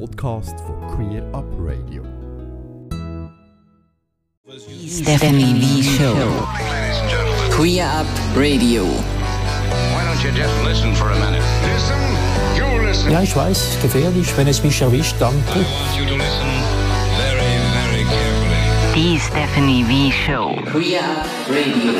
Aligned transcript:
Podcast 0.00 0.54
von 0.66 0.76
Queer 0.96 1.22
Up 1.32 1.44
Radio. 1.58 2.02
Stephanie 4.88 5.60
V 5.60 5.82
Show. 5.82 6.16
Queer 7.50 7.84
Up 7.84 8.06
Radio. 8.36 8.84
Why 8.84 10.04
don't 10.04 10.22
you 10.24 10.32
just 10.32 10.54
listen 10.64 10.94
for 10.94 11.10
a 11.10 11.18
minute? 11.18 11.42
Listen, 11.62 12.00
you 12.56 12.86
listen. 12.86 13.12
Ja, 13.12 13.22
ich 13.22 13.36
weiß, 13.36 13.78
gefährlich, 13.82 14.36
wenn 14.36 14.48
es 14.48 14.62
mich 14.62 14.80
erwischt, 14.80 15.16
danke. 15.20 15.36
I 15.36 15.62
want 15.62 15.98
you 15.98 16.06
to 16.06 16.16
listen 16.16 16.50
very, 17.16 17.40
very 17.74 18.04
carefully. 18.04 18.94
Die 18.94 19.20
Stephanie 19.20 19.84
V 19.84 20.12
Show. 20.26 20.56
Queer 20.72 21.00
Up 21.02 21.26
Radio. 21.48 21.92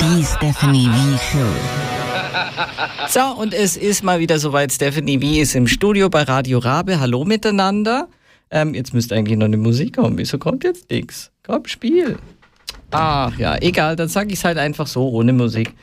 Die 0.00 0.24
Stephanie 0.24 0.88
V 0.88 1.18
Show. 1.32 1.93
So, 3.08 3.20
und 3.38 3.54
es 3.54 3.76
ist 3.76 4.02
mal 4.02 4.18
wieder 4.18 4.38
soweit. 4.38 4.72
Stephanie 4.72 5.18
V 5.18 5.40
ist 5.40 5.54
im 5.54 5.66
Studio 5.66 6.08
bei 6.08 6.22
Radio 6.22 6.58
Rabe. 6.58 7.00
Hallo 7.00 7.24
miteinander. 7.24 8.08
Ähm, 8.50 8.74
jetzt 8.74 8.94
müsste 8.94 9.14
eigentlich 9.14 9.38
noch 9.38 9.46
eine 9.46 9.56
Musik 9.56 9.96
kommen. 9.96 10.18
Wieso 10.18 10.38
kommt 10.38 10.64
jetzt 10.64 10.90
nichts? 10.90 11.30
Komm, 11.44 11.66
Spiel. 11.66 12.18
Ach 12.90 13.36
ja, 13.38 13.56
egal, 13.60 13.96
dann 13.96 14.08
sage 14.08 14.28
ich 14.28 14.38
es 14.38 14.44
halt 14.44 14.58
einfach 14.58 14.86
so, 14.86 15.08
ohne 15.08 15.32
Musik. 15.32 15.74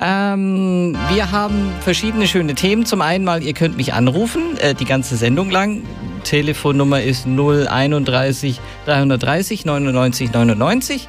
Ähm, 0.00 0.96
wir 1.12 1.30
haben 1.30 1.72
verschiedene 1.80 2.26
schöne 2.26 2.54
Themen. 2.54 2.86
Zum 2.86 3.02
einen 3.02 3.24
mal, 3.24 3.42
ihr 3.42 3.52
könnt 3.52 3.76
mich 3.76 3.92
anrufen, 3.92 4.56
äh, 4.58 4.74
die 4.74 4.84
ganze 4.84 5.16
Sendung 5.16 5.50
lang. 5.50 5.82
Telefonnummer 6.24 7.02
ist 7.02 7.26
031 7.26 8.60
330 8.86 9.64
99 9.64 10.32
99. 10.32 11.06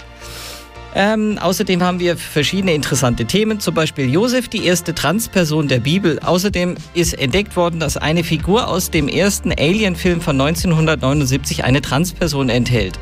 Ähm, 0.95 1.39
außerdem 1.39 1.81
haben 1.81 1.99
wir 1.99 2.17
verschiedene 2.17 2.73
interessante 2.73 3.25
Themen, 3.25 3.59
zum 3.59 3.73
Beispiel 3.73 4.11
Josef, 4.11 4.47
die 4.47 4.65
erste 4.65 4.93
Transperson 4.93 5.67
der 5.67 5.79
Bibel. 5.79 6.19
Außerdem 6.19 6.75
ist 6.93 7.13
entdeckt 7.13 7.55
worden, 7.55 7.79
dass 7.79 7.97
eine 7.97 8.23
Figur 8.23 8.67
aus 8.67 8.91
dem 8.91 9.07
ersten 9.07 9.51
Alien-Film 9.51 10.21
von 10.21 10.39
1979 10.39 11.63
eine 11.63 11.81
Transperson 11.81 12.49
enthält. 12.49 12.99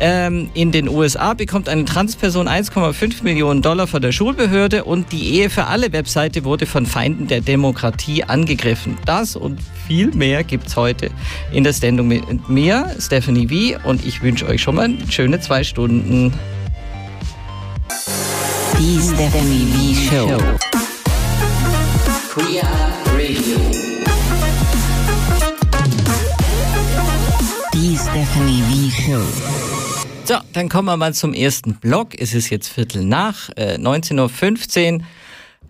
Ähm, 0.00 0.50
in 0.54 0.72
den 0.72 0.88
USA 0.88 1.34
bekommt 1.34 1.68
eine 1.68 1.84
Transperson 1.84 2.48
1,5 2.48 3.22
Millionen 3.22 3.62
Dollar 3.62 3.86
von 3.86 4.02
der 4.02 4.12
Schulbehörde 4.12 4.84
und 4.84 5.12
die 5.12 5.34
Ehe 5.34 5.50
für 5.50 5.66
alle 5.66 5.92
Webseite 5.92 6.44
wurde 6.44 6.66
von 6.66 6.86
Feinden 6.86 7.26
der 7.28 7.40
Demokratie 7.40 8.24
angegriffen. 8.24 8.96
Das 9.04 9.36
und 9.36 9.60
viel 9.86 10.12
mehr 10.12 10.44
gibt's 10.44 10.76
heute 10.76 11.10
in 11.52 11.64
der 11.64 11.72
Sendung 11.72 12.08
mit 12.08 12.48
mir, 12.48 12.94
Stephanie 12.98 13.48
V. 13.48 13.88
Und 13.88 14.04
ich 14.04 14.22
wünsche 14.22 14.46
euch 14.46 14.62
schon 14.62 14.76
mal 14.76 14.90
schöne 15.08 15.40
zwei 15.40 15.64
Stunden. 15.64 16.32
Die 18.78 19.00
Stephanie 19.00 19.66
V 19.72 20.10
Show. 20.10 20.38
Queer 22.30 22.62
Radio. 23.12 23.58
Die 27.72 27.96
Stephanie 27.96 28.62
V 28.62 29.02
Show. 29.02 29.22
So, 30.24 30.36
dann 30.52 30.68
kommen 30.68 30.86
wir 30.86 30.96
mal 30.96 31.14
zum 31.14 31.32
ersten 31.32 31.74
Blog. 31.74 32.14
Es 32.18 32.34
ist 32.34 32.50
jetzt 32.50 32.68
Viertel 32.68 33.04
nach, 33.04 33.48
äh, 33.56 33.78
19.15 33.78 34.94
Uhr. 34.94 35.06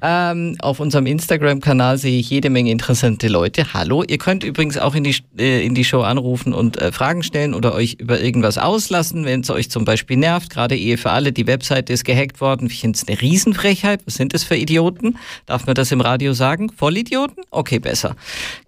Ähm, 0.00 0.56
auf 0.60 0.78
unserem 0.78 1.06
Instagram-Kanal 1.06 1.98
sehe 1.98 2.20
ich 2.20 2.30
jede 2.30 2.50
Menge 2.50 2.70
interessante 2.70 3.26
Leute. 3.26 3.74
Hallo, 3.74 4.04
ihr 4.04 4.18
könnt 4.18 4.44
übrigens 4.44 4.78
auch 4.78 4.94
in 4.94 5.02
die, 5.02 5.16
äh, 5.36 5.64
in 5.64 5.74
die 5.74 5.84
Show 5.84 6.02
anrufen 6.02 6.52
und 6.52 6.80
äh, 6.80 6.92
Fragen 6.92 7.22
stellen 7.22 7.52
oder 7.52 7.74
euch 7.74 7.94
über 7.94 8.20
irgendwas 8.20 8.58
auslassen, 8.58 9.24
wenn 9.24 9.40
es 9.40 9.50
euch 9.50 9.70
zum 9.70 9.84
Beispiel 9.84 10.16
nervt. 10.16 10.50
Gerade 10.50 10.76
Ehe 10.76 10.98
für 10.98 11.10
alle, 11.10 11.32
die 11.32 11.46
Webseite 11.46 11.92
ist 11.92 12.04
gehackt 12.04 12.40
worden. 12.40 12.68
Ich 12.68 12.80
finde 12.80 12.96
es 12.96 13.08
eine 13.08 13.20
Riesenfrechheit. 13.20 14.02
Was 14.06 14.14
sind 14.14 14.34
das 14.34 14.44
für 14.44 14.56
Idioten? 14.56 15.18
Darf 15.46 15.66
man 15.66 15.74
das 15.74 15.90
im 15.90 16.00
Radio 16.00 16.32
sagen? 16.32 16.70
Vollidioten? 16.70 17.42
Okay, 17.50 17.80
besser. 17.80 18.14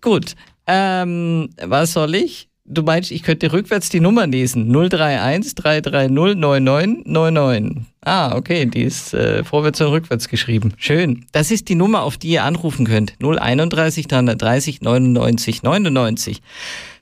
Gut. 0.01 0.34
Ähm, 0.67 1.51
was 1.61 1.92
soll 1.92 2.14
ich? 2.14 2.50
Du 2.73 2.85
meinst, 2.85 3.11
ich 3.11 3.25
könnte 3.25 3.53
rückwärts 3.53 3.89
die 3.89 3.99
Nummer 3.99 4.29
lesen. 4.29 4.71
031 4.73 5.57
330 5.57 6.13
9999. 6.13 7.83
Ah, 8.03 8.36
okay, 8.36 8.64
die 8.64 8.83
ist 8.83 9.13
äh, 9.13 9.42
vorwärts 9.42 9.81
und 9.81 9.89
rückwärts 9.89 10.29
geschrieben. 10.29 10.73
Schön. 10.77 11.27
Das 11.33 11.51
ist 11.51 11.69
die 11.69 11.75
Nummer, 11.75 12.03
auf 12.03 12.17
die 12.17 12.29
ihr 12.29 12.45
anrufen 12.45 12.86
könnt. 12.86 13.14
031 13.20 14.07
330 14.07 14.83
99 14.83 15.64
99. 15.64 16.42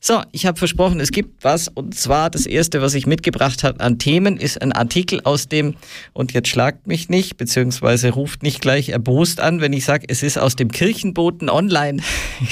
So, 0.00 0.22
ich 0.30 0.46
habe 0.46 0.58
versprochen, 0.58 1.00
es 1.00 1.10
gibt 1.10 1.44
was. 1.44 1.68
Und 1.68 1.94
zwar 1.94 2.30
das 2.30 2.46
erste, 2.46 2.80
was 2.80 2.94
ich 2.94 3.06
mitgebracht 3.06 3.64
habe 3.64 3.80
an 3.80 3.98
Themen, 3.98 4.36
ist 4.36 4.62
ein 4.62 4.72
Artikel 4.72 5.20
aus 5.24 5.48
dem, 5.48 5.74
und 6.12 6.32
jetzt 6.32 6.48
schlagt 6.48 6.86
mich 6.86 7.08
nicht, 7.08 7.36
beziehungsweise 7.36 8.10
ruft 8.10 8.42
nicht 8.42 8.60
gleich 8.60 8.90
erbost 8.90 9.40
an, 9.40 9.60
wenn 9.60 9.72
ich 9.72 9.84
sage, 9.84 10.06
es 10.08 10.22
ist 10.22 10.38
aus 10.38 10.56
dem 10.56 10.70
Kirchenboten 10.70 11.50
online. 11.50 12.02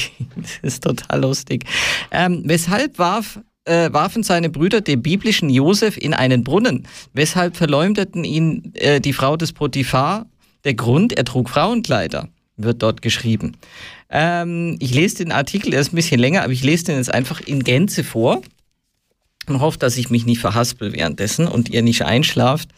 das 0.37 0.75
ist 0.75 0.83
total 0.83 1.21
lustig. 1.21 1.65
Ähm, 2.11 2.43
weshalb 2.45 2.99
warf 2.99 3.41
äh, 3.65 3.93
warfen 3.93 4.23
seine 4.23 4.49
Brüder 4.49 4.81
den 4.81 5.03
biblischen 5.03 5.51
Josef 5.51 5.97
in 5.97 6.15
einen 6.15 6.45
Brunnen. 6.45 6.87
Weshalb 7.13 7.57
verleumdeten 7.57 8.25
ihn 8.25 8.73
äh, 8.75 9.01
die 9.01 9.13
Frau 9.13 9.37
des 9.37 9.53
Potiphar? 9.53 10.27
Der 10.65 10.75
Grund, 10.75 11.13
er 11.13 11.25
trug 11.25 11.51
Frauenkleider, 11.51 12.29
wird 12.57 12.83
dort 12.83 13.03
geschrieben. 13.03 13.57
Ähm, 14.11 14.77
ich 14.81 14.95
lese 14.95 15.17
den 15.17 15.33
Artikel, 15.33 15.75
er 15.75 15.81
ist 15.81 15.93
ein 15.93 15.97
bisschen 15.97 16.21
länger, 16.21 16.43
aber 16.43 16.53
ich 16.53 16.63
lese 16.63 16.85
den 16.85 16.97
jetzt 16.97 17.13
einfach 17.13 17.41
in 17.41 17.65
Gänze 17.65 18.05
vor 18.05 18.43
und 19.47 19.61
hoffe, 19.61 19.79
dass 19.79 19.97
ich 19.97 20.11
mich 20.11 20.27
nicht 20.27 20.41
verhaspel 20.41 20.93
währenddessen 20.93 21.49
und 21.49 21.69
ihr 21.69 21.83
nicht 21.83 22.03
einschlaft. 22.03 22.69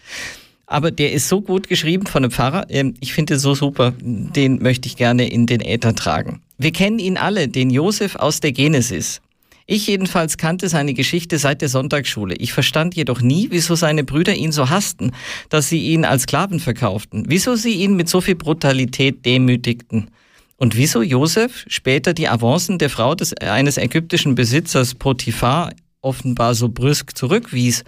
Aber 0.66 0.90
der 0.90 1.12
ist 1.12 1.28
so 1.28 1.40
gut 1.40 1.68
geschrieben 1.68 2.06
von 2.06 2.24
einem 2.24 2.30
Pfarrer. 2.30 2.66
Ähm, 2.68 2.94
Ich 3.00 3.14
finde 3.14 3.34
den 3.34 3.40
so 3.40 3.54
super. 3.54 3.94
Den 4.00 4.62
möchte 4.62 4.86
ich 4.86 4.96
gerne 4.96 5.28
in 5.28 5.46
den 5.46 5.60
Äther 5.60 5.94
tragen. 5.94 6.42
Wir 6.58 6.72
kennen 6.72 6.98
ihn 6.98 7.16
alle, 7.16 7.48
den 7.48 7.70
Josef 7.70 8.16
aus 8.16 8.40
der 8.40 8.52
Genesis. 8.52 9.22
Ich 9.70 9.86
jedenfalls 9.86 10.38
kannte 10.38 10.68
seine 10.68 10.94
Geschichte 10.94 11.38
seit 11.38 11.60
der 11.60 11.68
Sonntagsschule. 11.68 12.34
Ich 12.36 12.54
verstand 12.54 12.96
jedoch 12.96 13.20
nie, 13.20 13.48
wieso 13.50 13.74
seine 13.74 14.02
Brüder 14.02 14.34
ihn 14.34 14.50
so 14.50 14.70
hassten, 14.70 15.12
dass 15.50 15.68
sie 15.68 15.80
ihn 15.80 16.06
als 16.06 16.22
Sklaven 16.22 16.58
verkauften, 16.58 17.24
wieso 17.28 17.54
sie 17.54 17.74
ihn 17.74 17.94
mit 17.94 18.08
so 18.08 18.22
viel 18.22 18.34
Brutalität 18.34 19.26
demütigten. 19.26 20.10
Und 20.58 20.76
wieso 20.76 21.02
Josef 21.02 21.64
später 21.68 22.12
die 22.12 22.28
Avancen 22.28 22.78
der 22.78 22.90
Frau 22.90 23.14
des, 23.14 23.32
eines 23.34 23.78
ägyptischen 23.78 24.34
Besitzers 24.34 24.94
Potiphar 24.94 25.72
offenbar 26.02 26.54
so 26.54 26.68
brüsk 26.68 27.16
zurückwies, 27.16 27.84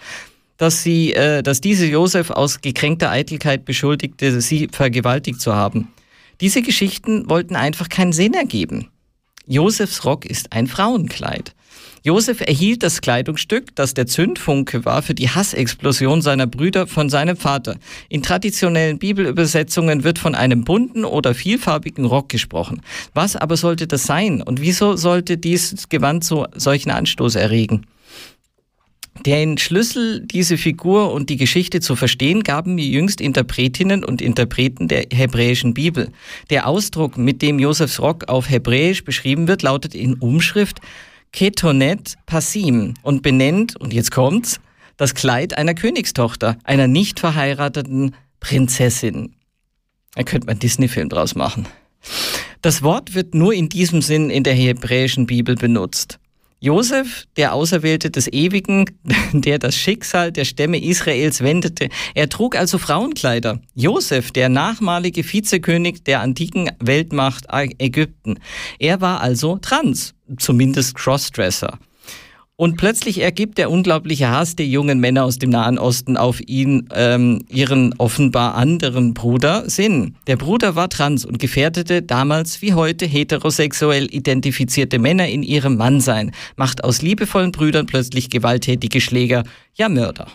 dass 0.57 0.83
sie, 0.83 1.13
äh, 1.13 1.43
dass 1.43 1.61
diese 1.61 1.87
Josef 1.87 2.31
aus 2.31 2.61
gekränkter 2.61 3.11
Eitelkeit 3.11 3.65
beschuldigte, 3.65 4.41
sie 4.41 4.69
vergewaltigt 4.71 5.41
zu 5.41 5.55
haben. 5.55 5.89
Diese 6.41 6.63
Geschichten 6.63 7.29
wollten 7.29 7.57
einfach 7.57 7.89
keinen 7.89 8.13
Sinn 8.13 8.35
ergeben. 8.35 8.89
Josefs 9.47 10.05
Rock 10.05 10.25
ist 10.25 10.53
ein 10.53 10.69
Frauenkleid. 10.69 11.55
Josef 12.03 12.41
erhielt 12.41 12.83
das 12.83 13.03
Kleidungsstück, 13.03 13.75
das 13.75 13.93
der 13.93 14.07
Zündfunke 14.07 14.87
war 14.87 15.03
für 15.03 15.13
die 15.13 15.29
Hassexplosion 15.29 16.23
seiner 16.23 16.47
Brüder 16.47 16.87
von 16.87 17.11
seinem 17.11 17.37
Vater. 17.37 17.77
In 18.09 18.23
traditionellen 18.23 18.99
Bibelübersetzungen 18.99 20.03
wird 20.03 20.19
von 20.19 20.35
einem 20.35 20.65
bunten 20.65 21.05
oder 21.05 21.35
vielfarbigen 21.35 22.07
Rock 22.07 22.31
gesprochen. 22.31 22.81
Was 23.13 23.37
aber 23.37 23.59
sollte 23.59 23.87
das 23.87 24.05
sein 24.05 24.41
und 24.41 24.63
wieso 24.63 24.97
sollte 24.97 25.37
dieses 25.37 25.91
Gewand 25.91 26.25
so 26.25 26.47
solchen 26.55 26.91
Anstoß 26.91 27.35
erregen? 27.35 27.87
Den 29.27 29.59
Schlüssel, 29.59 30.25
diese 30.25 30.57
Figur 30.57 31.13
und 31.13 31.29
die 31.29 31.37
Geschichte 31.37 31.81
zu 31.81 31.97
verstehen, 31.97 32.43
gaben 32.43 32.77
mir 32.77 32.87
jüngst 32.87 33.21
Interpretinnen 33.21 34.03
und 34.03 34.23
Interpreten 34.23 34.89
der 34.89 35.05
hebräischen 35.13 35.75
Bibel. 35.75 36.09
Der 36.49 36.67
Ausdruck, 36.67 37.19
mit 37.19 37.43
dem 37.43 37.59
Josefs 37.59 38.01
Rock 38.01 38.29
auf 38.29 38.49
Hebräisch 38.49 39.05
beschrieben 39.05 39.49
wird, 39.49 39.61
lautet 39.61 39.95
in 39.95 40.15
Umschrift 40.15 40.81
Ketonet 41.33 42.17
Passim 42.27 42.95
und 43.03 43.23
benennt, 43.23 43.77
und 43.77 43.93
jetzt 43.93 44.11
kommt's, 44.11 44.61
das 44.97 45.15
Kleid 45.15 45.57
einer 45.57 45.75
Königstochter, 45.75 46.59
einer 46.65 46.87
nicht 46.87 47.21
verheirateten 47.21 48.15
Prinzessin. 48.41 49.35
Da 50.15 50.25
könnte 50.25 50.47
man 50.47 50.59
Disney-Film 50.59 51.09
draus 51.09 51.35
machen. 51.35 51.67
Das 52.63 52.83
Wort 52.83 53.15
wird 53.15 53.35
nur 53.35 53.55
in 53.55 53.69
diesem 53.69 54.03
Sinn 54.03 54.29
in 54.29 54.43
der 54.43 54.55
hebräischen 54.55 55.27
Bibel 55.27 55.55
benutzt. 55.55 56.19
Josef, 56.63 57.25
der 57.39 57.55
Auserwählte 57.55 58.11
des 58.11 58.31
Ewigen, 58.31 58.85
der 59.33 59.59
das 59.59 59.75
Schicksal 59.75 60.31
der 60.31 60.45
Stämme 60.45 60.79
Israels 60.79 61.41
wendete, 61.41 61.89
er 62.15 62.29
trug 62.29 62.55
also 62.55 62.77
Frauenkleider. 62.77 63.61
Josef, 63.75 64.31
der 64.31 64.51
nachmalige 64.51 65.25
Vizekönig 65.25 66.05
der 66.05 66.21
antiken 66.21 66.71
Weltmacht 66.79 67.47
Ägypten, 67.51 68.39
er 68.79 69.01
war 69.01 69.23
also 69.23 69.57
trans, 69.57 70.15
zumindest 70.37 70.95
Crossdresser. 70.95 71.79
Und 72.61 72.77
plötzlich 72.77 73.23
ergibt 73.23 73.57
der 73.57 73.71
unglaubliche 73.71 74.29
Hass 74.29 74.55
der 74.55 74.67
jungen 74.67 75.01
Männer 75.01 75.25
aus 75.25 75.39
dem 75.39 75.49
Nahen 75.49 75.79
Osten 75.79 76.19
auf 76.19 76.43
ihn, 76.47 76.87
ähm, 76.95 77.39
ihren 77.49 77.95
offenbar 77.97 78.55
anderen 78.55 79.15
Bruder, 79.15 79.71
Sinn. 79.71 80.17
Der 80.27 80.37
Bruder 80.37 80.75
war 80.75 80.91
trans 80.91 81.25
und 81.25 81.39
gefährdete 81.39 82.03
damals 82.03 82.61
wie 82.61 82.75
heute 82.75 83.07
heterosexuell 83.07 84.15
identifizierte 84.15 84.99
Männer 84.99 85.27
in 85.27 85.43
ihrem 85.43 85.79
Mannsein, 85.79 86.33
macht 86.57 86.85
aus 86.85 87.01
liebevollen 87.01 87.53
Brüdern 87.53 87.87
plötzlich 87.87 88.29
gewalttätige 88.29 89.01
Schläger, 89.01 89.45
ja 89.75 89.89
Mörder. 89.89 90.27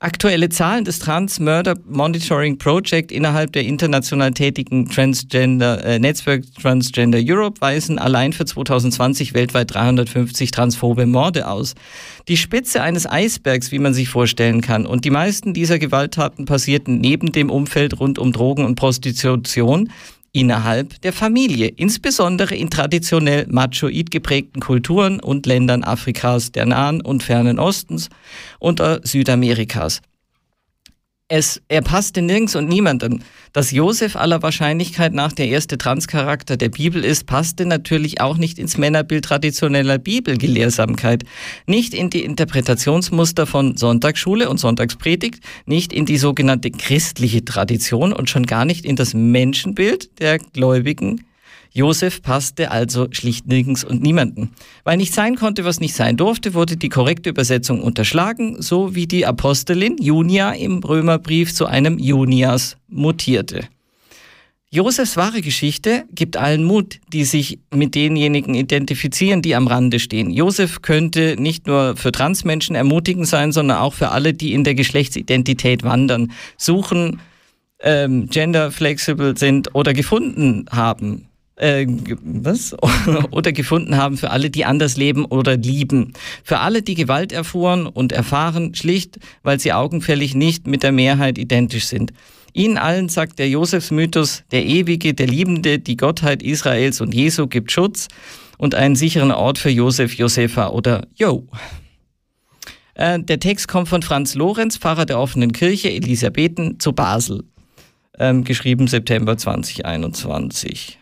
Aktuelle 0.00 0.48
Zahlen 0.48 0.84
des 0.84 1.00
Trans 1.00 1.40
Murder 1.40 1.74
Monitoring 1.84 2.56
Project 2.56 3.10
innerhalb 3.10 3.52
der 3.52 3.64
international 3.64 4.30
tätigen 4.30 4.88
Transgender 4.88 5.84
äh, 5.84 5.98
Netzwerk 5.98 6.44
Transgender 6.54 7.18
Europe 7.20 7.60
weisen 7.60 7.98
allein 7.98 8.32
für 8.32 8.44
2020 8.44 9.34
weltweit 9.34 9.74
350 9.74 10.52
transphobe 10.52 11.04
Morde 11.04 11.48
aus. 11.48 11.74
Die 12.28 12.36
Spitze 12.36 12.80
eines 12.80 13.10
Eisbergs, 13.10 13.72
wie 13.72 13.80
man 13.80 13.92
sich 13.92 14.08
vorstellen 14.08 14.60
kann. 14.60 14.86
Und 14.86 15.04
die 15.04 15.10
meisten 15.10 15.52
dieser 15.52 15.80
Gewalttaten 15.80 16.44
passierten 16.44 17.00
neben 17.00 17.32
dem 17.32 17.50
Umfeld 17.50 17.98
rund 17.98 18.20
um 18.20 18.30
Drogen 18.30 18.64
und 18.64 18.76
Prostitution 18.76 19.90
innerhalb 20.32 21.00
der 21.02 21.12
Familie, 21.12 21.68
insbesondere 21.68 22.54
in 22.54 22.70
traditionell 22.70 23.46
machoid 23.48 24.10
geprägten 24.10 24.60
Kulturen 24.60 25.20
und 25.20 25.46
Ländern 25.46 25.84
Afrikas, 25.84 26.52
der 26.52 26.66
Nahen 26.66 27.00
und 27.00 27.22
Fernen 27.22 27.58
Ostens 27.58 28.08
und 28.58 28.80
äh, 28.80 29.00
Südamerikas. 29.02 30.00
Es, 31.30 31.60
er 31.68 31.82
passte 31.82 32.22
nirgends 32.22 32.56
und 32.56 32.70
niemandem. 32.70 33.20
Dass 33.52 33.70
Josef 33.70 34.16
aller 34.16 34.42
Wahrscheinlichkeit 34.42 35.12
nach 35.12 35.32
der 35.32 35.48
erste 35.48 35.76
Transcharakter 35.76 36.56
der 36.56 36.70
Bibel 36.70 37.04
ist, 37.04 37.26
passte 37.26 37.66
natürlich 37.66 38.22
auch 38.22 38.38
nicht 38.38 38.58
ins 38.58 38.78
Männerbild 38.78 39.26
traditioneller 39.26 39.98
Bibelgelehrsamkeit, 39.98 41.24
nicht 41.66 41.92
in 41.92 42.08
die 42.08 42.24
Interpretationsmuster 42.24 43.46
von 43.46 43.76
Sonntagsschule 43.76 44.48
und 44.48 44.56
Sonntagspredigt, 44.56 45.44
nicht 45.66 45.92
in 45.92 46.06
die 46.06 46.16
sogenannte 46.16 46.70
christliche 46.70 47.44
Tradition 47.44 48.14
und 48.14 48.30
schon 48.30 48.46
gar 48.46 48.64
nicht 48.64 48.86
in 48.86 48.96
das 48.96 49.12
Menschenbild 49.12 50.20
der 50.20 50.38
Gläubigen 50.38 51.27
Josef 51.72 52.22
passte 52.22 52.70
also 52.70 53.08
schlicht 53.10 53.46
nirgends 53.46 53.84
und 53.84 54.02
niemanden. 54.02 54.50
Weil 54.84 54.96
nicht 54.96 55.14
sein 55.14 55.36
konnte, 55.36 55.64
was 55.64 55.80
nicht 55.80 55.94
sein 55.94 56.16
durfte, 56.16 56.54
wurde 56.54 56.76
die 56.76 56.88
korrekte 56.88 57.30
Übersetzung 57.30 57.82
unterschlagen, 57.82 58.60
so 58.60 58.94
wie 58.94 59.06
die 59.06 59.26
Apostelin 59.26 59.96
Junia 59.98 60.52
im 60.52 60.78
Römerbrief 60.78 61.54
zu 61.54 61.66
einem 61.66 61.98
Junias 61.98 62.76
mutierte. 62.88 63.68
Josefs 64.70 65.16
wahre 65.16 65.40
Geschichte 65.40 66.04
gibt 66.14 66.36
allen 66.36 66.62
Mut, 66.62 67.00
die 67.10 67.24
sich 67.24 67.58
mit 67.74 67.94
denjenigen 67.94 68.54
identifizieren, 68.54 69.40
die 69.40 69.54
am 69.54 69.66
Rande 69.66 69.98
stehen. 69.98 70.30
Josef 70.30 70.82
könnte 70.82 71.36
nicht 71.38 71.66
nur 71.66 71.96
für 71.96 72.12
Transmenschen 72.12 72.76
ermutigend 72.76 73.26
sein, 73.26 73.50
sondern 73.50 73.78
auch 73.78 73.94
für 73.94 74.10
alle, 74.10 74.34
die 74.34 74.52
in 74.52 74.64
der 74.64 74.74
Geschlechtsidentität 74.74 75.84
wandern, 75.84 76.32
suchen, 76.58 77.20
ähm, 77.80 78.28
gender 78.28 78.70
flexible 78.70 79.38
sind 79.38 79.74
oder 79.74 79.94
gefunden 79.94 80.66
haben 80.70 81.27
äh, 81.58 81.86
was? 82.22 82.74
oder 83.30 83.52
gefunden 83.52 83.96
haben 83.96 84.16
für 84.16 84.30
alle, 84.30 84.50
die 84.50 84.64
anders 84.64 84.96
leben 84.96 85.24
oder 85.24 85.56
lieben. 85.56 86.12
Für 86.44 86.60
alle, 86.60 86.82
die 86.82 86.94
Gewalt 86.94 87.32
erfuhren 87.32 87.86
und 87.86 88.12
erfahren, 88.12 88.74
schlicht, 88.74 89.18
weil 89.42 89.58
sie 89.58 89.72
augenfällig 89.72 90.34
nicht 90.34 90.66
mit 90.66 90.82
der 90.82 90.92
Mehrheit 90.92 91.38
identisch 91.38 91.86
sind. 91.86 92.12
Ihnen 92.52 92.78
allen 92.78 93.08
sagt 93.08 93.38
der 93.38 93.48
Josefsmythos, 93.48 94.44
der 94.50 94.64
Ewige, 94.64 95.14
der 95.14 95.26
Liebende, 95.26 95.78
die 95.78 95.96
Gottheit 95.96 96.42
Israels 96.42 97.00
und 97.00 97.14
Jesu 97.14 97.46
gibt 97.46 97.70
Schutz 97.70 98.08
und 98.56 98.74
einen 98.74 98.96
sicheren 98.96 99.30
Ort 99.30 99.58
für 99.58 99.70
Josef, 99.70 100.14
Josefa 100.14 100.68
oder 100.68 101.06
Jo. 101.14 101.46
Äh, 102.94 103.20
der 103.20 103.38
Text 103.38 103.68
kommt 103.68 103.88
von 103.88 104.02
Franz 104.02 104.34
Lorenz, 104.34 104.76
Pfarrer 104.76 105.06
der 105.06 105.20
offenen 105.20 105.52
Kirche 105.52 105.90
Elisabethen 105.90 106.80
zu 106.80 106.92
Basel. 106.92 107.44
Ähm, 108.18 108.42
geschrieben 108.42 108.88
September 108.88 109.36
2021. 109.36 110.98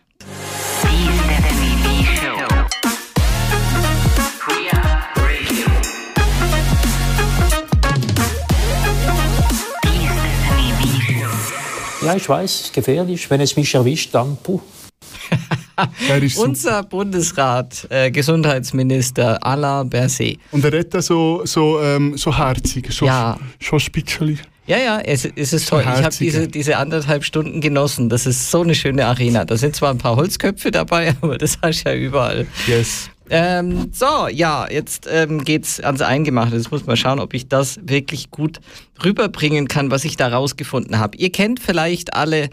Ja, 12.06 12.14
ich 12.14 12.28
weiß, 12.28 12.54
es 12.54 12.60
ist 12.66 12.72
gefährlich. 12.72 13.28
Wenn 13.28 13.40
es 13.40 13.56
mich 13.56 13.74
erwischt, 13.74 14.14
dann 14.14 14.36
puh. 14.36 14.60
Unser 16.36 16.84
Bundesrat, 16.84 17.84
äh, 17.90 18.12
Gesundheitsminister 18.12 19.44
Alain 19.44 19.90
Berset. 19.90 20.38
Und 20.52 20.64
er 20.64 20.72
redet 20.72 21.02
so, 21.02 21.44
so, 21.44 21.80
ähm, 21.82 22.16
so 22.16 22.32
herzig, 22.32 22.92
so, 22.92 23.06
ja. 23.06 23.36
so 23.60 23.76
spitzeli. 23.80 24.38
Ja, 24.66 24.78
ja, 24.78 24.98
es, 25.00 25.24
es 25.24 25.52
ist 25.52 25.68
toll. 25.68 25.82
Ich 25.82 25.86
habe 25.86 26.14
diese, 26.18 26.48
diese 26.48 26.76
anderthalb 26.76 27.24
Stunden 27.24 27.60
genossen. 27.60 28.08
Das 28.08 28.26
ist 28.26 28.50
so 28.50 28.62
eine 28.62 28.74
schöne 28.74 29.06
Arena. 29.06 29.44
Da 29.44 29.56
sind 29.56 29.76
zwar 29.76 29.90
ein 29.90 29.98
paar 29.98 30.16
Holzköpfe 30.16 30.70
dabei, 30.70 31.14
aber 31.20 31.38
das 31.38 31.58
hast 31.62 31.84
du 31.84 31.90
ja 31.90 31.96
überall. 31.96 32.46
Yes. 32.66 33.10
Ähm, 33.28 33.90
so, 33.92 34.28
ja, 34.28 34.70
jetzt 34.70 35.08
ähm, 35.10 35.44
geht's 35.44 35.80
ans 35.80 36.00
Eingemachte. 36.00 36.56
Jetzt 36.56 36.70
muss 36.70 36.86
man 36.86 36.96
schauen, 36.96 37.18
ob 37.18 37.34
ich 37.34 37.48
das 37.48 37.78
wirklich 37.82 38.30
gut 38.30 38.60
rüberbringen 39.04 39.68
kann, 39.68 39.90
was 39.90 40.04
ich 40.04 40.16
da 40.16 40.28
rausgefunden 40.28 40.98
habe. 40.98 41.16
Ihr 41.18 41.30
kennt 41.30 41.60
vielleicht 41.60 42.14
alle 42.14 42.50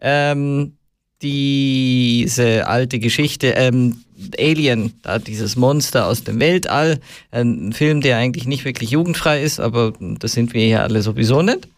ähm, 0.00 0.76
diese 1.22 2.66
alte 2.66 2.98
Geschichte, 2.98 3.48
ähm, 3.56 4.03
Alien, 4.38 4.92
da 5.02 5.18
dieses 5.18 5.56
Monster 5.56 6.06
aus 6.06 6.24
dem 6.24 6.40
Weltall, 6.40 7.00
ein 7.30 7.72
Film, 7.72 8.00
der 8.00 8.18
eigentlich 8.18 8.46
nicht 8.46 8.64
wirklich 8.64 8.90
jugendfrei 8.90 9.42
ist, 9.42 9.60
aber 9.60 9.92
das 10.00 10.32
sind 10.32 10.54
wir 10.54 10.64
hier 10.64 10.82
alle 10.82 11.02
sowieso 11.02 11.42
nicht. 11.42 11.68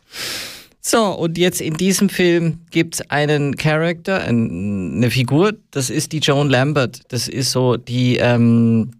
So, 0.80 1.02
und 1.06 1.36
jetzt 1.36 1.60
in 1.60 1.74
diesem 1.74 2.08
Film 2.08 2.60
gibt 2.70 2.94
es 2.94 3.10
einen 3.10 3.56
Charakter, 3.56 4.22
eine 4.22 5.10
Figur, 5.10 5.54
das 5.72 5.90
ist 5.90 6.12
die 6.12 6.20
Joan 6.20 6.48
Lambert. 6.48 7.00
Das 7.08 7.26
ist 7.26 7.50
so 7.50 7.76
die 7.76 8.18
ähm, 8.18 8.92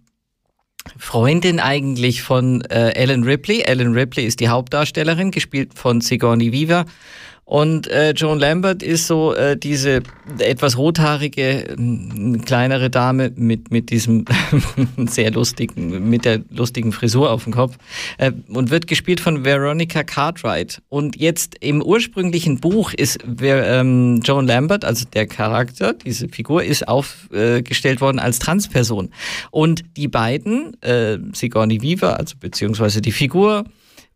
Freundin 0.97 1.61
eigentlich 1.61 2.23
von 2.23 2.61
äh, 2.65 2.89
Ellen 2.89 3.23
Ripley. 3.23 3.61
Ellen 3.61 3.93
Ripley 3.93 4.25
ist 4.25 4.41
die 4.41 4.49
Hauptdarstellerin, 4.49 5.31
gespielt 5.31 5.75
von 5.75 6.01
Sigourney 6.01 6.51
Weaver. 6.51 6.85
Und 7.47 7.87
äh, 7.87 8.11
Joan 8.11 8.39
Lambert 8.39 8.83
ist 8.83 9.07
so 9.07 9.33
äh, 9.33 9.55
diese 9.55 10.03
etwas 10.37 10.77
rothaarige, 10.77 11.77
kleinere 12.45 12.89
Dame 12.89 13.31
mit, 13.37 13.71
mit 13.71 13.89
diesem 13.89 14.25
sehr 15.07 15.31
lustigen, 15.31 16.09
mit 16.09 16.25
der 16.25 16.41
lustigen 16.49 16.91
Frisur 16.91 17.31
auf 17.31 17.45
dem 17.45 17.53
Kopf 17.53 17.77
äh, 18.17 18.33
und 18.49 18.69
wird 18.69 18.85
gespielt 18.85 19.21
von 19.21 19.45
Veronica 19.45 20.03
Cartwright. 20.03 20.81
Und 20.89 21.15
jetzt 21.15 21.55
im 21.61 21.81
ursprünglichen 21.81 22.59
Buch 22.59 22.91
ist 22.91 23.19
ähm, 23.41 24.19
Joan 24.25 24.45
Lambert, 24.45 24.83
also 24.83 25.05
der 25.13 25.25
Charakter, 25.25 25.93
diese 25.93 26.27
Figur, 26.27 26.65
ist 26.65 26.85
aufgestellt 26.85 28.01
worden 28.01 28.19
als 28.19 28.39
Transperson. 28.39 29.07
Und 29.51 29.85
die 29.95 30.09
beiden, 30.09 30.75
äh, 30.81 31.17
Sigourney 31.31 31.81
Weaver, 31.81 32.19
also 32.19 32.35
beziehungsweise 32.37 33.01
die 33.01 33.13
Figur, 33.13 33.63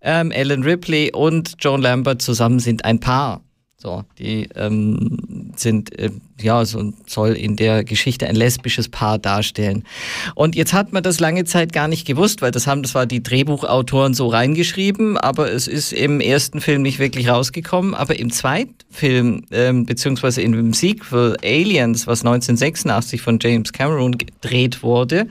ähm, 0.02 0.32
Ellen 0.32 0.64
Ripley 0.64 1.12
und 1.14 1.56
Joan 1.60 1.82
Lambert 1.82 2.22
zusammen 2.22 2.60
sind 2.60 2.86
ein 2.86 3.00
Paar. 3.00 3.44
So, 3.78 4.04
die 4.20 4.48
ähm, 4.56 5.51
sind, 5.62 5.98
äh, 5.98 6.12
ja, 6.42 6.66
so 6.66 6.94
soll 7.06 7.34
in 7.34 7.56
der 7.56 7.84
Geschichte 7.84 8.28
ein 8.28 8.36
lesbisches 8.36 8.90
Paar 8.90 9.20
darstellen. 9.20 9.84
Und 10.36 10.56
jetzt 10.56 10.74
hat 10.74 10.92
man 10.92 11.04
das 11.04 11.20
lange 11.20 11.46
Zeit 11.46 11.74
gar 11.74 11.88
nicht 11.88 12.06
gewusst, 12.06 12.42
weil 12.42 12.52
das 12.52 12.68
haben 12.68 12.84
zwar 12.84 13.06
die 13.06 13.24
Drehbuchautoren 13.24 14.14
so 14.14 14.28
reingeschrieben, 14.28 15.18
aber 15.18 15.52
es 15.52 15.68
ist 15.68 15.94
im 15.94 16.20
ersten 16.20 16.62
Film 16.62 16.82
nicht 16.82 17.00
wirklich 17.00 17.30
rausgekommen. 17.30 17.94
Aber 17.94 18.18
im 18.20 18.32
zweiten 18.32 18.76
Film, 18.90 19.44
ähm, 19.52 19.86
beziehungsweise 19.86 20.42
in 20.42 20.52
dem 20.52 20.74
Sequel 20.74 21.38
Aliens, 21.44 22.08
was 22.08 22.22
1986 22.26 23.22
von 23.22 23.40
James 23.42 23.72
Cameron 23.72 24.18
gedreht 24.18 24.84
wurde, 24.84 25.28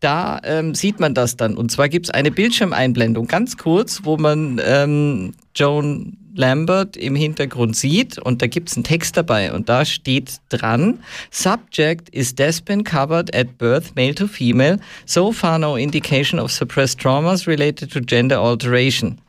da 0.00 0.40
ähm, 0.44 0.74
sieht 0.74 0.98
man 0.98 1.14
das 1.14 1.36
dann. 1.36 1.56
Und 1.56 1.70
zwar 1.70 1.88
gibt 1.88 2.06
es 2.06 2.10
eine 2.10 2.30
Bildschirmeinblendung, 2.30 3.26
ganz 3.26 3.58
kurz, 3.58 4.00
wo 4.04 4.16
man 4.16 4.60
ähm, 4.64 5.34
Joan 5.54 6.16
Lambert 6.34 6.96
im 6.96 7.14
Hintergrund 7.14 7.76
sieht 7.76 8.18
und 8.18 8.42
da 8.42 8.46
gibt 8.46 8.70
es 8.70 8.76
einen 8.76 8.84
Text 8.84 9.16
dabei 9.16 9.52
und 9.52 9.68
da 9.68 9.84
steht 9.84 10.38
dran, 10.48 11.00
Subject 11.30 12.08
is 12.10 12.34
Despin 12.34 12.84
covered 12.84 13.34
at 13.34 13.58
birth, 13.58 13.94
male 13.96 14.14
to 14.14 14.26
female, 14.26 14.78
so 15.06 15.32
far 15.32 15.58
no 15.58 15.76
indication 15.76 16.38
of 16.38 16.50
suppressed 16.50 17.00
traumas 17.00 17.46
related 17.46 17.92
to 17.92 18.00
gender 18.00 18.40
alteration. 18.40 19.20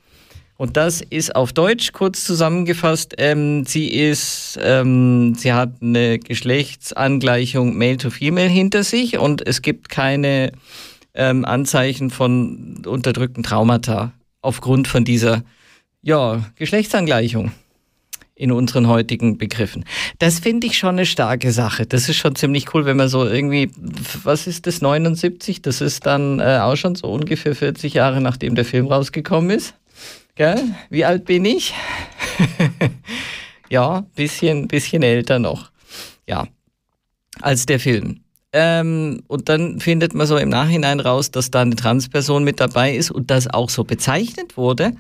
Und 0.62 0.78
das 0.78 1.02
ist 1.02 1.36
auf 1.36 1.54
Deutsch 1.54 1.92
kurz 1.92 2.24
zusammengefasst. 2.24 3.16
Ähm, 3.18 3.66
sie 3.66 3.88
ist, 3.88 4.60
ähm, 4.62 5.34
sie 5.34 5.54
hat 5.54 5.82
eine 5.82 6.20
Geschlechtsangleichung 6.20 7.76
Male 7.76 7.98
to 7.98 8.12
Female 8.12 8.48
hinter 8.48 8.84
sich 8.84 9.18
und 9.18 9.42
es 9.48 9.64
gibt 9.64 9.90
keine 9.90 10.52
ähm, 11.16 11.46
Anzeichen 11.46 12.12
von 12.12 12.84
unterdrückten 12.86 13.42
Traumata 13.42 14.14
aufgrund 14.44 14.88
von 14.88 15.04
dieser 15.04 15.44
ja, 16.02 16.44
Geschlechtsangleichung 16.56 17.52
in 18.36 18.52
unseren 18.52 18.88
heutigen 18.88 19.38
Begriffen. 19.38 19.86
Das 20.18 20.40
finde 20.40 20.66
ich 20.66 20.78
schon 20.78 20.96
eine 20.96 21.06
starke 21.06 21.52
Sache. 21.52 21.86
Das 21.86 22.10
ist 22.10 22.18
schon 22.18 22.36
ziemlich 22.36 22.74
cool, 22.74 22.86
wenn 22.86 22.98
man 22.98 23.08
so 23.08 23.28
irgendwie, 23.28 23.70
was 24.24 24.48
ist 24.48 24.66
das, 24.66 24.82
79? 24.82 25.62
Das 25.62 25.80
ist 25.80 26.08
dann 26.08 26.40
äh, 26.40 26.58
auch 26.60 26.76
schon 26.76 26.96
so 26.96 27.12
ungefähr 27.12 27.56
40 27.56 27.94
Jahre, 27.94 28.20
nachdem 28.20 28.56
der 28.56 28.66
Film 28.66 28.88
rausgekommen 28.88 29.52
ist. 29.52 29.76
Gell? 30.34 30.60
Wie 30.90 31.06
alt 31.06 31.26
bin 31.26 31.46
ich? 31.46 31.76
ja, 33.70 34.06
bisschen, 34.16 34.68
bisschen 34.68 35.04
älter 35.04 35.38
noch. 35.38 35.72
Ja, 36.28 36.48
als 37.42 37.68
der 37.68 37.80
Film. 37.80 38.22
Ähm, 38.54 39.24
und 39.28 39.48
dann 39.48 39.80
findet 39.80 40.14
man 40.14 40.28
so 40.28 40.36
im 40.38 40.50
Nachhinein 40.50 41.00
raus, 41.00 41.32
dass 41.32 41.52
da 41.52 41.62
eine 41.62 41.76
Transperson 41.78 42.44
mit 42.44 42.60
dabei 42.60 42.94
ist 42.94 43.10
und 43.10 43.32
das 43.32 43.48
auch 43.48 43.70
so 43.70 43.86
bezeichnet 43.86 44.58
wurde. 44.58 44.92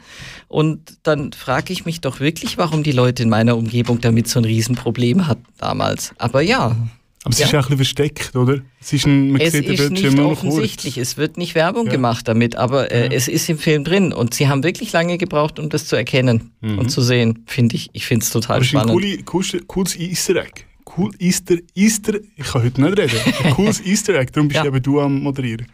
Und 0.48 0.79
dann 1.03 1.34
frage 1.34 1.74
ich 1.74 1.84
mich 1.86 2.00
doch 2.00 2.22
wirklich, 2.22 2.58
warum 2.58 2.84
die 2.84 2.93
Leute 2.93 3.24
in 3.24 3.29
meiner 3.29 3.58
Umgebung 3.58 4.00
damit 4.00 4.29
so 4.29 4.39
ein 4.39 4.46
Riesenproblem 4.46 5.27
hatten 5.27 5.43
damals. 5.58 6.13
Aber 6.17 6.41
ja. 6.41 6.77
Aber 7.24 7.34
es 7.34 7.39
Ja. 7.39 7.46
ist 7.48 7.53
auch 7.53 7.58
ein 7.70 7.77
bisschen 7.77 7.77
versteckt, 7.77 8.36
oder? 8.36 8.62
Es 8.79 8.93
ist, 8.93 9.05
ein, 9.05 9.31
man 9.34 9.41
Es 9.41 9.51
sieht 9.51 9.65
ist 9.67 9.91
nicht 9.91 10.17
offensichtlich. 10.17 10.96
kurz. 10.96 11.08
Es 11.10 11.17
wird 11.17 11.38
nicht 11.38 11.53
Werbung 11.53 11.86
Ja. 11.88 11.91
gemacht 11.91 12.27
damit, 12.27 12.55
aber 12.55 12.89
äh, 12.91 13.05
Ja. 13.08 13.12
es 13.12 13.27
ist 13.27 13.48
im 13.50 13.60
Film 13.60 13.84
drin. 13.84 14.12
Und 14.13 14.34
sie 14.34 14.48
haben 14.48 14.63
wirklich 14.63 14.91
lange 14.93 15.17
gebraucht, 15.20 15.60
um 15.60 15.70
das 15.70 15.86
zu 15.88 15.96
erkennen 15.98 16.51
und 16.62 16.89
zu 16.89 17.01
sehen. 17.01 17.43
Finde 17.48 17.75
ich, 17.75 17.89
ich 17.93 18.05
finde 18.08 18.24
es 18.24 18.29
total 18.31 18.60
Mhm. 18.62 18.62
Aber 18.62 18.62
es 18.63 18.67
ist 18.70 18.75
ein 18.75 18.79
spannend. 18.79 19.01
coole, 19.03 19.24
cooles, 19.24 19.58
cooles 19.67 19.96
Easter 20.00 20.38
Egg. 20.38 20.62
Cool 20.98 21.12
Easter, 21.19 21.55
Easter, 21.75 22.13
ich 22.36 22.43
kann 22.45 22.63
heute 22.63 22.81
nicht 22.81 22.98
reden. 22.98 23.19
Ein 23.43 23.51
cooles 23.55 23.79
Easter 23.86 24.13
Egg, 24.15 24.31
darum 24.33 24.48
bist 24.50 24.57
Ja. 24.60 24.65
eben 24.65 24.81
du 24.81 25.00
am 25.00 25.21
Moderieren. 25.24 25.67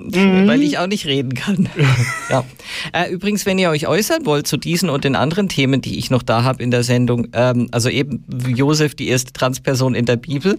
Weil 0.00 0.62
ich 0.62 0.78
auch 0.78 0.86
nicht 0.86 1.06
reden 1.06 1.34
kann. 1.34 1.68
ja. 2.30 2.44
Äh, 2.92 3.10
übrigens, 3.10 3.46
wenn 3.46 3.58
ihr 3.58 3.68
euch 3.70 3.88
äußern 3.88 4.26
wollt 4.26 4.46
zu 4.46 4.56
diesen 4.56 4.90
und 4.90 5.02
den 5.02 5.16
anderen 5.16 5.48
Themen, 5.48 5.80
die 5.80 5.98
ich 5.98 6.08
noch 6.10 6.22
da 6.22 6.44
habe 6.44 6.62
in 6.62 6.70
der 6.70 6.84
Sendung, 6.84 7.26
ähm, 7.32 7.66
also 7.72 7.88
eben 7.88 8.24
Josef, 8.46 8.94
die 8.94 9.08
erste 9.08 9.32
Transperson 9.32 9.96
in 9.96 10.06
der 10.06 10.14
Bibel. 10.16 10.56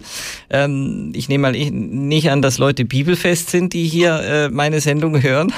Ähm, 0.50 1.12
ich 1.14 1.30
nehme 1.30 1.42
mal 1.42 1.56
ich- 1.56 1.70
nicht 1.72 2.30
an, 2.30 2.42
dass 2.42 2.58
Leute 2.58 2.84
bibelfest 2.84 3.48
sind, 3.48 3.72
die 3.72 3.86
hier 3.88 4.20
äh, 4.20 4.48
meine 4.50 4.80
Sendung 4.82 5.22
hören. 5.22 5.52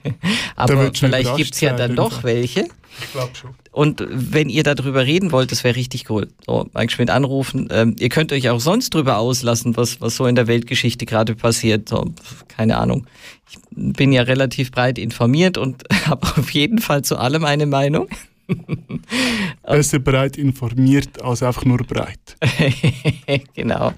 Aber 0.56 0.90
vielleicht 0.94 1.24
überrascht 1.24 1.36
gibt's 1.36 1.60
ja 1.60 1.74
dann 1.76 1.94
doch 1.94 2.24
welche. 2.24 2.66
Ich 3.00 3.12
glaube 3.12 3.34
schon. 3.34 3.50
Und 3.72 4.04
wenn 4.08 4.48
ihr 4.48 4.62
darüber 4.62 5.04
reden 5.04 5.32
wollt, 5.32 5.52
das 5.52 5.64
wäre 5.64 5.76
richtig 5.76 6.08
cool. 6.10 6.28
So, 6.46 6.68
Mike 6.74 6.92
Schmidt 6.92 7.10
anrufen. 7.10 7.68
Ähm, 7.70 7.96
ihr 7.98 8.08
könnt 8.08 8.32
euch 8.32 8.48
auch 8.48 8.60
sonst 8.60 8.94
drüber 8.94 9.18
auslassen, 9.18 9.76
was, 9.76 10.00
was 10.00 10.16
so 10.16 10.26
in 10.26 10.34
der 10.34 10.46
Weltgeschichte 10.46 11.06
gerade 11.06 11.34
passiert. 11.34 11.88
So, 11.88 12.12
keine 12.48 12.78
Ahnung. 12.78 13.06
Ich 13.48 13.58
bin 13.70 14.12
ja 14.12 14.22
relativ 14.22 14.70
breit 14.70 14.98
informiert 14.98 15.58
und 15.58 15.84
habe 16.06 16.26
auf 16.26 16.50
jeden 16.50 16.78
Fall 16.78 17.02
zu 17.02 17.16
allem 17.16 17.44
eine 17.44 17.66
Meinung. 17.66 18.08
Besser 19.62 19.98
breit 19.98 20.38
informiert 20.38 21.20
als 21.22 21.42
einfach 21.42 21.64
nur 21.64 21.78
breit. 21.78 22.36
genau. 23.54 23.92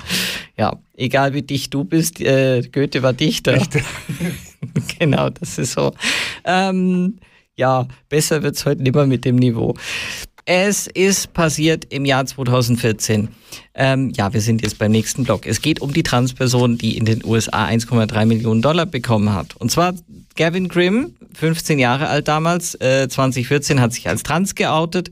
Ja, 0.57 0.76
egal 0.97 1.35
wie 1.35 1.43
dicht 1.43 1.73
du 1.75 1.85
bist, 1.85 2.21
äh, 2.21 2.62
Goethe 2.73 3.02
war 3.02 3.12
Dichter. 3.12 3.62
genau, 4.99 5.31
das 5.31 5.59
ist 5.59 5.73
so. 5.73 5.93
Ähm, 6.45 7.19
ja, 7.59 7.87
besser 8.09 8.43
wird's 8.43 8.65
heute 8.65 8.83
nicht 8.83 8.95
mehr 8.95 9.07
mit 9.07 9.25
dem 9.25 9.37
Niveau. 9.37 9.75
Es 10.47 10.87
ist 10.87 11.35
passiert 11.35 11.85
im 11.93 12.07
Jahr 12.07 12.25
2014. 12.25 13.29
Ähm, 13.75 14.12
ja, 14.17 14.33
wir 14.33 14.41
sind 14.41 14.62
jetzt 14.62 14.79
beim 14.79 14.93
nächsten 14.93 15.25
Block. 15.25 15.45
Es 15.45 15.61
geht 15.61 15.81
um 15.81 15.93
die 15.93 16.03
Transperson, 16.03 16.79
die 16.79 16.97
in 16.97 17.05
den 17.05 17.23
USA 17.23 17.67
1,3 17.67 18.25
Millionen 18.25 18.62
Dollar 18.62 18.87
bekommen 18.87 19.35
hat. 19.35 19.57
Und 19.57 19.71
zwar 19.71 19.93
Gavin 20.37 20.69
Grimm, 20.69 21.15
15 21.35 21.79
Jahre 21.79 22.09
alt 22.09 22.29
damals, 22.29 22.75
äh, 22.77 23.09
2014, 23.09 23.81
hat 23.81 23.93
sich 23.93 24.09
als 24.09 24.23
trans 24.23 24.55
geoutet 24.55 25.11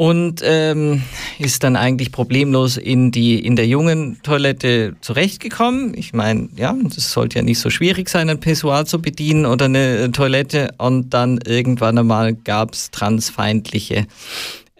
und 0.00 0.40
ähm, 0.42 1.02
ist 1.38 1.62
dann 1.62 1.76
eigentlich 1.76 2.10
problemlos 2.10 2.78
in 2.78 3.10
die 3.10 3.38
in 3.44 3.54
der 3.54 3.66
jungen 3.66 4.18
Toilette 4.22 4.96
zurechtgekommen. 5.02 5.92
Ich 5.92 6.14
meine, 6.14 6.48
ja, 6.56 6.74
das 6.82 7.12
sollte 7.12 7.40
ja 7.40 7.42
nicht 7.42 7.58
so 7.58 7.68
schwierig 7.68 8.08
sein, 8.08 8.30
ein 8.30 8.40
Pissoir 8.40 8.86
zu 8.86 9.02
bedienen 9.02 9.44
oder 9.44 9.66
eine 9.66 9.98
äh, 9.98 10.08
Toilette. 10.08 10.72
Und 10.78 11.10
dann 11.10 11.38
irgendwann 11.44 11.98
einmal 11.98 12.32
gab 12.32 12.72
es 12.72 12.90
transfeindliche 12.90 14.06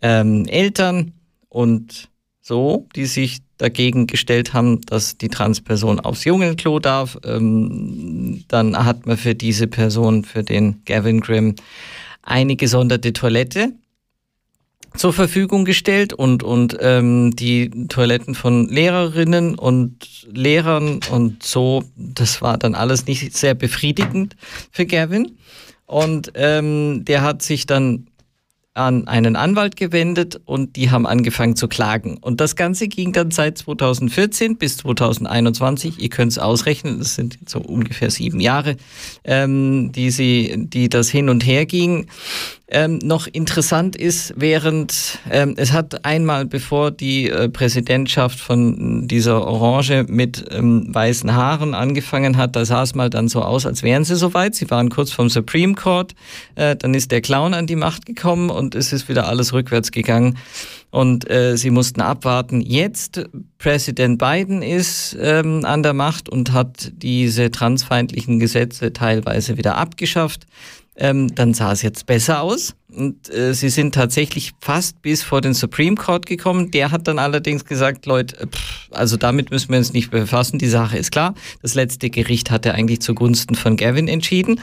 ähm, 0.00 0.46
Eltern 0.46 1.12
und 1.50 2.08
so, 2.40 2.88
die 2.96 3.04
sich 3.04 3.40
dagegen 3.58 4.06
gestellt 4.06 4.54
haben, 4.54 4.80
dass 4.86 5.18
die 5.18 5.28
Transperson 5.28 6.00
aufs 6.00 6.24
Jungenklo 6.24 6.78
darf. 6.78 7.18
Ähm, 7.26 8.44
dann 8.48 8.86
hat 8.86 9.04
man 9.04 9.18
für 9.18 9.34
diese 9.34 9.66
Person, 9.66 10.24
für 10.24 10.44
den 10.44 10.82
Gavin 10.86 11.20
Grimm, 11.20 11.56
eine 12.22 12.56
gesonderte 12.56 13.12
Toilette 13.12 13.74
zur 14.96 15.12
Verfügung 15.12 15.64
gestellt 15.64 16.12
und, 16.12 16.42
und 16.42 16.76
ähm, 16.80 17.34
die 17.34 17.70
Toiletten 17.88 18.34
von 18.34 18.68
Lehrerinnen 18.68 19.54
und 19.56 20.26
Lehrern 20.32 21.00
und 21.10 21.42
so, 21.42 21.84
das 21.96 22.42
war 22.42 22.58
dann 22.58 22.74
alles 22.74 23.06
nicht 23.06 23.36
sehr 23.36 23.54
befriedigend 23.54 24.36
für 24.70 24.86
Gavin. 24.86 25.38
Und 25.86 26.32
ähm, 26.34 27.04
der 27.04 27.22
hat 27.22 27.42
sich 27.42 27.66
dann 27.66 28.06
an 28.74 29.08
einen 29.08 29.34
Anwalt 29.34 29.76
gewendet 29.76 30.40
und 30.44 30.76
die 30.76 30.90
haben 30.90 31.06
angefangen 31.06 31.56
zu 31.56 31.66
klagen. 31.66 32.18
Und 32.18 32.40
das 32.40 32.54
Ganze 32.54 32.86
ging 32.86 33.12
dann 33.12 33.32
seit 33.32 33.58
2014 33.58 34.56
bis 34.56 34.76
2021. 34.78 36.00
Ihr 36.00 36.08
könnt 36.08 36.30
es 36.32 36.38
ausrechnen, 36.38 37.00
das 37.00 37.16
sind 37.16 37.38
so 37.46 37.58
ungefähr 37.58 38.10
sieben 38.10 38.38
Jahre, 38.38 38.76
ähm, 39.24 39.90
die, 39.92 40.10
sie, 40.10 40.54
die 40.68 40.88
das 40.88 41.10
hin 41.10 41.28
und 41.28 41.44
her 41.44 41.66
ging. 41.66 42.06
Ähm, 42.72 43.00
noch 43.02 43.26
interessant 43.26 43.96
ist, 43.96 44.32
während 44.36 45.18
ähm, 45.28 45.54
es 45.56 45.72
hat 45.72 46.04
einmal, 46.04 46.46
bevor 46.46 46.92
die 46.92 47.28
äh, 47.28 47.48
Präsidentschaft 47.48 48.38
von 48.38 49.08
dieser 49.08 49.44
Orange 49.44 50.06
mit 50.08 50.44
ähm, 50.52 50.86
weißen 50.94 51.34
Haaren 51.34 51.74
angefangen 51.74 52.36
hat, 52.36 52.54
da 52.54 52.64
sah 52.64 52.84
es 52.84 52.94
mal 52.94 53.10
dann 53.10 53.26
so 53.26 53.42
aus, 53.42 53.66
als 53.66 53.82
wären 53.82 54.04
sie 54.04 54.14
soweit. 54.14 54.54
Sie 54.54 54.70
waren 54.70 54.88
kurz 54.88 55.10
vom 55.10 55.28
Supreme 55.28 55.74
Court, 55.74 56.14
äh, 56.54 56.76
dann 56.76 56.94
ist 56.94 57.10
der 57.10 57.22
Clown 57.22 57.54
an 57.54 57.66
die 57.66 57.74
Macht 57.74 58.06
gekommen 58.06 58.50
und 58.50 58.76
es 58.76 58.92
ist 58.92 59.08
wieder 59.08 59.26
alles 59.26 59.52
rückwärts 59.52 59.90
gegangen. 59.90 60.38
Und 60.90 61.28
äh, 61.30 61.56
sie 61.56 61.70
mussten 61.70 62.00
abwarten. 62.00 62.60
Jetzt 62.60 63.24
Präsident 63.58 64.18
Biden 64.18 64.62
ist 64.62 65.16
ähm, 65.20 65.64
an 65.64 65.82
der 65.82 65.92
Macht 65.92 66.28
und 66.28 66.52
hat 66.52 66.92
diese 66.94 67.50
transfeindlichen 67.50 68.38
Gesetze 68.40 68.92
teilweise 68.92 69.56
wieder 69.56 69.76
abgeschafft. 69.76 70.46
Ähm, 71.00 71.34
dann 71.34 71.54
sah 71.54 71.72
es 71.72 71.82
jetzt 71.82 72.06
besser 72.06 72.42
aus. 72.42 72.74
Und 72.96 73.32
äh, 73.32 73.54
sie 73.54 73.68
sind 73.68 73.94
tatsächlich 73.94 74.52
fast 74.60 75.00
bis 75.02 75.22
vor 75.22 75.40
den 75.40 75.54
Supreme 75.54 75.96
Court 75.96 76.26
gekommen. 76.26 76.70
Der 76.70 76.90
hat 76.90 77.06
dann 77.06 77.18
allerdings 77.18 77.64
gesagt, 77.64 78.06
Leute, 78.06 78.40
äh, 78.40 78.46
pff, 78.46 78.88
also 78.90 79.16
damit 79.16 79.50
müssen 79.50 79.70
wir 79.70 79.78
uns 79.78 79.92
nicht 79.92 80.10
befassen. 80.10 80.58
Die 80.58 80.68
Sache 80.68 80.98
ist 80.98 81.12
klar. 81.12 81.34
Das 81.62 81.74
letzte 81.74 82.10
Gericht 82.10 82.50
hatte 82.50 82.74
eigentlich 82.74 83.00
zugunsten 83.00 83.54
von 83.54 83.76
Gavin 83.76 84.08
entschieden. 84.08 84.60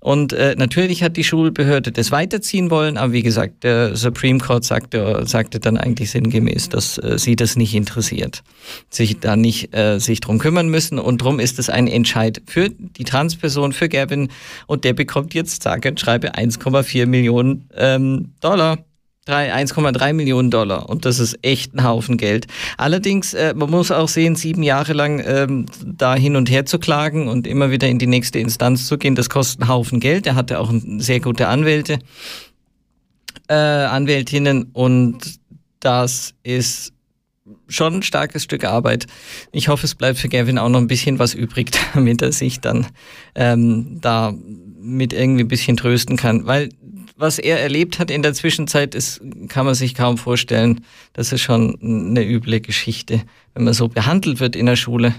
Und 0.00 0.32
äh, 0.32 0.54
natürlich 0.56 1.02
hat 1.02 1.16
die 1.16 1.24
Schulbehörde 1.24 1.90
das 1.90 2.10
weiterziehen 2.10 2.70
wollen, 2.70 2.96
aber 2.96 3.12
wie 3.12 3.22
gesagt, 3.22 3.64
der 3.64 3.96
Supreme 3.96 4.38
Court 4.38 4.64
sagte, 4.64 5.24
sagte 5.26 5.60
dann 5.60 5.76
eigentlich 5.76 6.10
sinngemäß, 6.10 6.68
dass 6.68 6.98
äh, 6.98 7.18
sie 7.18 7.36
das 7.36 7.56
nicht 7.56 7.74
interessiert, 7.74 8.42
sich 8.90 9.18
da 9.20 9.36
nicht 9.36 9.74
äh, 9.74 9.98
sich 9.98 10.20
drum 10.20 10.38
kümmern 10.38 10.68
müssen. 10.68 10.98
Und 10.98 11.18
drum 11.18 11.40
ist 11.40 11.58
es 11.58 11.68
ein 11.68 11.88
Entscheid 11.88 12.42
für 12.46 12.70
die 12.70 13.04
Transperson, 13.04 13.72
für 13.72 13.88
Gavin. 13.88 14.28
Und 14.66 14.84
der 14.84 14.92
bekommt 14.92 15.34
jetzt, 15.34 15.62
sage 15.62 15.88
und 15.88 16.00
schreibe, 16.00 16.34
1,4 16.34 17.06
Millionen 17.06 17.63
ähm, 17.74 18.34
Dollar. 18.40 18.78
Drei- 19.26 19.54
1,3 19.54 20.12
Millionen 20.12 20.50
Dollar 20.50 20.90
und 20.90 21.06
das 21.06 21.18
ist 21.18 21.38
echt 21.40 21.72
ein 21.72 21.82
Haufen 21.82 22.18
Geld. 22.18 22.46
Allerdings, 22.76 23.32
äh, 23.32 23.54
man 23.54 23.70
muss 23.70 23.90
auch 23.90 24.08
sehen, 24.08 24.36
sieben 24.36 24.62
Jahre 24.62 24.92
lang 24.92 25.22
ähm, 25.26 25.64
da 25.82 26.14
hin 26.14 26.36
und 26.36 26.50
her 26.50 26.66
zu 26.66 26.78
klagen 26.78 27.26
und 27.28 27.46
immer 27.46 27.70
wieder 27.70 27.88
in 27.88 27.98
die 27.98 28.06
nächste 28.06 28.38
Instanz 28.38 28.86
zu 28.86 28.98
gehen, 28.98 29.14
das 29.14 29.30
kostet 29.30 29.62
einen 29.62 29.70
Haufen 29.70 29.98
Geld. 29.98 30.26
Er 30.26 30.34
hatte 30.34 30.60
auch 30.60 30.70
sehr 30.98 31.20
gute 31.20 31.48
Anwälte, 31.48 32.00
äh, 33.48 33.54
Anwältinnen 33.54 34.64
und 34.74 35.16
das 35.80 36.34
ist 36.42 36.92
schon 37.68 37.94
ein 37.96 38.02
starkes 38.02 38.42
Stück 38.44 38.64
Arbeit. 38.64 39.06
Ich 39.52 39.68
hoffe, 39.68 39.86
es 39.86 39.94
bleibt 39.94 40.18
für 40.18 40.28
Gavin 40.28 40.58
auch 40.58 40.68
noch 40.68 40.80
ein 40.80 40.86
bisschen 40.86 41.18
was 41.18 41.34
übrig, 41.34 41.70
damit 41.94 42.22
er 42.22 42.32
sich 42.32 42.60
dann 42.60 42.86
ähm, 43.34 43.98
da 44.00 44.34
mit 44.80 45.12
irgendwie 45.12 45.44
ein 45.44 45.48
bisschen 45.48 45.76
trösten 45.76 46.16
kann. 46.16 46.46
Weil 46.46 46.68
was 47.16 47.38
er 47.38 47.60
erlebt 47.60 47.98
hat 47.98 48.10
in 48.10 48.22
der 48.22 48.34
Zwischenzeit, 48.34 48.94
ist, 48.94 49.20
kann 49.48 49.66
man 49.66 49.74
sich 49.74 49.94
kaum 49.94 50.18
vorstellen. 50.18 50.80
Das 51.12 51.32
ist 51.32 51.42
schon 51.42 51.78
eine 51.80 52.24
üble 52.24 52.60
Geschichte, 52.60 53.22
wenn 53.54 53.64
man 53.64 53.74
so 53.74 53.88
behandelt 53.88 54.40
wird 54.40 54.56
in 54.56 54.66
der 54.66 54.76
Schule. 54.76 55.14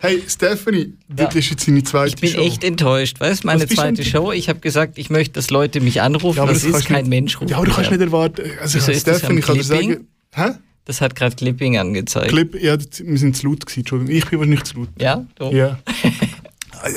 Hey, 0.00 0.22
Stephanie, 0.28 0.92
Ja. 1.08 1.24
das 1.26 1.34
ist 1.34 1.50
jetzt 1.50 1.66
seine 1.66 1.82
zweite 1.82 2.14
Ich 2.14 2.20
bin 2.20 2.30
Show. 2.30 2.40
echt 2.40 2.62
enttäuscht. 2.62 3.18
Weißt 3.20 3.44
meine 3.44 3.66
zweite 3.66 4.04
Show? 4.04 4.30
Ich 4.30 4.48
habe 4.48 4.60
gesagt, 4.60 4.96
ich 4.96 5.10
möchte, 5.10 5.32
dass 5.34 5.50
Leute 5.50 5.80
mich 5.80 6.00
anrufen. 6.00 6.36
Ja, 6.36 6.44
aber 6.44 6.52
das, 6.52 6.62
ist 6.62 6.84
kein 6.86 6.98
nicht, 7.02 7.08
Mensch. 7.08 7.40
ruft 7.40 7.50
Ja, 7.50 7.56
aber 7.56 7.66
du 7.66 7.72
kannst 7.72 7.90
an. 7.90 7.96
nicht 7.98 8.06
erwarten. 8.06 8.42
Also, 8.60 8.78
Wieso 8.78 8.92
das 8.92 9.00
Stephanie, 9.00 9.40
kann 9.40 9.56
dir 9.56 9.64
sagen. 9.64 10.06
Hä? 10.34 10.50
Das 10.84 11.00
hat 11.00 11.16
gerade 11.16 11.34
Clipping 11.34 11.76
angezeigt. 11.78 12.28
Clip, 12.28 12.54
ja, 12.62 12.76
das- 12.76 13.04
wir 13.04 13.18
sind 13.18 13.36
zu 13.36 13.48
laut 13.48 13.66
gewesen, 13.66 13.80
Entschuldigung. 13.80 14.14
Ich 14.16 14.24
bin 14.26 14.38
wahrscheinlich 14.38 14.62
zu 14.64 14.78
laut. 14.78 14.88
ja, 15.00 15.26
du? 15.34 15.50
Ja. 15.50 15.78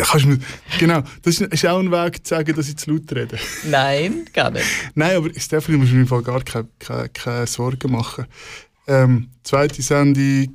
Kannst 0.04 0.26
du 0.26 0.38
genau, 0.80 1.02
das 1.24 1.40
ist 1.42 1.66
auch 1.66 1.80
ein 1.80 1.92
Weg 1.92 2.26
zu 2.26 2.36
sagen, 2.36 2.56
dass 2.56 2.70
ich 2.70 2.78
zu 2.78 2.92
laut 2.92 3.12
rede. 3.14 3.38
Nein, 3.70 4.26
gar 4.34 4.52
nicht. 4.52 4.66
Nein, 4.96 5.16
aber 5.18 5.30
Stephanie 5.38 5.78
muss 5.78 5.90
mir 5.92 6.02
im 6.02 6.08
Fall 6.08 6.22
gar 6.24 6.44
keine, 6.44 6.68
keine, 6.80 7.10
keine 7.10 7.48
Sorgen 7.48 7.92
machen. 7.92 8.26
Ähm, 8.88 9.30
zweite 9.44 9.82
Sendung, 9.82 10.54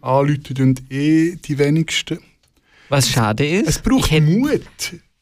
anrufen 0.00 0.56
und 0.60 0.90
eh 0.92 1.36
die 1.36 1.58
wenigsten. 1.58 2.18
Was 2.88 3.10
schade 3.10 3.46
ist, 3.46 3.68
Es 3.68 3.78
braucht 3.80 4.12
Mut, 4.20 4.60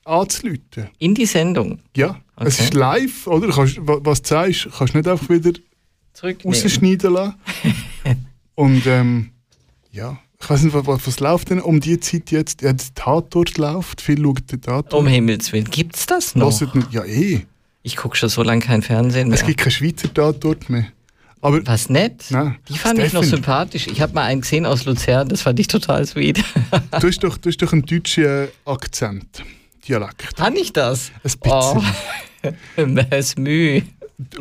anzurufen. 0.04 0.90
in 0.98 1.14
die 1.14 1.24
Sendung 1.26 1.80
Ja, 1.96 2.20
es 2.36 2.54
Okay. 2.56 2.64
ist 2.64 2.74
live, 2.74 3.26
oder? 3.26 3.48
Kannst, 3.50 3.78
wa- 3.86 4.00
was 4.02 4.20
du 4.22 4.28
sagst, 4.28 4.68
kannst 4.76 4.92
du 4.94 4.98
nicht 4.98 5.08
einfach 5.08 5.28
wieder 5.30 5.52
rausschneiden 6.22 7.12
lassen. 7.12 7.34
und 8.54 8.86
ähm, 8.86 9.30
ja, 9.90 10.18
Ich 10.44 10.50
weiß 10.50 10.62
nicht, 10.64 10.74
was, 10.74 11.06
was 11.06 11.20
läuft 11.20 11.48
denn 11.48 11.58
um 11.58 11.80
die 11.80 11.98
Zeit 12.00 12.30
jetzt? 12.30 12.60
Der 12.60 12.76
Tatort 12.94 13.56
läuft, 13.56 14.02
viel 14.02 14.22
schaut 14.22 14.52
den 14.52 14.60
Tatort. 14.60 14.92
Um 14.92 15.06
Himmels 15.06 15.50
Willen, 15.54 15.64
gibt's 15.70 16.04
das 16.04 16.34
noch? 16.34 16.60
Hört 16.60 16.74
nicht- 16.74 16.92
Ja, 16.92 17.02
eh. 17.02 17.46
Ich 17.82 17.96
gucke 17.96 18.14
schon 18.14 18.28
so 18.28 18.42
lange 18.42 18.60
kein 18.60 18.82
Fernsehen 18.82 19.28
mehr. 19.28 19.38
Es 19.38 19.46
gibt 19.46 19.58
keinen 19.58 19.70
Schweizer 19.70 20.12
Tatort 20.12 20.68
mehr. 20.68 20.84
Aber 21.40 21.66
Was 21.66 21.88
nett? 21.88 22.26
Nein, 22.28 22.56
Die 22.68 22.76
fand 22.76 22.98
ich 22.98 23.14
noch 23.14 23.24
sympathisch. 23.24 23.86
Ich 23.86 24.02
habe 24.02 24.12
mal 24.12 24.24
einen 24.24 24.42
gesehen 24.42 24.66
aus 24.66 24.84
Luzern, 24.84 25.30
das 25.30 25.40
fand 25.40 25.58
ich 25.60 25.66
total 25.66 26.04
sweet. 26.06 26.44
du 27.00 27.06
hast 27.08 27.20
doch, 27.24 27.38
du 27.38 27.48
hast 27.48 27.62
doch 27.62 27.72
einen 27.72 27.86
deutschen 27.86 28.48
Akzent, 28.66 29.42
Dialekt. 29.88 30.36
Kann 30.36 30.56
ich 30.56 30.74
das? 30.74 31.10
Ein 31.22 31.22
bisschen. 31.22 31.82
Oh, 32.82 33.04
es 33.10 33.36
Mühe. 33.38 33.82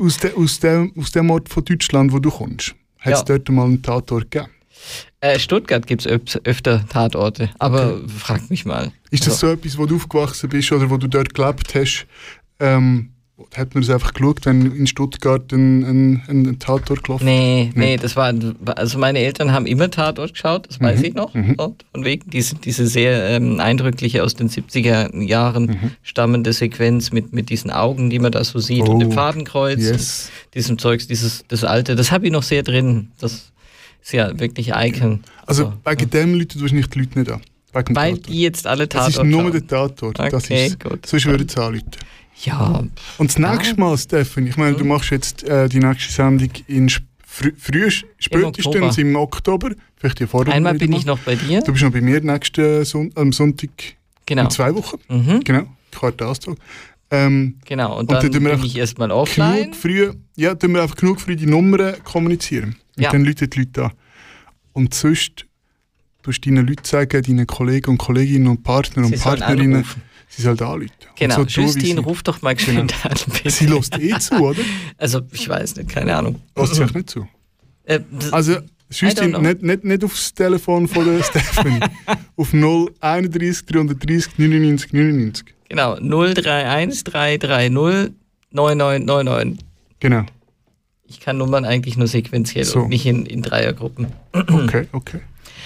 Aus, 0.01 0.17
de, 0.17 0.33
aus, 0.35 0.59
dem, 0.59 0.91
aus 0.97 1.11
dem 1.13 1.29
Ort 1.31 1.47
von 1.47 1.63
Deutschland, 1.63 2.11
wo 2.11 2.19
du 2.19 2.29
kommst, 2.29 2.75
hat 2.99 3.13
es 3.13 3.19
Ja. 3.19 3.23
dort 3.23 3.47
mal 3.49 3.63
einen 3.65 3.81
Tatort 3.81 4.29
gegeben. 4.29 4.51
Äh, 5.21 5.39
Stuttgart 5.39 5.87
gibt 5.87 6.05
es 6.05 6.37
öfter 6.43 6.87
Tatorte, 6.89 7.49
aber 7.59 8.01
frag 8.07 8.49
mich 8.49 8.65
mal. 8.65 8.91
Ist 9.11 9.25
das 9.27 9.39
so 9.39 9.47
etwas, 9.51 9.77
wo 9.77 9.85
du 9.85 9.95
aufgewachsen 9.95 10.49
bist 10.49 10.71
oder 10.71 10.89
wo 10.89 10.97
du 10.97 11.07
dort 11.07 11.33
gelebt 11.33 11.73
hast? 11.75 12.05
Ähm, 12.59 13.09
hat 13.55 13.73
man 13.73 13.83
das 13.83 13.89
einfach 13.93 14.13
geschaut, 14.13 14.45
wenn 14.45 14.71
in 14.75 14.85
Stuttgart 14.87 15.51
ein, 15.51 15.83
ein, 15.83 16.23
ein, 16.27 16.45
ein 16.47 16.59
Tatort 16.59 17.03
gelaufen 17.03 17.25
Nee, 17.25 17.71
nee, 17.75 17.97
das 17.97 18.15
war, 18.15 18.31
also 18.75 18.99
meine 18.99 19.19
Eltern 19.19 19.51
haben 19.51 19.65
immer 19.65 19.89
Tatort 19.89 20.33
geschaut, 20.33 20.67
das 20.69 20.79
Mhm, 20.79 20.85
weiß 20.85 21.01
ich 21.01 21.13
noch. 21.15 21.33
Und 21.33 21.83
von 21.91 22.05
wegen 22.05 22.29
diese, 22.29 22.55
diese 22.55 22.85
sehr 22.87 23.29
ähm, 23.31 23.59
eindrückliche 23.59 24.23
aus 24.23 24.35
den 24.35 24.49
70er 24.49 25.19
Jahren 25.23 25.65
Mhm. 25.65 25.91
stammende 26.03 26.53
Sequenz 26.53 27.11
mit, 27.11 27.33
mit 27.33 27.49
diesen 27.49 27.71
Augen, 27.71 28.09
die 28.11 28.19
man 28.19 28.31
da 28.31 28.43
so 28.43 28.59
sieht 28.59 28.87
und 28.87 28.99
dem 28.99 29.09
Oh, 29.09 29.13
Fadenkreuz, 29.13 29.79
yes. 29.81 30.29
diesem 30.53 30.77
Zeugs, 30.77 31.07
dieses, 31.07 31.43
das 31.47 31.63
alte, 31.63 31.95
das 31.95 32.11
habe 32.11 32.27
ich 32.27 32.31
noch 32.31 32.43
sehr 32.43 32.61
drin. 32.63 33.11
Das 33.19 33.51
ist 34.03 34.13
ja 34.13 34.37
wirklich 34.39 34.69
Icon. 34.75 35.23
Also 35.45 35.63
So. 35.65 35.73
wegen 35.91 36.09
dem 36.09 36.33
Leute 36.35 36.57
du 36.59 36.65
nicht 36.65 36.93
die 36.93 36.99
Leute 36.99 37.19
nicht 37.19 37.31
an. 37.31 37.41
Wegen 37.73 37.85
dem 37.85 37.95
Weil 37.95 38.17
die 38.19 38.41
jetzt 38.41 38.67
alle 38.67 38.87
Das 38.87 39.05
Tatort 39.13 39.25
ist 39.25 39.31
nur 39.31 39.51
der 39.51 39.65
Tatort. 39.67 40.19
das 40.19 40.45
Okay, 40.45 40.67
ist, 40.67 40.79
gut. 40.79 41.05
Sonst 41.05 41.25
würde 41.25 41.45
es 41.45 41.57
anrufen. 41.57 41.85
Ja, 42.43 42.83
Und 43.19 43.29
das 43.29 43.37
nächste 43.39 43.79
Mal, 43.79 43.97
Stefan, 43.97 44.47
ich 44.47 44.57
meine, 44.57 44.75
du 44.75 44.83
machst 44.85 45.11
jetzt 45.11 45.43
äh, 45.43 45.69
die 45.69 45.79
nächste 45.79 46.11
Sendung 46.11 46.49
in 46.67 46.87
Sp- 46.89 47.05
früh, 47.25 47.51
früh 47.57 47.89
spätestens 48.19 48.65
Oktober. 48.67 48.97
im 48.99 49.15
Oktober. 49.15 49.69
Vielleicht 49.97 50.19
ja 50.19 50.27
vorher 50.27 50.53
einmal 50.53 50.73
bin 50.75 50.91
mal. 50.91 50.97
ich 50.97 51.05
noch 51.05 51.19
bei 51.19 51.35
dir. 51.35 51.61
Du 51.61 51.71
bist 51.71 51.83
noch 51.83 51.91
bei 51.91 52.01
mir 52.01 52.19
nächsten 52.21 52.83
Son 52.85 53.11
am 53.15 53.31
Sonntag 53.31 53.69
Genau. 54.25 54.43
in 54.43 54.49
zwei 54.49 54.73
Wochen. 54.75 54.97
Mhm. 55.09 55.41
Genau, 55.43 55.63
Quartalstag. 55.91 56.55
Ähm, 57.11 57.55
Genau, 57.65 57.93
und 57.99 58.09
Und 58.09 58.11
dann, 58.11 58.31
dann 58.31 58.43
bin 58.43 58.63
ich 58.65 58.77
erstmal 58.77 59.11
offline. 59.11 59.71
genug 59.71 59.75
früh, 59.75 60.11
ja, 60.35 60.55
tun 60.55 60.73
wir 60.73 60.81
einfach 60.81 60.95
genug 60.95 61.21
früh 61.21 61.35
die 61.35 61.45
Nummern 61.45 61.95
kommunizieren. 62.03 62.75
Und 62.97 63.03
Ja. 63.03 63.11
dann 63.11 63.25
läuten 63.25 63.49
die 63.49 63.59
Leute 63.59 63.85
an. 63.85 63.91
Und 64.73 64.93
sonst 64.93 65.45
tust 66.21 66.45
du 66.45 66.49
deinen 66.49 66.67
Leuten 66.67 66.85
sagen, 66.85 67.21
deinen 67.21 67.47
Kollegen 67.47 67.91
und 67.91 67.97
Kolleginnen 67.97 68.47
und 68.47 68.63
Partner 68.63 69.05
und 69.05 69.19
Partnerinnen, 69.19 69.85
sie 70.29 70.41
sollen 70.41 70.59
anrufen. 70.59 70.89
Genau, 71.17 71.39
Und 71.41 71.51
so 71.51 71.61
Justine, 71.61 72.01
sie- 72.01 72.05
ruf 72.07 72.23
doch 72.23 72.41
mal 72.41 72.55
geschwind 72.55 72.93
an. 73.05 73.11
bitte. 73.25 73.49
Sie 73.49 73.65
lässt 73.67 73.97
eh 73.99 74.17
zu, 74.19 74.35
oder? 74.35 74.61
Also, 74.97 75.21
ich 75.31 75.47
weiß 75.49 75.75
nicht, 75.75 75.89
keine 75.89 76.15
Ahnung. 76.15 76.39
Lässt 76.55 76.75
sie 76.75 76.83
auch 76.83 76.93
nicht 76.93 77.09
zu. 77.09 77.27
Äh, 77.83 77.99
Also, 78.31 78.57
Justine, 78.89 79.29
know. 79.29 79.41
nicht, 79.41 79.63
nicht, 79.63 79.83
nicht 79.83 80.03
aufs 80.03 80.33
Telefon 80.33 80.87
von 80.87 81.05
der 81.05 81.23
Stephanie. 81.23 81.79
Auf 82.35 82.53
031 82.53 83.65
330 83.65 84.37
99 84.37 84.93
99. 84.93 85.45
genau, 85.67 85.95
031 85.95 87.03
330 87.03 88.13
9999. 88.51 89.59
Genau. 89.99 90.25
Ich 91.13 91.19
kann 91.19 91.37
Nummern 91.37 91.63
eigentlich 91.63 91.95
nur 91.95 92.07
sequenziell 92.07 92.65
So. 92.65 92.79
und 92.81 92.89
nicht 92.89 93.05
in, 93.05 93.25
in 93.27 93.41
Dreiergruppen. 93.43 94.07
Okay, 94.33 94.87
okay. 94.91 95.19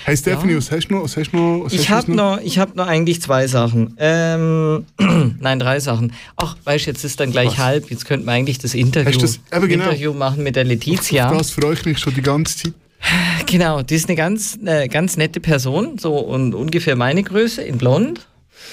Hey 0.04 0.16
Stephanie, 0.18 0.56
was 0.58 0.72
hast 0.72 0.88
du 0.90 0.96
noch? 0.96 1.04
Was 1.04 1.16
hast 1.18 1.32
du 1.32 1.38
noch? 1.38 1.66
Was 1.66 1.74
Ich 1.74 1.90
habe 1.90 2.14
noch, 2.14 2.40
ich 2.42 2.60
hab 2.60 2.76
noch 2.76 2.88
eigentlich 2.88 3.22
zwei 3.22 3.48
Sachen. 3.48 3.96
Ähm, 3.98 4.86
nein, 5.40 5.60
drei 5.60 5.80
Sachen. 5.80 6.14
Ach, 6.36 6.58
weißt 6.66 6.86
du, 6.86 6.92
jetzt 6.92 7.04
ist 7.06 7.20
dann 7.20 7.32
gleich 7.32 7.52
Was? 7.52 7.58
halb. 7.60 7.90
Jetzt 7.90 8.06
könnten 8.06 8.26
wir 8.26 8.34
eigentlich 8.34 8.60
das 8.60 8.74
Interview, 8.74 9.18
das- 9.20 9.40
genau. 9.50 9.66
Interview 9.86 10.14
machen 10.14 10.44
mit 10.44 10.56
der 10.58 10.66
Letizia. 10.66 11.30
Auf 11.32 11.38
das 11.38 11.52
freue 11.52 11.74
ich 11.74 11.86
mich 11.86 11.98
schon 12.00 12.14
die 12.14 12.22
ganze 12.22 12.58
Zeit. 12.58 12.74
Genau, 13.46 13.82
die 13.82 13.96
ist 13.96 14.10
eine 14.10 14.18
ganz, 14.18 14.58
äh, 14.66 14.88
ganz 14.90 15.16
nette 15.16 15.40
Person, 15.40 15.98
so 15.98 16.18
und 16.18 16.54
ungefähr 16.54 16.98
meine 16.98 17.24
Größe 17.24 17.62
in 17.62 17.78
blond. 17.78 18.28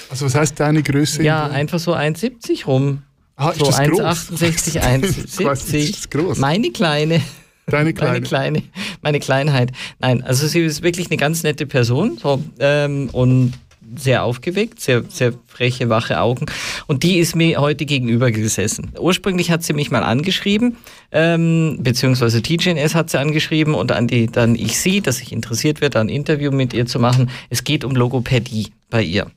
Also 0.09 0.25
was 0.25 0.35
heißt 0.35 0.59
deine 0.59 0.83
Größe? 0.83 1.23
Ja, 1.23 1.47
einfach 1.47 1.79
so 1.79 1.93
1,70 1.93 2.65
rum. 2.65 3.03
Ah, 3.37 3.53
So 3.53 3.65
das 3.65 3.77
groß? 3.77 3.99
1,68, 4.31 4.75
Ich 5.39 5.45
weiß 5.45 5.67
nicht, 5.71 5.89
ist 5.89 6.05
das 6.05 6.11
1,70. 6.11 6.17
groß? 6.17 6.37
Meine 6.39 6.71
kleine. 6.71 7.21
Deine 7.67 7.93
Meine 7.93 7.93
kleine. 7.93 8.21
kleine, 8.21 8.63
meine 9.01 9.19
Kleinheit. 9.19 9.71
Nein, 9.99 10.21
also 10.23 10.45
sie 10.47 10.59
ist 10.61 10.83
wirklich 10.83 11.07
eine 11.07 11.17
ganz 11.17 11.41
nette 11.43 11.65
Person 11.65 12.17
so, 12.21 12.43
ähm, 12.59 13.09
und 13.11 13.53
sehr 13.95 14.23
aufgeweckt, 14.23 14.79
sehr, 14.81 15.03
sehr 15.09 15.33
freche, 15.47 15.89
wache 15.89 16.19
Augen. 16.19 16.45
Und 16.87 17.03
die 17.03 17.17
ist 17.17 17.35
mir 17.35 17.59
heute 17.59 17.85
gegenüber 17.85 18.31
gesessen. 18.31 18.91
Ursprünglich 18.99 19.51
hat 19.51 19.63
sie 19.63 19.73
mich 19.73 19.91
mal 19.91 20.03
angeschrieben, 20.03 20.77
ähm, 21.11 21.77
beziehungsweise 21.81 22.41
TGNS 22.41 22.95
hat 22.95 23.09
sie 23.09 23.19
angeschrieben 23.19 23.73
und 23.73 23.91
an 23.91 24.07
die, 24.07 24.27
dann 24.27 24.55
ich 24.55 24.79
sie, 24.79 25.01
dass 25.01 25.21
ich 25.21 25.31
interessiert 25.31 25.81
werde, 25.81 25.99
ein 25.99 26.09
Interview 26.09 26.51
mit 26.51 26.73
ihr 26.73 26.85
zu 26.85 26.99
machen. 26.99 27.29
Es 27.49 27.63
geht 27.63 27.83
um 27.83 27.95
Logopädie 27.95 28.71
bei 28.89 29.01
ihr. 29.03 29.27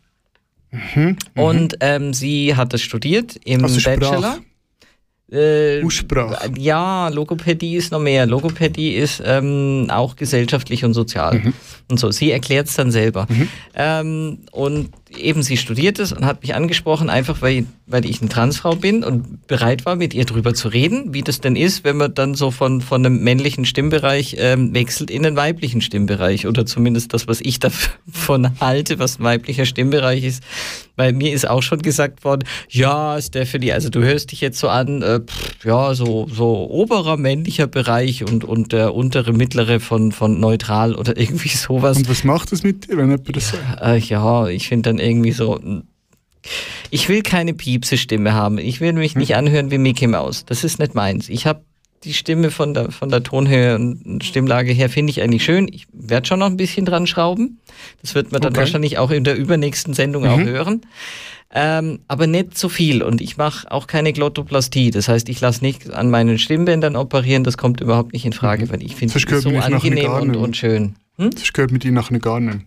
Und 1.34 1.76
ähm, 1.80 2.12
sie 2.12 2.54
hat 2.56 2.72
das 2.72 2.82
studiert 2.82 3.36
im 3.44 3.64
Also 3.64 3.80
Sprache. 3.80 3.98
Bachelor. 3.98 4.38
Äh, 5.30 5.84
Aussprache. 5.84 6.50
ja, 6.56 7.08
Logopädie 7.08 7.76
ist 7.76 7.92
noch 7.92 8.00
mehr. 8.00 8.24
Logopädie 8.24 8.94
ist 8.94 9.22
ähm, 9.24 9.86
auch 9.90 10.16
gesellschaftlich 10.16 10.86
und 10.86 10.94
sozial. 10.94 11.40
Mhm. 11.40 11.52
Und 11.90 12.00
so, 12.00 12.10
sie 12.10 12.30
erklärt 12.30 12.68
es 12.68 12.76
dann 12.76 12.90
selber. 12.90 13.26
Ähm, 13.74 14.38
und 14.52 14.90
eben, 15.16 15.42
sie 15.42 15.56
studiert 15.56 15.98
es 15.98 16.12
und 16.12 16.24
hat 16.24 16.42
mich 16.42 16.54
angesprochen, 16.54 17.10
einfach 17.10 17.42
weil, 17.42 17.66
weil 17.86 18.04
ich 18.04 18.20
eine 18.20 18.28
Transfrau 18.28 18.74
bin 18.74 19.04
und 19.04 19.46
bereit 19.46 19.86
war, 19.86 19.96
mit 19.96 20.14
ihr 20.14 20.24
drüber 20.24 20.54
zu 20.54 20.68
reden, 20.68 21.14
wie 21.14 21.22
das 21.22 21.40
denn 21.40 21.56
ist, 21.56 21.84
wenn 21.84 21.96
man 21.96 22.14
dann 22.14 22.34
so 22.34 22.50
von, 22.50 22.80
von 22.80 23.04
einem 23.04 23.22
männlichen 23.22 23.64
Stimmbereich 23.64 24.36
ähm, 24.38 24.74
wechselt 24.74 25.10
in 25.10 25.24
einen 25.24 25.36
weiblichen 25.36 25.80
Stimmbereich. 25.80 26.46
Oder 26.46 26.66
zumindest 26.66 27.14
das, 27.14 27.28
was 27.28 27.40
ich 27.40 27.58
davon 27.60 28.50
halte, 28.60 28.98
was 28.98 29.18
ein 29.18 29.24
weiblicher 29.24 29.66
Stimmbereich 29.66 30.24
ist. 30.24 30.42
Weil 30.96 31.12
mir 31.12 31.32
ist 31.32 31.48
auch 31.48 31.62
schon 31.62 31.80
gesagt 31.80 32.24
worden, 32.24 32.42
ja, 32.68 33.20
Stephanie, 33.22 33.72
also 33.72 33.88
du 33.88 34.00
hörst 34.00 34.32
dich 34.32 34.40
jetzt 34.40 34.58
so 34.58 34.68
an, 34.68 35.02
äh, 35.02 35.20
pff, 35.20 35.64
ja, 35.64 35.94
so, 35.94 36.26
so 36.28 36.68
oberer 36.70 37.16
männlicher 37.16 37.68
Bereich 37.68 38.24
und, 38.24 38.44
und 38.44 38.72
der 38.72 38.94
untere, 38.94 39.32
mittlere 39.32 39.78
von, 39.78 40.10
von 40.10 40.40
neutral 40.40 40.94
oder 40.94 41.16
irgendwie 41.20 41.50
sowas. 41.50 41.98
Und 41.98 42.08
was 42.08 42.24
macht 42.24 42.50
das 42.50 42.64
mit 42.64 42.88
dir, 42.88 42.96
wenn 42.96 43.10
jemand 43.10 43.36
das 43.36 43.50
sagt? 43.50 43.80
Äh, 43.80 43.98
ja, 43.98 44.48
ich 44.48 44.68
finde 44.68 44.90
dann 44.90 44.97
irgendwie 45.00 45.32
so. 45.32 45.60
Ich 46.90 47.08
will 47.08 47.22
keine 47.22 47.52
Piepse-Stimme 47.54 48.32
haben. 48.32 48.58
Ich 48.58 48.80
will 48.80 48.92
mich 48.92 49.16
nicht 49.16 49.34
anhören 49.36 49.70
wie 49.70 49.78
Mickey 49.78 50.06
Mouse. 50.06 50.44
Das 50.46 50.64
ist 50.64 50.78
nicht 50.78 50.94
meins. 50.94 51.28
Ich 51.28 51.46
habe 51.46 51.62
die 52.04 52.14
Stimme 52.14 52.50
von 52.50 52.74
der, 52.74 52.92
von 52.92 53.08
der 53.08 53.22
Tonhöhe 53.22 53.74
und 53.74 54.22
Stimmlage 54.24 54.72
her 54.72 54.88
finde 54.88 55.10
ich 55.10 55.20
eigentlich 55.20 55.44
schön. 55.44 55.68
Ich 55.72 55.86
werde 55.92 56.26
schon 56.26 56.38
noch 56.38 56.46
ein 56.46 56.56
bisschen 56.56 56.86
dran 56.86 57.06
schrauben. 57.06 57.58
Das 58.02 58.14
wird 58.14 58.30
man 58.32 58.40
dann 58.40 58.52
Okay. 58.52 58.60
wahrscheinlich 58.60 58.98
auch 58.98 59.10
in 59.10 59.24
der 59.24 59.36
übernächsten 59.36 59.94
Sendung 59.94 60.26
auch 60.26 60.38
hören. 60.38 60.82
Ähm, 61.50 62.00
aber 62.08 62.26
nicht 62.26 62.56
so 62.58 62.68
viel. 62.68 63.02
Und 63.02 63.20
ich 63.20 63.36
mache 63.36 63.70
auch 63.72 63.86
keine 63.86 64.12
Glottoplastie. 64.12 64.90
Das 64.90 65.08
heißt, 65.08 65.28
ich 65.28 65.40
lasse 65.40 65.64
nicht 65.64 65.90
an 65.90 66.10
meinen 66.10 66.38
Stimmbändern 66.38 66.94
operieren. 66.94 67.42
Das 67.42 67.56
kommt 67.56 67.80
überhaupt 67.80 68.12
nicht 68.12 68.26
in 68.26 68.32
Frage, 68.32 68.70
weil 68.70 68.82
ich 68.82 68.94
finde 68.94 69.18
es 69.18 69.42
so 69.42 69.50
nach 69.50 69.64
angenehm 69.66 70.12
und, 70.12 70.36
und 70.36 70.56
schön. 70.56 70.94
Hm? 71.16 71.30
Das 71.30 71.52
gehört 71.52 71.72
mit 71.72 71.84
dir 71.84 71.92
nachher 71.92 72.18
gar 72.18 72.38
nicht. 72.38 72.60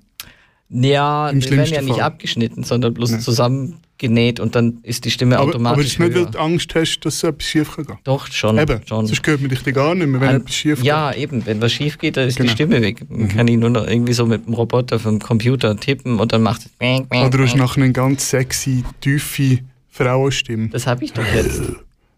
Ja, 0.74 1.32
die 1.34 1.50
werden 1.52 1.66
ja 1.74 1.82
nicht 1.82 1.94
Fall. 1.96 2.02
abgeschnitten, 2.02 2.64
sondern 2.64 2.94
bloß 2.94 3.12
Ja. 3.12 3.20
zusammengenäht 3.20 4.40
und 4.40 4.56
dann 4.56 4.80
ist 4.84 5.04
die 5.04 5.12
Stimme 5.12 5.36
Aber, 5.36 5.44
aber 5.44 5.50
automatisch 5.56 5.84
das 5.84 5.92
ist 5.94 6.00
nicht, 6.00 6.16
weil 6.16 6.22
höher. 6.24 6.32
du 6.32 6.40
Angst 6.40 6.74
hast, 6.76 7.00
dass 7.02 7.24
etwas 7.24 7.46
schief 7.46 7.76
kann. 7.76 7.98
Doch, 8.06 8.28
schon. 8.32 8.58
Eben, 8.58 8.80
schon. 8.88 9.06
sonst 9.06 9.22
gehört 9.22 9.42
mit 9.42 9.66
dir 9.66 9.74
gar 9.74 9.94
nicht 9.96 10.08
mehr, 10.08 10.22
wenn 10.22 10.30
An- 10.30 10.36
etwas 10.38 10.56
schief 10.56 10.82
ja, 10.82 11.14
eben, 11.14 11.46
wenn 11.46 11.62
was 11.62 11.74
schief 11.74 11.98
geht, 11.98 12.16
dann 12.16 12.28
ist 12.28 12.38
Genau. 12.38 12.48
die 12.48 12.54
Stimme 12.56 12.82
weg. 12.82 13.04
Man 13.10 13.28
kann 13.28 13.48
die 13.48 13.58
nur 13.58 13.70
noch 13.70 13.86
irgendwie 13.86 14.14
so 14.14 14.26
mit 14.26 14.46
dem 14.48 14.54
Roboter 14.54 14.98
vom 15.00 15.20
Computer 15.20 15.76
tippen 15.78 16.20
und 16.20 16.32
dann 16.32 16.42
macht 16.42 16.62
es. 16.66 16.72
geht. 16.80 17.06
Oder 17.12 17.30
du 17.30 17.44
hast 17.44 17.56
nachher 17.58 17.84
eine 17.84 17.92
ganz 17.92 18.30
sexy, 18.30 18.84
tiefe 19.02 19.60
Frauenstimme. 19.90 20.70
Das 20.70 20.88
habe 20.88 21.04
ich 21.04 21.12
doch 21.12 21.26
jetzt. 21.36 21.62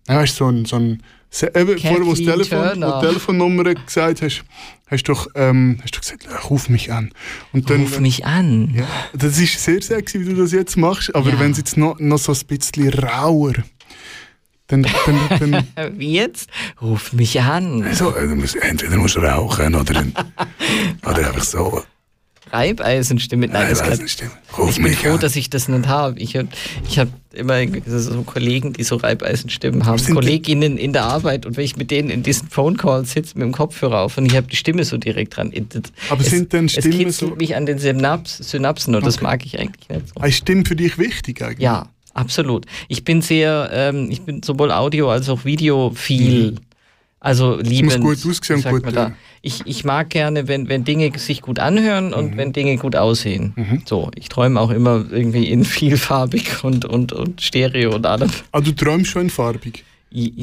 Ja, 0.07 0.21
du, 0.21 0.27
so 0.27 0.45
ein, 0.47 0.65
so 0.65 0.75
ein 0.75 1.01
eben, 1.41 1.79
vorher, 1.79 1.99
wo 2.05 2.13
du 2.13 2.25
Kathleen 2.25 2.25
Telefon, 2.27 2.59
Turner. 2.79 2.99
die 3.01 3.07
Telefonnummer 3.07 3.73
gesagt 3.73 4.21
hast, 4.21 4.43
hast 4.87 5.03
du 5.07 5.13
doch, 5.13 5.27
ähm, 5.35 5.79
hast 5.81 5.95
du 5.95 5.99
gesagt, 5.99 6.27
ruf 6.51 6.69
mich 6.69 6.91
an. 6.91 7.11
Und 7.53 7.69
dann, 7.71 7.81
Ruf 7.81 7.99
mich 7.99 8.25
an. 8.25 8.73
Ja, 8.75 8.87
das 9.13 9.39
ist 9.39 9.63
sehr 9.63 9.81
sexy, 9.81 10.19
wie 10.19 10.25
du 10.25 10.35
das 10.35 10.51
jetzt 10.51 10.77
machst, 10.77 11.15
aber 11.15 11.31
Ja. 11.31 11.39
wenn 11.39 11.51
es 11.51 11.57
jetzt 11.57 11.75
noch, 11.77 11.97
noch 11.99 12.19
so 12.19 12.33
ein 12.33 12.45
bisschen 12.47 12.89
rauer, 12.93 13.53
dann, 14.67 14.83
dann, 15.05 15.63
dann 15.75 15.97
Wie 15.99 16.13
jetzt? 16.13 16.49
Ruf 16.81 17.13
mich 17.13 17.39
an. 17.41 17.85
so, 17.93 18.15
äh, 18.15 18.27
entweder 18.61 18.97
musst 18.97 19.15
du 19.15 19.19
rauchen 19.21 19.73
oder, 19.75 19.93
dann, 19.93 20.13
oder 21.05 21.27
einfach 21.29 21.43
so. 21.43 21.83
Reibeisenstimme. 22.51 23.47
Nein, 23.47 23.69
das 23.75 23.99
nicht, 23.99 24.23
ruf 24.57 24.77
ich 24.77 24.83
bin 24.83 24.93
froh, 24.93 25.17
dass 25.17 25.35
ich 25.35 25.49
das 25.49 25.67
nicht 25.67 25.87
habe. 25.87 26.19
Ich, 26.19 26.37
hab- 26.37 26.47
ich 26.87 26.99
habe 26.99 27.11
immer 27.33 27.59
so 27.85 28.21
Kollegen, 28.23 28.73
die 28.73 28.83
so 28.83 28.95
Reibeisenstimmen 28.97 29.85
haben, 29.85 29.97
sind 29.97 30.13
Kolleginnen 30.15 30.77
in 30.77 30.93
der 30.93 31.03
Arbeit 31.03 31.45
und 31.45 31.57
wenn 31.57 31.65
ich 31.65 31.75
mit 31.75 31.91
denen 31.91 32.09
in 32.09 32.23
diesen 32.23 32.47
Phone 32.49 32.77
Calls 32.77 33.11
sitze 33.13 33.37
mit 33.37 33.45
dem 33.45 33.51
Kopfhörer 33.51 34.01
auf 34.01 34.17
und 34.17 34.25
ich 34.25 34.35
habe 34.35 34.47
die 34.47 34.55
Stimme 34.55 34.83
so 34.83 34.97
direkt 34.97 35.35
dran. 35.37 35.51
Aber 36.09 36.21
es, 36.21 36.29
sind 36.29 36.53
denn 36.53 36.65
es 36.65 36.73
Stimmen 36.73 36.97
kitzelt 36.99 37.31
so- 37.31 37.35
mich 37.35 37.55
an 37.55 37.65
den 37.65 37.79
Synaps, 37.79 38.37
Synapsen 38.37 38.95
und 38.95 39.05
das 39.05 39.15
Okay. 39.15 39.23
mag 39.23 39.45
ich 39.45 39.59
eigentlich 39.59 39.89
nicht 39.89 40.01
so. 40.15 40.23
Ist 40.25 40.35
Stimme 40.37 40.63
für 40.65 40.75
dich 40.75 40.97
wichtig 40.97 41.41
eigentlich? 41.41 41.59
Ja, 41.59 41.87
absolut. 42.13 42.65
Ich 42.87 43.03
bin 43.03 43.21
sehr, 43.21 43.69
ähm, 43.73 44.09
ich 44.11 44.21
bin 44.21 44.43
sowohl 44.43 44.71
Audio 44.71 45.09
als 45.09 45.27
auch 45.29 45.45
Video 45.45 45.91
viel. 45.95 46.55
Also 47.23 47.57
liebend. 47.59 48.01
gut 48.01 48.17
aussehen 48.17 48.51
und 48.51 48.63
gut 48.69 48.85
hören. 48.93 49.15
Ich, 49.41 49.61
ich 49.65 49.85
mag 49.85 50.09
gerne, 50.09 50.47
wenn, 50.49 50.67
wenn 50.67 50.83
Dinge 50.83 51.11
sich 51.17 51.41
gut 51.41 51.57
anhören 51.57 52.13
und 52.13 52.35
wenn 52.37 52.51
Dinge 52.51 52.75
gut 52.77 52.95
aussehen. 52.97 53.81
So, 53.85 54.11
ich 54.15 54.27
träume 54.29 54.59
auch 54.59 54.69
immer 54.71 55.05
irgendwie 55.09 55.47
in 55.47 55.63
vielfarbig 55.77 56.63
und, 56.65 56.83
und, 56.85 57.13
und 57.13 57.41
Stereo 57.41 57.95
und 57.95 58.05
allem. 58.05 58.29
Ah, 58.51 58.59
du 58.59 58.73
träumst 58.73 59.11
schon 59.11 59.23
in 59.23 59.29
farbig. 59.29 59.83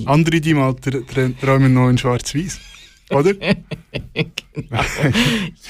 Andere 0.06 0.36
Alter 0.62 0.90
trä- 1.00 1.32
träumen 1.40 1.74
noch 1.74 1.88
in 1.90 1.98
schwarz-weiß. 1.98 2.58
Oder? 3.10 3.32
ich 4.14 4.26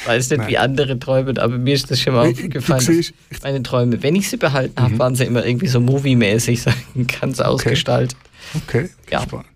weiß 0.07 0.31
nicht, 0.31 0.47
wie 0.47 0.59
andere 0.59 0.99
träumen, 0.99 1.39
aber 1.39 1.59
mir 1.59 1.75
ist 1.75 1.91
das 1.91 2.01
schon 2.01 2.15
mal 2.15 2.33
Du 2.33 2.41
aufgefallen. 2.43 2.81
siehst- 2.81 3.15
dass 3.31 3.43
meine 3.43 3.63
Träume, 3.63 4.03
wenn 4.03 4.15
ich 4.15 4.29
sie 4.31 4.37
behalten 4.37 4.81
habe, 4.81 4.99
waren 4.99 5.15
sie 5.15 5.25
immer 5.25 5.45
irgendwie 5.45 5.67
so 5.69 5.81
moviemäßig, 5.81 6.63
so 6.63 6.71
ganz 7.21 7.41
ausgestaltet. 7.41 8.17
Okay, 8.67 8.89
Ja. 9.11 9.23
spannend. 9.23 9.47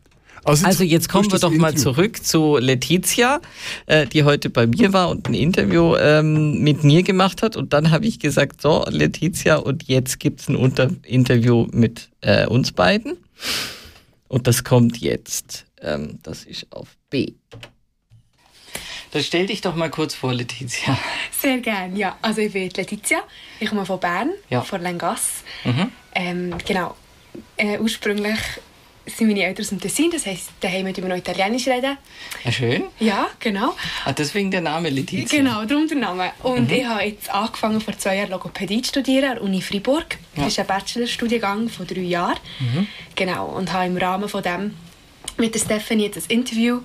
Also, 0.45 0.67
Also 0.67 0.85
jetzt 0.85 1.09
kommen 1.09 1.31
wir 1.33 1.39
doch 1.39 1.51
mal 1.51 1.75
zurück 1.75 2.23
zu 2.25 2.59
Letizia, 2.59 3.41
äh, 3.87 4.07
die 4.07 4.25
heute 4.25 4.51
bei 4.51 4.67
mir 4.67 4.93
war 4.93 5.09
und 5.09 5.29
ein 5.29 5.35
Interview 5.35 5.97
ähm, 5.97 6.61
mit 6.63 6.85
mir 6.85 7.03
gemacht 7.03 7.43
hat. 7.43 7.57
Und 7.57 7.73
dann 7.73 7.91
habe 7.91 8.07
ich 8.07 8.19
gesagt, 8.21 8.61
so 8.61 8.85
Letizia, 8.89 9.57
und 9.57 9.85
jetzt 9.85 10.21
gibt's 10.21 10.49
ein 10.49 10.57
Unter 10.57 10.91
Interview 11.05 11.67
mit 11.73 12.11
äh, 12.21 12.47
uns 12.47 12.73
beiden. 12.73 13.17
Und 14.29 14.47
das 14.47 14.65
kommt 14.65 14.99
jetzt. 14.99 15.67
Ähm, 15.81 16.19
das 16.23 16.45
ist 16.45 16.67
auf 16.73 16.89
B. 17.11 17.33
Dann 19.13 19.23
stell 19.23 19.47
dich 19.47 19.61
doch 19.61 19.77
mal 19.77 19.91
kurz 19.91 20.15
vor, 20.15 20.35
Letizia. 20.35 20.99
Sehr 21.41 21.59
gerne, 21.59 21.97
ja. 21.97 22.19
Also 22.21 22.41
ich 22.41 22.53
bin 22.53 22.69
Letizia, 22.77 23.19
ich 23.61 23.69
komme 23.69 23.87
von 23.87 24.01
Bern, 24.01 24.31
Ja. 24.51 24.61
von 24.63 24.83
Lengasse. 24.83 25.45
Mhm. 25.65 25.93
Ähm, 26.15 26.55
genau. 26.67 26.97
Äh, 27.57 27.79
ursprünglich 27.79 28.39
sind 29.07 29.27
meine 29.29 29.43
Eltern 29.45 29.65
aus 29.65 29.69
dem 29.71 29.81
Tessin, 29.81 30.11
das 30.11 30.25
heisst, 30.27 30.51
daheim 30.61 30.85
müssen 30.85 31.03
wir 31.03 31.09
noch 31.09 31.17
Italienisch 31.17 31.67
reden. 31.67 31.97
Ja, 32.45 32.53
schön. 32.53 32.85
Ja, 33.01 33.27
genau. 33.39 33.75
Ah, 34.05 34.13
deswegen 34.13 34.51
der 34.51 34.61
Name 34.63 34.89
Letizia. 34.91 35.39
Genau, 35.39 35.65
darum 35.65 35.87
der 35.87 35.99
Name. 35.99 36.33
Und 36.43 36.71
ich 36.73 36.85
habe 36.87 37.03
jetzt 37.03 37.29
angefangen, 37.31 37.81
vor 37.81 37.97
zwei 37.99 38.17
Jahren 38.17 38.31
Logopädie 38.31 38.81
zu 38.83 38.89
studieren 38.91 39.25
an 39.31 39.35
der 39.37 39.43
Uni 39.43 39.61
Freiburg. 39.61 40.17
Das 40.37 40.47
ist 40.49 40.59
ein 40.59 40.67
Bachelorstudiengang 40.67 41.69
von 41.69 41.87
drei 41.87 42.01
Jahren. 42.01 42.39
Genau, 43.15 43.47
und 43.47 43.73
habe 43.73 43.87
im 43.87 43.97
Rahmen 43.97 44.29
von 44.29 44.43
dem 44.43 44.75
mit 45.37 45.55
der 45.55 45.61
Stephanie 45.61 46.05
jetzt 46.05 46.31
ein 46.31 46.39
Interview 46.39 46.81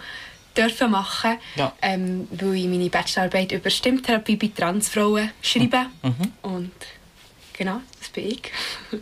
dürfen 0.58 0.91
machen, 0.91 1.38
Ja. 1.55 1.71
ähm, 1.82 2.27
weil 2.32 2.55
ich 2.55 2.65
meine 2.67 2.89
Bachelorarbeit 2.89 3.51
über 3.51 3.69
Stimmtherapie 3.69 4.36
bei 4.36 4.49
Transfrauen 4.55 5.29
schreibe. 5.41 5.86
Und 6.41 6.71
genau, 7.53 7.79
das 7.99 8.10
bin 8.10 8.27
ich. 8.32 8.41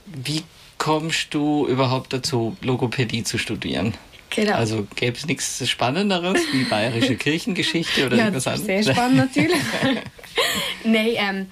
Wie 0.05 0.43
kommst 0.77 1.33
du 1.33 1.67
überhaupt 1.67 2.13
dazu, 2.13 2.55
Logopädie 2.61 3.23
zu 3.23 3.37
studieren? 3.37 3.93
Genau. 4.29 4.53
Also 4.53 4.87
gäbe 4.95 5.17
es 5.17 5.25
nichts 5.25 5.67
Spannenderes 5.67 6.39
wie 6.51 6.63
bayerische 6.63 7.15
Kirchengeschichte 7.17 8.05
oder 8.05 8.17
ja, 8.17 8.25
irgendwas 8.25 8.47
anderes? 8.47 8.85
sehr 8.85 8.93
spannend 8.93 9.17
natürlich. 9.17 9.61
Nein, 10.83 11.11
ähm, 11.15 11.47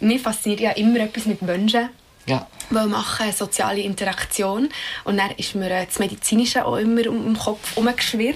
mir 0.00 0.18
fasziniert 0.18 0.60
ja 0.60 0.70
immer 0.72 1.00
etwas 1.00 1.26
mit 1.26 1.42
Menschen. 1.42 1.88
Ja. 2.28 2.48
weil 2.70 2.88
machen 2.88 3.30
soziale 3.30 3.82
Interaktion 3.82 4.68
und 5.04 5.16
dann 5.16 5.30
ist 5.36 5.54
mir 5.54 5.70
äh, 5.70 5.86
das 5.86 6.00
Medizinische 6.00 6.64
auch 6.64 6.74
immer 6.74 7.02
den 7.02 7.38
Kopf 7.38 7.76
herumgeschwirrt. 7.76 8.34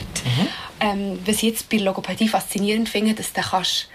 Ähm, 0.78 1.18
was 1.26 1.36
ich 1.36 1.42
jetzt 1.42 1.68
bei 1.68 1.78
Logopädie 1.78 2.28
faszinierend 2.28 2.88
finde, 2.88 3.14
dass 3.14 3.32
du 3.32 3.40
kannst, 3.40 3.88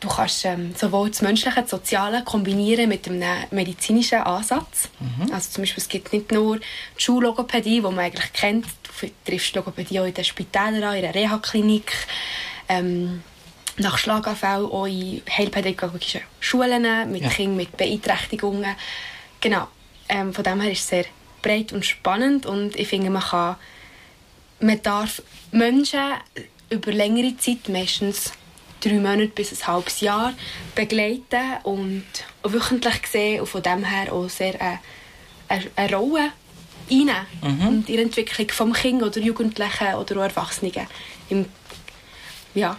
du 0.00 0.08
kannst 0.08 0.44
ähm, 0.44 0.74
sowohl 0.74 1.10
das 1.10 1.22
Menschliche, 1.22 1.60
das 1.62 1.70
Soziale 1.70 2.22
kombinieren 2.24 2.88
mit 2.88 3.08
einem 3.08 3.22
medizinischen 3.50 4.18
Ansatz. 4.18 4.88
Also 5.32 5.50
zum 5.50 5.62
Beispiel, 5.62 5.82
es 5.82 5.88
gibt 5.88 6.12
nicht 6.12 6.32
nur 6.32 6.58
die 6.58 6.64
Schullogopädie, 6.96 7.76
die 7.76 7.80
man 7.80 7.98
eigentlich 7.98 8.32
kennt, 8.32 8.66
du 9.00 9.08
triffst 9.24 9.54
Logopädie 9.54 10.00
auch 10.00 10.04
in 10.04 10.14
den 10.14 10.24
Spitälern 10.24 10.82
an, 10.82 10.96
in 10.96 11.02
der 11.02 11.14
Reha-Klinik, 11.14 11.92
ähm, 12.68 13.22
nach 13.78 13.98
Schlaganfall 13.98 14.64
auch 14.64 14.86
in 14.86 15.22
heilpädagogischen 15.30 16.22
Schulen 16.40 17.10
mit 17.10 17.22
Ja. 17.22 17.28
Kindern 17.28 17.56
mit 17.56 17.76
Beeinträchtigungen. 17.76 18.74
Genau. 19.40 19.68
Ähm, 20.08 20.32
von 20.32 20.44
dem 20.44 20.60
her 20.60 20.72
ist 20.72 20.80
es 20.80 20.88
sehr 20.88 21.04
breit 21.42 21.72
und 21.72 21.84
spannend 21.84 22.46
und 22.46 22.76
ich 22.76 22.88
finde, 22.88 23.10
man 23.10 23.22
kann 23.22 23.56
man 24.60 24.80
darf 24.82 25.22
Menschen 25.52 26.00
über 26.70 26.92
längere 26.92 27.36
Zeit, 27.36 27.68
meistens 27.68 28.32
drei 28.80 28.94
Monate 28.94 29.28
bis 29.28 29.52
ein 29.52 29.66
halbes 29.66 30.00
Jahr, 30.00 30.34
begleiten 30.74 31.58
und 31.64 32.04
wöchentlich 32.42 33.06
sehen 33.06 33.40
und 33.40 33.46
von 33.46 33.62
dem 33.62 33.84
her 33.84 34.12
auch 34.12 34.28
sehr 34.28 34.60
eine, 34.60 34.78
eine, 35.48 35.70
eine 35.76 35.96
Rolle 35.96 36.32
einnehmen 36.90 37.26
und 37.66 37.88
in 37.88 37.96
der 37.96 38.04
Entwicklung 38.04 38.48
vom 38.50 38.72
Kind 38.72 39.02
oder 39.02 39.20
Jugendlichen 39.20 39.94
oder 39.94 40.16
auch 40.18 40.22
Erwachsenen 40.22 40.72
im 41.28 41.46
ja, 42.54 42.78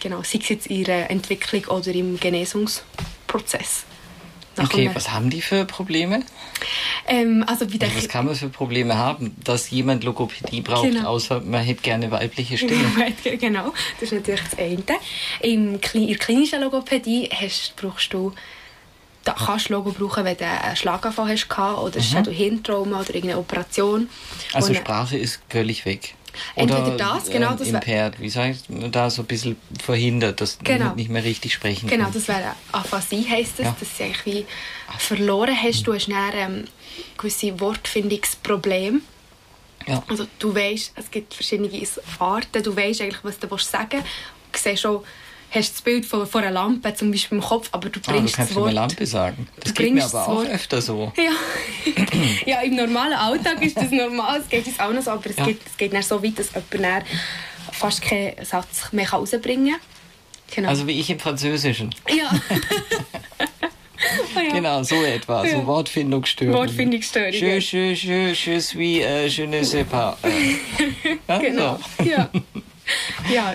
genau, 0.00 0.22
sei 0.22 0.38
es 0.38 0.48
jetzt 0.48 0.66
in 0.68 0.76
ihrer 0.76 1.10
Entwicklung 1.10 1.64
oder 1.64 1.88
im 1.88 2.18
Genesungsprozess. 2.18 3.84
Nach 4.56 4.64
Okay, 4.64 4.90
was 4.94 5.10
haben 5.12 5.30
die 5.30 5.40
für 5.42 5.64
Probleme? 5.64 6.20
ähm, 7.06 7.44
also 7.46 7.66
bei 7.66 7.78
der 7.78 7.88
Also 7.88 7.98
was 8.02 8.08
kann 8.08 8.26
man 8.26 8.34
für 8.34 8.48
Probleme 8.48 8.96
haben, 8.98 9.34
dass 9.44 9.70
jemand 9.70 10.04
Logopädie 10.04 10.60
braucht, 10.60 10.90
Genau. 10.90 11.08
außer 11.08 11.40
man 11.40 11.62
hätte 11.62 11.82
gerne 11.82 12.10
weibliche 12.10 12.58
Stimme? 12.58 13.12
genau, 13.38 13.72
das 14.00 14.10
ist 14.10 14.12
natürlich 14.12 14.40
das 14.42 14.58
eine. 14.58 14.82
Im, 15.40 15.78
in 15.94 16.06
der 16.08 16.16
klinischen 16.18 16.60
Logopädie 16.60 17.30
hast, 17.32 17.74
brauchst 17.76 18.12
du 18.12 18.32
da 19.22 19.34
kannst 19.34 19.68
du 19.68 19.74
Logo 19.74 19.92
brauchen, 19.92 20.24
wenn 20.24 20.36
du 20.36 20.46
einen 20.46 20.76
Schlaganfall 20.76 21.28
hast 21.30 21.46
oder 21.58 22.00
mhm. 22.00 22.22
du 22.24 22.30
Hirntrauma 22.30 23.00
oder 23.00 23.14
irgendeine 23.14 23.38
Operation. 23.38 24.08
Also 24.54 24.70
Und- 24.70 24.76
Sprache 24.78 25.18
ist 25.18 25.40
völlig 25.50 25.84
weg. 25.84 26.14
Entweder 26.54 26.96
das, 26.96 27.30
genau, 27.30 27.50
ähm, 27.52 27.56
das 27.58 27.68
impaired, 27.68 28.20
wie 28.20 28.30
sagt 28.30 28.68
man 28.70 28.90
da, 28.92 29.10
so 29.10 29.22
ein 29.22 29.26
bisschen 29.26 29.56
verhindert, 29.82 30.40
dass 30.40 30.58
Genau. 30.62 30.94
nicht 30.94 31.10
mehr 31.10 31.24
richtig 31.24 31.52
sprechen 31.54 31.88
Genau, 31.88 32.04
kann. 32.04 32.12
das 32.14 32.28
wäre 32.28 32.54
Aphasie, 32.72 33.26
heisst 33.28 33.58
das, 33.58 33.66
Ja. 33.66 33.76
dass 33.78 33.96
du 33.96 34.04
eigentlich 34.04 34.26
wie 34.26 34.46
verloren 34.98 35.56
hast. 35.60 35.86
Du 35.86 35.94
hast 35.94 36.08
dann 36.08 36.32
ähm, 36.34 36.64
gewisse 37.16 37.58
Wortfindungsprobleme. 37.60 39.00
Ja. 39.86 40.02
Also 40.08 40.26
du 40.38 40.54
weißt, 40.54 40.92
es 40.96 41.10
gibt 41.10 41.34
verschiedene 41.34 41.70
Arten, 42.18 42.62
du 42.62 42.76
weißt 42.76 43.00
eigentlich, 43.00 43.24
was 43.24 43.38
du 43.38 43.50
willst 43.50 43.70
sagen 43.70 44.02
Du 44.52 44.58
siehst 44.58 44.82
schon, 44.82 45.02
hast 45.50 45.72
das 45.74 45.82
Bild 45.82 46.06
von, 46.06 46.26
von 46.26 46.42
einer 46.42 46.52
Lampe 46.52 46.94
zum 46.94 47.10
Beispiel 47.10 47.38
im 47.38 47.44
Kopf, 47.44 47.68
aber 47.72 47.88
du 47.88 48.00
Ah, 48.00 48.02
du 48.06 48.12
bringst 48.12 48.38
das 48.38 48.54
Wort... 48.54 48.72
Lampe 48.72 49.04
sagen. 49.06 49.48
Das 49.60 49.74
geht 49.74 49.92
mir 49.92 50.00
bringst 50.00 50.14
aber 50.14 50.28
auch 50.32 50.44
öfter 50.44 50.80
so. 50.80 51.12
Ja. 51.16 51.32
ja, 52.46 52.60
im 52.62 52.76
normalen 52.76 53.14
Alltag 53.14 53.62
ist 53.62 53.76
das 53.76 53.90
normal, 53.90 54.40
es 54.40 54.48
geht 54.48 54.66
uns 54.66 54.78
auch 54.80 54.92
noch 54.92 55.02
so, 55.02 55.10
aber 55.10 55.28
es 55.30 55.36
Ja. 55.36 55.44
geht, 55.46 55.60
es 55.66 55.76
geht 55.76 55.92
dann 55.92 56.02
so 56.02 56.22
weit, 56.22 56.38
dass 56.38 56.48
jemand 56.72 57.04
fast 57.72 58.02
keinen 58.02 58.44
Satz 58.44 58.92
mehr 58.92 59.08
rausbringen 59.10 59.72
kann. 59.72 59.80
Genau. 60.54 60.68
Also 60.68 60.86
wie 60.86 60.98
ich 60.98 61.08
im 61.10 61.18
Französischen. 61.20 61.94
ja. 62.08 62.30
Ah 64.34 64.40
ja. 64.40 64.52
Genau, 64.54 64.82
so 64.82 64.94
etwa. 65.04 65.44
Ja. 65.44 65.56
So 65.56 65.66
Wortfindungsstörungen. 65.66 66.58
Wortfindungsstörungen. 66.58 67.34
Je, 67.34 67.58
je, 67.58 67.92
je, 67.92 68.32
je 68.32 68.60
suis, 68.60 68.98
äh, 69.02 69.26
je 69.26 69.46
ne 69.46 69.62
sais 69.62 69.84
pas. 69.84 70.16
Äh. 70.22 70.56
Ja, 71.28 71.38
Genau. 71.38 71.78
so. 71.98 72.04
Ja. 72.04 72.30
ja. 73.30 73.54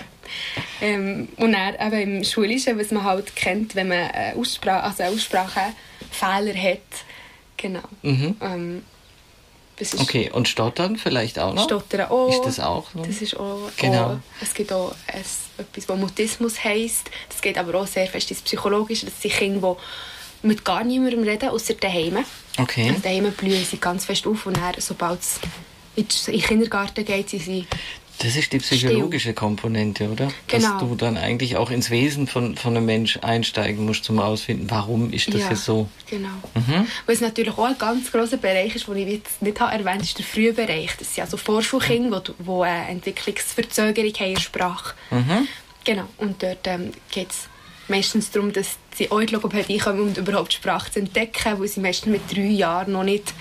Ähm, 0.80 1.28
und 1.36 1.52
dann 1.52 1.74
eben 1.92 2.18
im 2.18 2.24
Schulischen, 2.24 2.78
was 2.78 2.90
man 2.90 3.04
halt 3.04 3.34
kennt, 3.36 3.74
wenn 3.74 3.88
man 3.88 3.98
eine 4.10 4.36
Aussprache, 4.36 4.82
also 4.84 5.02
einen 5.02 5.14
Aussprachefehler 5.14 6.54
hat. 6.54 6.80
Genau. 7.56 7.80
Ähm, 8.02 8.32
Mhm. 8.40 8.82
Okay, 9.98 10.30
und 10.30 10.48
Stottern 10.48 10.96
vielleicht 10.96 11.38
auch 11.38 11.52
noch? 11.52 11.64
Stottern 11.64 12.08
auch. 12.08 12.30
Ist 12.30 12.44
das 12.46 12.60
auch 12.60 12.86
so? 12.94 13.02
Das 13.04 13.20
ist 13.20 13.36
auch, 13.36 13.70
Genau. 13.76 14.04
auch 14.04 14.16
es 14.40 14.54
gibt 14.54 14.72
auch 14.72 14.94
ein, 15.06 15.20
etwas, 15.58 15.88
was 15.88 15.98
Mutismus 15.98 16.64
heisst. 16.64 17.10
Das 17.28 17.42
geht 17.42 17.58
aber 17.58 17.78
auch 17.78 17.86
sehr 17.86 18.06
fest 18.06 18.30
ins 18.30 18.40
Psychologische. 18.40 19.04
Das 19.04 19.20
sind 19.20 19.34
Kinder, 19.34 19.76
die 20.42 20.46
mit 20.46 20.64
gar 20.64 20.82
niemandem 20.82 21.24
reden, 21.24 21.50
außer 21.50 21.74
daheim. 21.74 22.24
Okay. 22.58 22.88
Also 22.88 23.02
daheim 23.02 23.30
blühen 23.32 23.62
sie 23.66 23.76
ganz 23.76 24.06
fest 24.06 24.26
auf 24.26 24.46
und 24.46 24.56
dann, 24.56 24.74
sobald 24.78 25.20
es 25.20 25.40
in 25.94 26.06
den 26.08 26.40
Kindergarten 26.42 27.04
geht, 27.04 27.28
sind 27.28 27.42
sie 27.42 27.66
Das 28.18 28.34
ist 28.34 28.52
die 28.52 28.58
psychologische 28.58 29.34
Komponente, 29.34 30.08
oder? 30.10 30.28
Genau. 30.46 30.70
Dass 30.70 30.78
du 30.80 30.94
dann 30.94 31.16
eigentlich 31.16 31.56
auch 31.56 31.70
ins 31.70 31.90
Wesen 31.90 32.26
von, 32.26 32.56
von 32.56 32.76
einem 32.76 32.86
Mensch 32.86 33.18
einsteigen 33.22 33.84
musst, 33.84 34.04
zum 34.04 34.18
herausfinden, 34.18 34.66
warum 34.70 35.12
ist 35.12 35.32
das 35.34 35.42
ja, 35.42 35.50
jetzt 35.50 35.64
so. 35.64 35.88
Genau. 36.08 36.28
Was 37.06 37.20
natürlich 37.20 37.56
auch 37.58 37.64
ein 37.64 37.78
ganz 37.78 38.10
grosser 38.10 38.38
Bereich 38.38 38.74
ist, 38.74 38.88
den 38.88 38.96
ich 38.96 39.08
jetzt 39.08 39.42
nicht 39.42 39.60
habe 39.60 39.72
erwähnt 39.72 39.88
habe, 39.88 40.02
ist 40.02 40.18
der 40.18 40.24
Frühbereich. 40.24 40.92
Das 40.98 41.14
sind 41.14 41.24
also 41.24 41.36
Vorschulkinder, 41.36 42.20
die, 42.20 42.32
die 42.42 42.50
eine 42.50 42.88
Entwicklungsverzögerung 42.88 44.12
haben 44.14 44.28
in 44.28 44.34
der 44.34 44.40
Sprache. 44.40 44.94
Genau. 45.84 46.04
Und 46.16 46.42
dort 46.42 46.66
ähm, 46.66 46.92
geht 47.10 47.30
es 47.30 47.48
meistens 47.88 48.30
darum, 48.30 48.52
dass 48.52 48.76
sie 48.94 49.10
auch 49.10 49.20
in 49.20 49.26
die 49.26 49.34
Logopädie 49.34 49.78
kommen, 49.78 50.00
um 50.00 50.14
überhaupt 50.14 50.52
die 50.52 50.56
Sprache 50.56 50.90
zu 50.90 50.98
entdecken, 51.00 51.60
weil 51.60 51.68
sie 51.68 51.80
meistens 51.80 52.10
mit 52.10 52.22
drei 52.32 52.46
Jahren 52.46 52.92
noch 52.92 53.04
nicht 53.04 53.32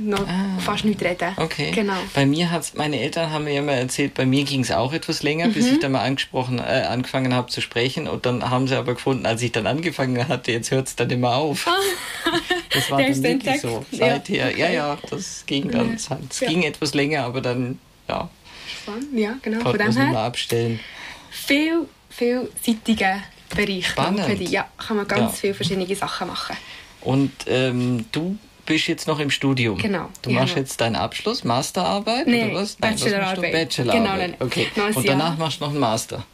noch 0.00 0.26
fast 0.60 0.84
nicht 0.84 1.02
reden. 1.02 1.34
Ah. 1.36 1.42
Okay. 1.42 1.70
Genau. 1.72 1.94
Bei 2.14 2.26
mir 2.26 2.50
hat's, 2.50 2.74
meine 2.74 2.98
Eltern 3.00 3.30
haben 3.30 3.44
mir 3.44 3.58
immer 3.58 3.72
erzählt, 3.72 4.14
bei 4.14 4.26
mir 4.26 4.44
ging 4.44 4.60
es 4.62 4.70
auch 4.70 4.92
etwas 4.92 5.22
länger, 5.22 5.48
bis 5.48 5.66
Mhm. 5.66 5.72
ich 5.74 5.78
dann 5.80 5.92
mal 5.92 6.02
angesprochen, 6.02 6.58
äh, 6.58 6.84
angefangen 6.88 7.34
habe 7.34 7.48
zu 7.50 7.60
sprechen. 7.60 8.08
Und 8.08 8.26
dann 8.26 8.48
haben 8.50 8.66
sie 8.68 8.76
aber 8.76 8.94
gefunden, 8.94 9.26
als 9.26 9.42
ich 9.42 9.52
dann 9.52 9.66
angefangen 9.66 10.26
hatte, 10.28 10.52
jetzt 10.52 10.70
hört 10.70 10.88
es 10.88 10.96
dann 10.96 11.10
immer 11.10 11.36
auf. 11.36 11.66
Das 12.72 12.90
war 12.90 12.98
Der 12.98 13.08
dann 13.10 13.22
wirklich 13.22 13.46
entdeckt. 13.46 13.60
so. 13.60 13.84
Ja. 13.90 14.06
Seither, 14.14 14.56
ja, 14.56 14.70
ja, 14.70 14.98
das 15.10 15.44
ging 15.46 15.70
dann. 15.70 15.94
Es 15.94 16.08
Ja. 16.40 16.48
ging 16.48 16.62
etwas 16.62 16.94
länger, 16.94 17.24
aber 17.24 17.40
dann, 17.40 17.78
ja, 18.08 18.28
Spannend. 18.82 19.18
Ja, 19.18 19.34
genau. 19.42 19.60
Von 19.68 19.78
dem 19.78 19.92
her 19.96 20.18
abstellen. 20.20 20.80
viel, 21.30 21.86
vielseitiger 22.08 23.20
Bereich. 23.54 23.88
Spannend. 23.88 24.48
Ja, 24.48 24.68
kann 24.78 24.96
man 24.96 25.08
ganz 25.08 25.32
Ja. 25.32 25.38
viele 25.40 25.54
verschiedene 25.54 25.94
Sachen 25.96 26.28
machen. 26.28 26.56
Und 27.00 27.32
ähm, 27.48 28.04
du 28.12 28.38
bist 28.70 28.86
jetzt 28.86 29.06
noch 29.08 29.18
im 29.18 29.30
Studium. 29.30 29.78
Genau. 29.78 30.08
Du 30.22 30.30
machst 30.30 30.54
genau. 30.54 30.60
jetzt 30.60 30.80
deinen 30.80 30.96
Abschluss, 30.96 31.44
Masterarbeit 31.44 32.26
Nee, 32.26 32.44
oder 32.44 32.54
was? 32.54 32.76
was 32.78 32.90
machst 32.90 33.00
du? 33.00 33.10
Bachelorarbeit. 33.10 33.52
Bachelorarbeit. 33.52 34.02
Genau, 34.04 34.16
nein. 34.16 34.34
Okay. 34.38 34.68
Neues 34.76 34.96
Und 34.96 35.08
danach 35.08 35.28
Jahr. 35.30 35.36
machst 35.38 35.60
du 35.60 35.64
noch 35.64 35.70
einen 35.70 35.80
Master. 35.80 36.24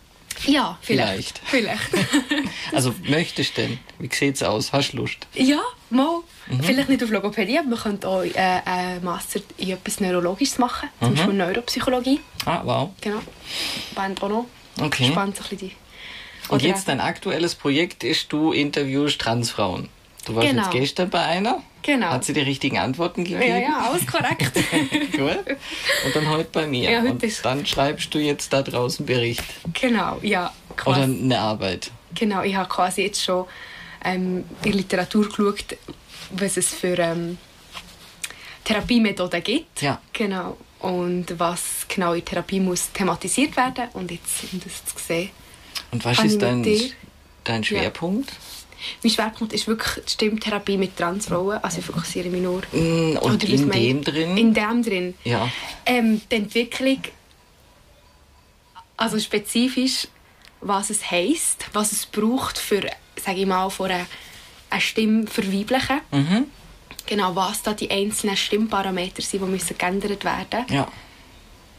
Ja, 0.45 0.79
vielleicht. 0.83 1.41
Vielleicht. 1.45 1.81
Vielleicht. 1.81 2.47
Also 2.73 2.95
möchtest 3.09 3.57
du 3.57 3.63
denn? 3.63 3.79
Wie 3.99 4.09
sieht's 4.13 4.43
aus? 4.43 4.73
Hast 4.73 4.93
du 4.93 4.99
Lust? 4.99 5.27
ja, 5.35 5.61
mal. 5.89 6.21
Mhm. 6.49 6.63
Vielleicht 6.63 6.89
nicht 6.89 7.03
auf 7.03 7.11
Logopädie, 7.11 7.59
aber 7.59 7.69
man 7.69 7.79
könnte 7.79 8.09
auch 8.09 8.23
äh, 8.23 8.33
einen 8.35 9.03
Master 9.05 9.41
in 9.57 9.71
etwas 9.71 10.01
Neurologisches 10.01 10.59
machen. 10.59 10.89
Zum 11.01 11.15
Beispiel 11.15 11.35
Neuropsychologie. 11.35 12.21
Ah, 12.45 12.61
wow. 12.65 12.91
Genau. 13.01 13.21
Band 13.95 14.23
auch 14.23 14.29
noch. 14.29 14.47
Okay. 14.81 15.07
Spannend 15.07 15.37
so 15.37 15.45
ein 15.45 15.49
bisschen 15.49 15.71
die. 15.71 15.77
Und 16.49 16.63
jetzt 16.63 16.89
dein 16.89 17.01
aktuelles 17.01 17.55
Projekt 17.55 18.05
ist, 18.05 18.33
du 18.33 18.53
interviewst 18.53 19.21
Transfrauen. 19.21 19.89
Du 20.27 20.35
warst 20.35 20.49
Genau. 20.49 20.63
jetzt 20.65 20.73
gestern 20.73 21.09
bei 21.09 21.23
einer. 21.23 21.63
Genau. 21.83 22.09
Hat 22.09 22.25
sie 22.25 22.33
die 22.33 22.41
richtigen 22.41 22.79
Antworten 22.79 23.23
gegeben? 23.25 23.43
Ja, 23.49 23.59
ja, 23.59 23.79
alles 23.89 24.05
korrekt. 24.07 24.53
Gut. 25.13 25.39
Und 26.05 26.15
dann 26.17 26.29
heute 26.29 26.49
bei 26.53 26.67
mir. 26.67 26.91
Ja, 26.91 27.01
heute 27.03 27.13
Und 27.13 27.45
dann 27.45 27.65
schreibst 27.65 28.13
du 28.13 28.19
jetzt 28.19 28.53
da 28.53 28.61
draußen 28.63 29.07
Bericht. 29.07 29.45
genau, 29.73 30.19
ja. 30.23 30.53
Oder 30.71 30.77
Quasi, 30.77 31.03
eine 31.03 31.39
Arbeit. 31.39 31.91
genau, 32.15 32.43
ich 32.43 32.55
habe 32.57 32.69
quasi 32.69 33.03
jetzt 33.03 33.23
schon 33.23 33.47
ähm, 34.05 34.45
in 34.65 34.73
Literatur 34.73 35.29
geschaut, 35.29 35.65
was 36.33 36.57
es 36.57 36.75
für 36.75 36.99
ähm, 36.99 37.39
Therapiemethoden 38.65 39.43
gibt. 39.45 39.81
Ja. 39.83 40.01
Genau. 40.13 40.57
Und 40.81 41.39
was 41.39 41.87
genau 41.89 42.13
in 42.15 42.25
Therapie 42.25 42.61
muss 42.61 42.91
thematisiert 42.93 43.57
werden. 43.57 43.85
Und 43.95 44.11
jetzt, 44.11 44.53
um 44.53 44.61
das 44.61 44.85
zu 44.85 44.99
sehen. 44.99 45.31
Und 45.93 46.05
was 46.05 46.19
ist 46.25 46.43
dein, 46.43 46.67
dein 47.45 47.63
Schwerpunkt? 47.65 48.33
Mein 49.03 49.11
Schwerpunkt 49.13 49.53
ist 49.53 49.67
wirklich 49.67 50.05
die 50.05 50.11
Stimmtherapie 50.13 50.77
mit 50.77 50.97
Transfrauen. 50.97 51.59
Also 51.63 51.79
ich 51.79 51.85
fokussiere 51.85 52.29
mich 52.29 52.43
nur. 52.43 52.63
Mm, 52.73 53.17
Und 53.19 53.35
Oder 53.45 53.49
in 53.49 53.71
dem 53.71 54.03
drin? 54.05 54.37
In 54.37 54.55
dem 54.55 54.83
drin. 54.83 55.15
ja. 55.25 55.49
Ähm, 55.87 56.21
die 56.31 56.35
Entwicklung, 56.37 56.99
also 58.97 59.19
spezifisch, 59.19 60.09
was 60.61 60.91
es 60.91 61.11
heisst, 61.11 61.67
was 61.73 61.93
es 61.93 62.07
braucht 62.07 62.59
für, 62.59 62.83
sage 63.23 63.41
ich 63.41 63.47
mal, 63.47 63.69
für 63.71 63.85
eine, 63.85 64.07
eine 64.71 64.81
Stimme 64.81 65.27
verweiblichen. 65.27 66.01
Mhm. 66.11 66.45
Genau, 67.07 67.37
was 67.37 67.63
da 67.63 67.73
die 67.73 67.91
einzelnen 67.91 68.37
Stimmparameter 68.37 69.23
sind, 69.23 69.43
die 69.45 69.47
müssen 69.49 69.79
geändert 69.79 70.25
werden 70.25 70.65
Ja. 70.71 70.89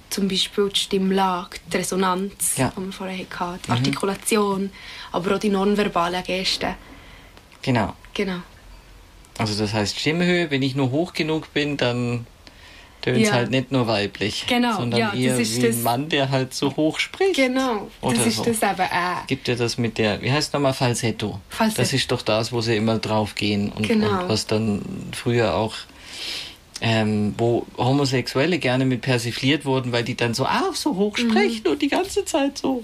Zum 0.10 0.30
Beispiel 0.30 0.70
die 0.70 0.80
Stimmlage, 0.80 1.58
die 1.72 1.78
Resonanz, 1.78 2.56
Ja. 2.56 2.72
die 2.78 2.82
wir 2.86 2.93
vorher 2.93 3.26
hatten, 3.39 3.60
die 3.67 3.72
Artikulation, 3.72 4.72
aber 5.12 5.36
auch 5.36 5.39
die 5.39 5.50
nonverbalen 5.50 6.24
Gesten. 6.24 6.76
Genau. 7.62 7.93
Genau. 8.13 8.38
Also 9.38 9.58
das 9.62 9.74
heißt 9.74 10.00
Stimmhöhe, 10.00 10.50
wenn 10.50 10.62
ich 10.63 10.76
nur 10.76 10.91
hoch 10.91 11.13
genug 11.13 11.54
bin, 11.54 11.78
dann 11.78 12.26
tönt 13.02 13.17
es 13.22 13.28
Ja. 13.28 13.34
halt 13.36 13.52
nicht 13.52 13.72
nur 13.72 13.86
weiblich, 13.88 14.46
Genau, 14.48 14.78
sondern 14.78 15.00
ja, 15.00 15.13
eher 15.13 15.38
wie 15.38 15.43
das- 15.43 15.76
ein 15.78 15.84
Mann, 15.84 16.10
der 16.10 16.32
halt 16.32 16.54
so 16.56 16.76
hoch 16.76 16.98
spricht. 16.98 17.36
Genau, 17.36 17.88
Oder 18.02 18.17
das 18.17 18.26
ist 18.28 18.38
so. 18.38 18.43
das 18.46 18.58
eben 18.63 18.82
auch. 18.82 19.28
Gibt 19.28 19.48
ja 19.48 19.54
das 19.56 19.78
mit 19.78 20.00
der, 20.00 20.20
wie 20.24 20.32
heißt 20.32 20.54
nochmal 20.54 20.74
Falsetto? 20.74 21.39
Falsetto. 21.50 21.82
Das 21.82 21.93
ist 21.93 22.12
doch 22.12 22.24
das, 22.24 22.52
wo 22.52 22.62
sie 22.62 22.76
immer 22.76 22.98
drauf 22.98 23.36
gehen 23.36 23.72
und, 23.72 23.88
Genau. 23.88 24.22
und 24.24 24.30
was 24.30 24.48
dann 24.48 24.82
früher 25.12 25.54
auch, 25.54 25.76
ähm, 26.82 27.34
wo 27.38 27.66
Homosexuelle 27.78 28.60
gerne 28.60 28.86
mit 28.86 29.02
persifliert 29.02 29.66
wurden, 29.66 29.92
weil 29.92 30.04
die 30.04 30.16
dann 30.16 30.34
so 30.34 30.46
auch 30.46 30.76
so 30.76 30.96
hoch 30.96 31.18
Mhm. 31.18 31.30
sprechen 31.32 31.68
und 31.68 31.82
die 31.82 31.88
ganze 31.88 32.24
Zeit 32.26 32.58
so. 32.58 32.84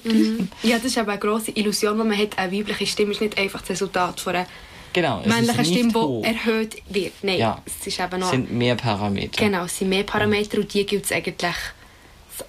Ja, 0.63 0.77
das 0.77 0.85
ist 0.85 0.97
aber 0.97 1.11
eine 1.13 1.19
grosse 1.19 1.51
Illusion, 1.51 1.97
die 1.97 2.03
man 2.03 2.17
hat. 2.17 2.37
Eine 2.37 2.51
weibliche 2.57 2.87
Stimme 2.87 3.11
ist 3.11 3.21
nicht 3.21 3.37
einfach 3.37 3.61
das 3.61 3.69
Resultat 3.71 4.19
von 4.19 4.35
einer 4.35 4.47
Genau, 4.93 5.21
männlichen 5.25 5.65
Stimme, 5.65 5.93
hoch. 5.95 6.21
die 6.23 6.27
erhöht 6.27 6.75
wird. 6.89 7.13
Nein, 7.23 7.39
Ja. 7.39 7.61
es 7.65 7.87
ist 7.87 7.99
eben 7.99 8.19
noch... 8.19 8.29
sind 8.29 8.51
mehr 8.51 8.75
Parameter. 8.75 9.43
Genau, 9.43 9.65
es 9.65 9.77
sind 9.79 9.89
mehr 9.89 10.03
Parameter 10.03 10.59
und 10.59 10.71
die 10.73 10.85
gilt 10.85 11.05
es 11.05 11.11
eigentlich 11.11 11.55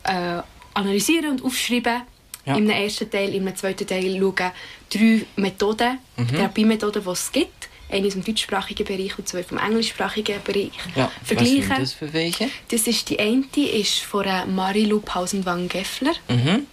äh, 0.04 0.40
analysieren 0.74 1.30
und 1.30 1.44
aufschreiben. 1.44 2.02
Ja. 2.46 2.56
Im 2.56 2.68
ersten 2.68 3.10
Teil, 3.10 3.34
im 3.34 3.54
zweiten 3.56 3.86
Teil 3.86 4.18
schauen 4.20 4.50
drei 4.90 5.22
Methoden, 5.36 5.98
Mhm. 6.18 6.28
Therapiemethoden, 6.28 7.02
die 7.02 7.10
es 7.10 7.32
gibt. 7.32 7.68
Eine 7.94 8.08
aus 8.08 8.14
dem 8.14 8.24
deutschsprachigen 8.24 8.84
Bereich 8.84 9.16
und 9.18 9.28
zwei 9.28 9.44
vom 9.44 9.58
englischsprachigen 9.58 10.42
Bereich. 10.42 10.70
Ja, 10.96 11.10
Vergleichen. 11.22 11.70
was 11.70 11.78
das 11.78 11.92
für 11.92 12.12
welche? 12.12 12.48
Das 12.68 12.86
ist 12.88 13.08
die 13.08 13.18
eine 13.20 13.44
ist 13.54 14.00
von 14.00 14.26
Marilu 14.54 15.00
Pausenwang-Geffler. 15.00 16.12
Mhm. 16.28 16.66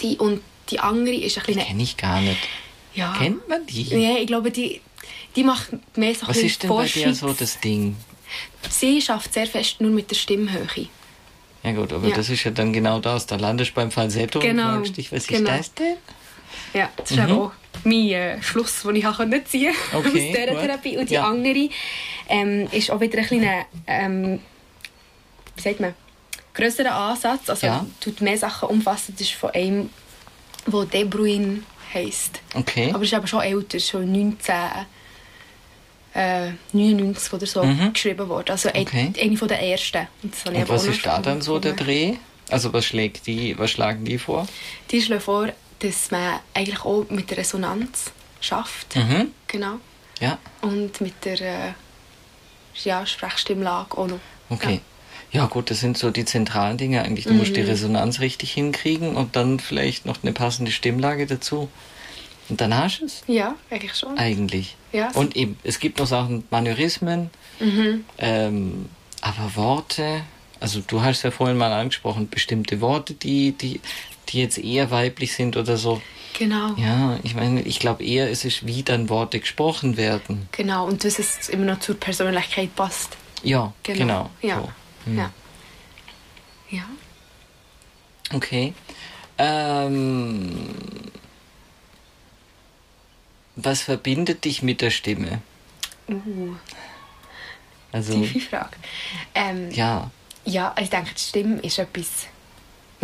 Die, 0.00 0.16
und 0.16 0.40
die 0.70 0.80
andere 0.80 1.14
ist 1.14 1.36
ein 1.38 1.44
bisschen... 1.44 1.62
Kenne 1.66 1.82
ich 1.82 1.96
gar 1.96 2.20
nicht. 2.20 2.38
Ja. 2.94 3.14
Kennt 3.18 3.46
man 3.48 3.66
die? 3.66 3.82
Ja, 3.82 4.16
ich 4.16 4.26
glaube, 4.26 4.50
die, 4.50 4.80
die 5.36 5.44
macht 5.44 5.68
mehr 5.96 6.14
so 6.14 6.22
ein 6.22 6.28
Was 6.28 6.38
ist 6.38 6.62
denn 6.62 6.70
bei 6.70 6.86
dir 6.86 7.08
Forschungs- 7.08 7.14
so 7.14 7.32
das 7.32 7.60
Ding? 7.60 7.96
Sie 8.70 9.02
schafft 9.02 9.34
sehr 9.34 9.46
fest 9.46 9.80
nur 9.80 9.90
mit 9.90 10.10
der 10.10 10.16
Stimmhöhe. 10.16 10.88
Ja 11.62 11.72
gut, 11.72 11.92
aber 11.92 12.08
Ja. 12.08 12.16
das 12.16 12.30
ist 12.30 12.42
ja 12.44 12.50
dann 12.50 12.72
genau 12.72 13.00
das. 13.00 13.26
Da 13.26 13.36
landest 13.36 13.70
du 13.72 13.74
beim 13.74 13.90
Falsetto 13.90 14.38
Genau, 14.38 14.68
und 14.68 14.74
fragst 14.76 14.96
dich, 14.96 15.12
was 15.12 15.26
genau. 15.26 15.50
ist 15.50 15.58
das 15.58 15.74
denn? 15.74 15.96
Ja, 16.72 16.90
das 16.96 17.10
ist 17.10 17.18
eben 17.18 17.32
auch 17.32 17.52
mein 17.84 18.08
äh, 18.10 18.42
Schluss, 18.42 18.82
den 18.82 18.96
ich 18.96 19.04
ziehen 19.04 19.74
konnte 19.90 20.08
Mhm. 20.08 20.08
Okay, 20.08 20.08
aus 20.08 20.12
dieser 20.12 20.46
gut. 20.52 20.60
Therapie. 20.60 20.96
Und 20.98 21.10
die 21.10 21.14
Ja. 21.14 21.24
andere 21.28 21.68
ähm, 22.28 22.68
ist 22.72 22.90
auch 22.90 23.00
wieder 23.00 23.18
ein 23.18 23.26
kleiner, 23.26 23.66
ähm, 23.86 24.40
wie 25.56 25.62
sagt 25.62 25.80
man, 25.80 25.94
grösserer 26.54 26.94
Ansatz. 26.94 27.50
Also 27.50 27.66
Ja. 27.66 27.86
tut 28.00 28.20
mehr 28.20 28.38
Sachen 28.38 28.68
umfassen. 28.68 29.14
Das 29.18 29.22
ist 29.26 29.32
von 29.34 29.50
einem, 29.50 29.90
der 30.66 30.84
De 30.86 31.04
Bruyne 31.04 31.62
heisst. 31.92 32.40
Okay. 32.54 32.90
Aber 32.92 33.02
es 33.02 33.08
ist 33.10 33.14
aber 33.14 33.26
schon 33.26 33.42
älter, 33.42 33.78
schon 33.80 34.10
19... 34.12 34.54
Äh, 36.16 36.52
99 36.72 37.32
oder 37.32 37.44
so 37.46 37.66
geschrieben 37.92 38.28
worden. 38.28 38.50
Also 38.52 38.68
Mhm. 38.68 38.80
Okay. 38.82 39.12
eine 39.20 39.36
von 39.36 39.48
der 39.48 39.60
ersten. 39.60 40.06
Und, 40.22 40.32
Und 40.46 40.68
was 40.68 40.86
ist 40.86 41.04
da 41.04 41.18
dann 41.18 41.42
so 41.42 41.58
der. 41.58 41.72
Dreh? 41.72 42.14
Also 42.50 42.72
was 42.72 42.84
schlägt 42.84 43.26
die, 43.26 43.58
was 43.58 43.72
schlagen 43.72 44.04
die 44.04 44.18
vor? 44.18 44.46
Die 44.92 45.02
schlagen 45.02 45.20
vor, 45.22 45.48
dass 45.80 46.10
man 46.10 46.40
eigentlich 46.54 46.84
auch 46.84 47.04
mit 47.10 47.30
der 47.30 47.38
Resonanz 47.38 48.12
schafft. 48.40 48.96
Mhm. 48.96 49.30
Genau. 49.46 49.76
Ja, 50.20 50.38
Und 50.62 51.00
mit 51.00 51.24
der 51.24 51.40
äh, 51.40 51.72
ja, 52.84 53.04
Sprechstimmlage 53.06 53.96
auch 53.98 54.06
noch. 54.06 54.20
okay. 54.50 54.80
Ja 55.32 55.46
gut, 55.46 55.68
das 55.70 55.80
sind 55.80 55.98
so 55.98 56.12
die 56.12 56.24
zentralen 56.24 56.76
Dinge 56.78 57.02
eigentlich. 57.02 57.24
Du 57.24 57.32
musst 57.34 57.50
Mhm. 57.50 57.54
die 57.54 57.60
Resonanz 57.62 58.20
richtig 58.20 58.52
hinkriegen 58.52 59.16
und 59.16 59.34
dann 59.34 59.58
vielleicht 59.58 60.06
noch 60.06 60.22
eine 60.22 60.32
passende 60.32 60.70
Stimmlage 60.70 61.26
dazu. 61.26 61.68
Und 62.48 62.60
dann 62.60 62.76
hast 62.76 63.00
du 63.00 63.06
es 63.06 63.24
Ja, 63.26 63.34
ja 63.34 63.54
eigentlich 63.70 63.94
schon. 63.96 64.16
eigentlich. 64.16 64.76
Ja. 64.92 65.10
Und 65.14 65.34
eben, 65.34 65.58
es 65.64 65.80
gibt 65.80 65.98
noch 65.98 66.06
Sachen, 66.06 66.44
Manörismen, 66.50 67.30
Mhm. 67.58 68.04
ähm, 68.18 68.88
aber 69.22 69.56
Worte, 69.56 70.20
also 70.60 70.80
du 70.86 71.02
hast 71.02 71.24
ja 71.24 71.32
vorhin 71.32 71.56
mal 71.56 71.72
angesprochen, 71.72 72.28
bestimmte 72.28 72.80
Worte, 72.80 73.14
die, 73.14 73.52
die, 73.52 73.80
die 74.34 74.40
jetzt 74.40 74.58
eher 74.58 74.90
weiblich 74.90 75.32
sind 75.34 75.56
oder 75.56 75.76
so. 75.76 76.02
Genau. 76.36 76.74
Ja, 76.76 77.18
ich 77.22 77.34
meine, 77.34 77.62
ich 77.62 77.78
glaube 77.78 78.04
eher, 78.04 78.28
es 78.30 78.44
ist, 78.44 78.66
wie 78.66 78.82
dann 78.82 79.08
Worte 79.08 79.38
gesprochen 79.38 79.96
werden. 79.96 80.48
Genau. 80.52 80.86
Und 80.86 81.04
dass 81.04 81.18
es 81.18 81.48
immer 81.48 81.64
noch 81.64 81.80
zur 81.80 81.94
Persönlichkeit 81.94 82.74
passt. 82.74 83.16
Ja, 83.42 83.72
genau. 83.82 84.30
Genau. 84.40 84.54
Ja. 84.54 84.60
So. 84.60 84.72
Hm. 85.04 85.18
Ja. 85.18 85.30
Ja. 86.70 86.84
Okay. 88.32 88.74
Ähm, 89.38 90.68
was 93.54 93.82
verbindet 93.82 94.44
dich 94.44 94.62
mit 94.62 94.80
der 94.80 94.90
Stimme? 94.90 95.40
Uh, 96.08 96.54
Also, 97.92 98.20
tiefe 98.20 98.40
Frage. 98.40 98.76
Ähm, 99.34 99.70
ja. 99.70 100.10
ja, 100.44 100.74
ich 100.80 100.90
denke, 100.90 101.10
die 101.14 101.20
Stimme 101.20 101.60
ist 101.60 101.78
etwas 101.78 102.26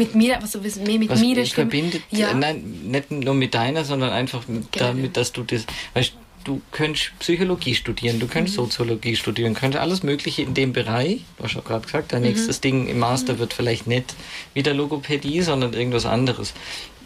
mit 0.05 0.15
mir, 0.15 0.41
also 0.43 0.65
was 0.65 0.77
mehr 0.77 0.99
mit 0.99 1.09
was 1.11 1.19
Stimme. 1.21 1.47
verbindet, 1.47 2.03
Ja. 2.11 2.33
nein, 2.35 2.63
nicht 2.85 3.11
nur 3.11 3.35
mit 3.35 3.55
deiner, 3.55 3.85
sondern 3.85 4.11
einfach 4.11 4.45
Genau. 4.47 4.63
damit, 4.73 5.17
dass 5.17 5.33
du 5.33 5.43
das, 5.45 5.65
weißt 5.95 6.13
du 6.45 6.63
könntest 6.73 7.13
Psychologie 7.19 7.75
studieren, 7.75 8.19
du 8.19 8.25
Mhm. 8.27 8.31
könntest 8.31 8.57
Soziologie 8.57 9.15
studieren, 9.15 9.53
könntest 9.53 9.83
alles 9.83 10.03
Mögliche 10.03 10.41
in 10.43 10.55
dem 10.55 10.73
Bereich. 10.73 11.21
Du 11.37 11.45
hast 11.45 11.55
auch 11.57 11.65
gerade 11.65 11.85
gesagt, 11.85 12.13
dein 12.13 12.23
nächstes 12.23 12.57
Mhm. 12.59 12.63
Ding 12.63 12.89
im 12.89 12.99
Master 12.99 13.39
wird 13.39 13.53
vielleicht 13.53 13.87
nicht 13.87 14.15
wieder 14.55 14.73
Logopädie, 14.73 15.43
sondern 15.43 15.75
irgendwas 15.75 16.07
anderes. 16.07 16.55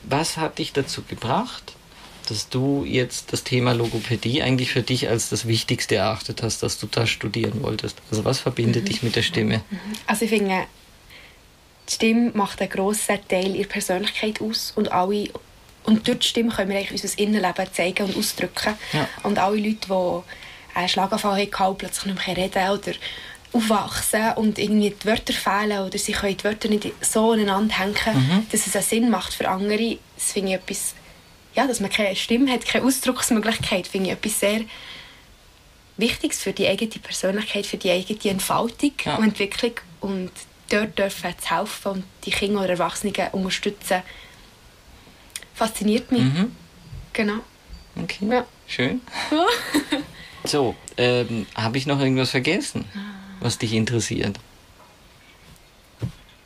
Was 0.09 0.37
hat 0.37 0.59
dich 0.61 0.73
dazu 0.73 1.03
gebracht, 1.03 1.75
dass 2.29 2.49
du 2.49 2.85
jetzt 2.87 3.33
das 3.33 3.43
Thema 3.43 3.73
Logopädie 3.75 4.41
eigentlich 4.43 4.71
für 4.71 4.83
dich 4.83 5.09
als 5.09 5.29
das 5.31 5.47
Wichtigste 5.49 5.97
erachtet 5.97 6.43
hast, 6.43 6.63
dass 6.63 6.79
du 6.79 6.87
da 6.91 7.07
studieren 7.07 7.61
wolltest. 7.63 7.97
Also 8.11 8.25
was 8.25 8.39
verbindet 8.39 8.89
dich 8.89 9.03
mit 9.03 9.15
der 9.17 9.23
Stimme? 9.23 9.63
Also 10.07 10.25
ich 10.25 10.31
finde, 10.31 10.63
die 11.89 11.93
Stimme 11.95 12.31
macht 12.35 12.61
einen 12.61 12.71
grossen 12.71 13.19
Teil 13.29 13.55
ihrer 13.55 13.69
Persönlichkeit 13.69 14.41
aus 14.41 14.73
und 14.77 14.91
alle 14.93 15.29
und 15.85 16.09
durch 16.09 16.19
die 16.21 16.27
Stimme 16.29 16.51
können 16.51 16.71
wir 16.71 16.79
eigentlich 16.79 17.03
unser 17.03 17.19
Innenleben 17.19 17.67
zeigen 17.73 18.07
und 18.07 18.17
ausdrücken. 18.17 18.75
Ja. 18.95 19.07
Und 19.23 19.39
alle 19.39 19.57
Leute, 19.59 19.87
die 19.87 20.79
einen 20.79 20.89
Schlaganfall 20.89 21.43
hatten 21.43 21.77
plötzlich 21.77 22.07
nicht 22.15 22.27
mehr 22.27 22.37
reden 22.37 22.71
oder 22.71 22.93
aufwachsen 23.53 24.33
und 24.37 24.59
irgendwie 24.59 24.91
die 24.91 25.05
Wörter 25.07 25.33
fehlen 25.35 25.81
oder 25.87 25.99
sie 25.99 26.13
können 26.13 26.37
die 26.37 26.45
Wörter 26.45 26.69
nicht 26.69 26.91
so 27.03 27.33
aneinander 27.33 27.75
hängen, 27.77 28.47
dass 28.51 28.67
es 28.67 28.75
einen 28.75 28.85
Sinn 28.85 29.11
macht 29.11 29.35
für 29.35 29.49
andere, 29.49 29.99
das 30.17 30.33
finde 30.33 30.49
ich 30.51 30.55
etwas, 30.57 30.95
ja, 31.55 31.67
dass 31.67 31.81
man 31.81 31.91
keine 31.91 32.17
Stimme 32.17 32.51
hat, 32.51 32.65
keine 32.67 32.87
Ausdrucksmöglichkeit, 32.87 33.87
finde 33.87 34.09
ich 34.11 34.13
etwas 34.17 34.41
sehr 34.41 34.63
Wichtiges 35.97 36.43
für 36.43 36.53
die 36.53 36.67
eigene 36.67 36.91
Persönlichkeit, 36.91 37.67
für 37.67 37.77
die 37.77 37.91
eigene 37.91 38.19
Entfaltung 38.31 38.93
Ja. 39.05 39.17
und 39.17 39.25
Entwicklung 39.25 39.73
und 40.01 40.31
dort 40.75 40.99
dürfen 40.99 41.35
zu 41.39 41.51
helfen 41.57 41.93
und 41.93 42.05
die 42.25 42.31
Kinder 42.31 42.61
oder 42.61 42.71
Erwachsenen 42.71 43.15
unterstützen, 43.33 44.03
fasziniert 45.55 46.11
mich. 46.13 46.23
Mhm. 46.23 46.53
Genau. 47.13 47.39
Okay, 48.03 48.27
Ja. 48.29 48.45
schön. 48.67 49.01
so, 50.45 50.75
ähm, 50.97 51.47
habe 51.55 51.79
ich 51.79 51.87
noch 51.87 52.01
irgendwas 52.01 52.31
vergessen, 52.31 52.85
was 53.41 53.59
dich 53.59 53.73
interessiert 53.73 54.39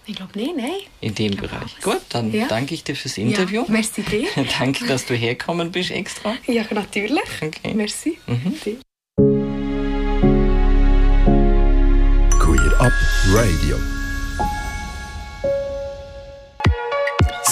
Ich 0.05 0.14
glaube 0.17 0.38
nicht, 0.38 0.57
nein. 0.57 0.71
in 1.01 1.14
dem 1.14 1.37
Bereich? 1.37 1.53
alles. 1.61 1.81
Gut, 1.83 2.01
dann 2.11 2.33
Ja. 2.33 2.47
danke 2.49 2.75
ich 2.75 2.85
dir 2.85 2.95
fürs 2.97 3.17
Interview. 3.19 3.62
Ja, 3.67 3.71
merci 3.73 4.03
dir. 4.03 4.29
Danke, 4.59 4.87
dass 4.87 5.07
du 5.07 5.14
herkommen 5.14 5.71
bist 5.73 5.91
extra. 5.91 6.35
Ja, 6.47 6.64
natürlich. 6.71 7.23
Okay. 7.43 7.73
Merci. 7.75 8.19
Dir. 8.64 8.79
Queer 12.38 12.81
Up 12.81 12.93
Radio. 13.33 13.97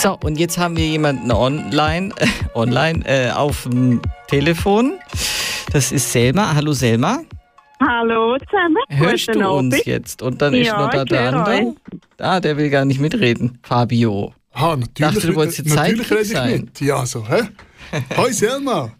So, 0.01 0.19
und 0.23 0.39
jetzt 0.39 0.59
haben 0.59 0.77
wir 0.77 0.87
jemanden 0.87 1.31
online, 1.33 2.13
äh, 2.19 2.27
online 2.55 3.03
äh, 3.07 3.31
auf 3.31 3.65
dem 3.65 4.01
Telefon. 4.29 4.95
Das 5.73 5.91
ist 5.93 6.13
Selma. 6.13 6.55
Hallo 6.55 6.73
Selma. 6.73 7.21
Hallo 7.81 8.37
zusammen. 8.39 8.77
Hörst 8.89 9.27
Guten 9.27 9.41
du 9.41 9.49
uns 9.51 9.75
Abend. 9.75 9.87
jetzt? 9.87 10.23
Und 10.23 10.41
dann 10.43 10.55
ist 10.55 10.67
Ja, 10.69 10.81
noch 10.81 10.91
da 10.91 11.05
der 11.05 11.29
andere. 11.35 11.75
Ah, 12.19 12.41
der 12.41 12.57
will 12.57 12.71
gar 12.71 12.85
nicht 12.85 13.01
mitreden. 13.01 13.59
Fabio. 13.63 14.33
Ah, 14.53 14.77
natürlich. 14.77 15.15
Dachte, 15.15 15.27
du 15.29 15.35
wolltest 15.35 15.59
jetzt 15.59 15.75
natürlich 15.75 16.09
Sidekick 16.09 16.11
rede 16.13 16.23
ich 16.23 16.29
sein. 16.33 16.61
mit. 16.63 16.81
Ja, 16.81 17.05
so, 17.07 17.27
hä? 17.29 17.43
Hi 18.17 18.33
Selma. 18.33 18.93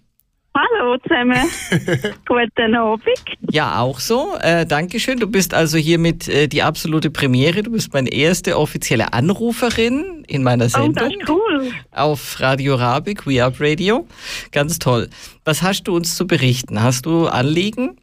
Hallo 0.57 0.97
zusammen. 1.07 1.37
Guten 2.27 2.75
Abend. 2.75 3.05
Ja, 3.51 3.81
auch 3.81 4.01
so. 4.01 4.37
Äh, 4.41 4.65
Dankeschön. 4.65 5.19
Du 5.19 5.27
bist 5.31 5.53
also 5.53 5.77
hier 5.77 5.99
mit 5.99 6.29
äh, 6.29 6.49
die 6.49 6.63
absolute 6.63 7.11
Premiere. 7.11 7.63
Du 7.63 7.73
bist 7.73 7.93
meine 7.93 8.11
erste 8.11 8.59
offizielle 8.59 9.13
Anruferin 9.13 10.25
in 10.27 10.43
meiner 10.43 10.65
Oh, 10.67 10.69
Sendung 10.69 10.95
das 10.95 11.09
ist 11.13 11.29
cool. 11.29 11.71
auf 11.93 12.41
Radio 12.41 12.75
Rabik, 12.77 13.27
We 13.27 13.45
Up 13.45 13.55
Radio. 13.61 14.07
Ganz 14.53 14.79
toll. 14.79 15.09
Was 15.45 15.63
hast 15.63 15.85
du 15.85 15.95
uns 15.95 16.17
zu 16.17 16.27
berichten? 16.27 16.83
Hast 16.83 17.05
du 17.07 17.27
Anliegen? 17.27 17.99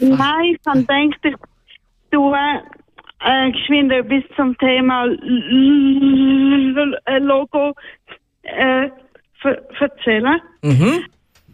Nein, 0.00 0.54
ich 0.54 0.58
habe 0.66 0.80
gedacht, 0.80 1.20
ich 1.24 1.34
tue 2.10 2.36
äh, 3.20 3.50
geschwind 3.52 3.92
etwas 3.92 4.24
zum 4.36 4.56
Thema 4.58 5.04
Logo 7.20 7.74
äh, 8.42 8.88
erzählen. 9.78 10.40
Mhm. 10.62 11.04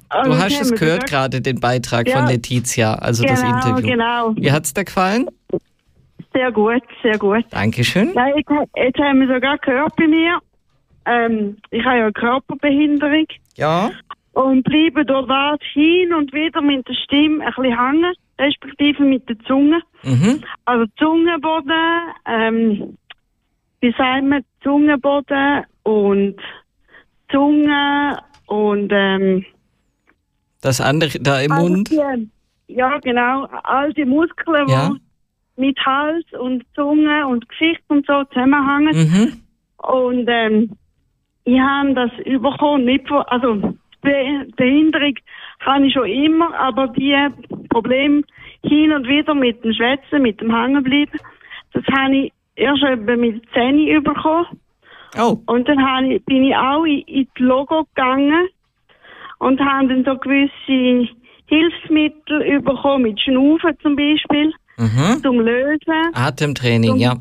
Also, 0.09 0.31
Du 0.31 0.37
ich 0.37 0.43
hast 0.43 0.61
es 0.61 0.73
gehört 0.79 1.07
gerade, 1.07 1.41
den 1.41 1.61
Beitrag 1.61 2.09
von 2.09 2.23
Ja. 2.25 2.29
Letizia, 2.31 2.95
also 2.95 3.25
das 3.25 3.41
Genau, 3.43 3.57
Interview. 3.57 3.91
genau. 3.91 4.33
Wie 4.37 4.53
hat's 4.53 4.73
dir 4.75 4.85
gefallen? 4.85 5.27
Sehr 6.33 6.51
gut, 6.53 6.83
sehr 7.03 7.19
gut. 7.19 7.45
Dankeschön. 7.51 8.13
Ja, 8.15 8.27
jetzt, 8.29 8.51
jetzt 8.77 8.99
haben 8.99 9.21
wir 9.21 9.35
sogar 9.35 9.57
gehört 9.59 9.95
bei 9.97 10.07
mir. 10.07 10.39
Ähm, 11.07 11.57
ich 11.71 11.85
habe 11.85 11.97
ja 11.99 12.03
eine 12.05 12.13
Körperbehinderung. 12.13 13.27
Ja. 13.57 13.91
und 14.33 14.65
bleiben 14.65 15.07
durch 15.07 15.29
das 15.29 15.59
hin 15.75 16.13
und 16.13 16.33
wieder 16.33 16.61
mit 16.61 16.89
der 16.89 16.95
Stimme 16.95 17.45
ein 17.45 17.53
bisschen 17.55 17.79
hängen, 17.79 18.15
respektive 18.41 19.05
mit 19.05 19.29
der 19.29 19.39
Zunge. 19.47 19.81
Mhm. 20.03 20.43
Also 20.65 20.87
Zungenboden, 20.99 21.73
ähm, 22.27 22.99
wie 23.81 23.95
sagt 23.97 24.25
man, 24.25 24.43
Zungenboden 24.65 25.65
und 25.85 26.35
Zunge 27.31 28.19
und 28.47 28.91
ähm, 28.93 29.45
Das 30.65 30.81
andere 30.81 31.19
da 31.21 31.41
im 31.41 31.53
all 31.53 31.69
Mund. 31.69 31.91
die- 31.91 32.29
ja 32.67 32.99
genau, 32.99 33.47
all 33.63 33.93
die 33.93 34.05
Muskeln, 34.07 34.67
Ja. 34.69 34.91
die 34.91 35.01
mit 35.61 35.79
Hals 35.87 36.25
und 36.41 36.65
Zunge 36.75 37.27
und 37.29 37.49
Gesicht 37.49 37.83
und 37.89 38.05
so 38.07 38.25
zusammenhängen. 38.25 38.97
Mhm. 38.97 39.33
Und 39.87 40.27
ähm, 40.29 40.71
ich 41.45 41.61
habe 41.61 41.95
das 41.95 42.11
überkommen, 42.25 42.87
nicht 42.87 43.07
von, 43.07 43.23
also 43.27 43.75
Be 44.01 44.47
Behinderung 44.57 45.15
habe 45.61 45.87
ich 45.87 45.93
schon 45.95 46.07
immer, 46.07 46.55
aber 46.59 46.89
die 46.89 47.15
Probleme 47.69 48.23
hin 48.63 48.93
und 48.93 49.07
wieder 49.07 49.35
mit 49.35 49.63
dem 49.65 49.73
Schwätzen, 49.75 50.23
mit 50.23 50.41
dem 50.41 50.55
Hängenbleiben, 50.55 51.21
das 51.73 51.85
habe 51.97 52.17
ich 52.17 52.33
erst 52.57 52.83
etwa 52.83 53.17
mit 53.17 53.43
10 53.53 54.03
bekommen. 54.03 54.47
Oh. 55.19 55.39
Und 55.47 55.69
dann 55.69 56.11
ich, 56.11 56.25
bin 56.25 56.45
ich 56.45 56.57
auch 56.57 56.85
in, 56.85 57.01
in 57.03 57.29
die 57.39 57.43
Logo 57.43 57.85
gegangen 57.95 58.49
und 59.39 59.61
habe 59.61 59.89
dann 59.89 60.05
so 60.05 60.17
gewisse 60.19 61.09
Hilfsmittel 61.47 62.61
bekommen, 62.61 63.05
mit 63.05 63.21
Schnaufen 63.21 63.77
zum 63.83 63.97
Beispiel, 63.97 64.53
Mhm. 64.77 65.23
zum 65.23 65.41
Lösen. 65.41 66.15
Atemtraining, 66.15 66.97
ja. 66.97 67.15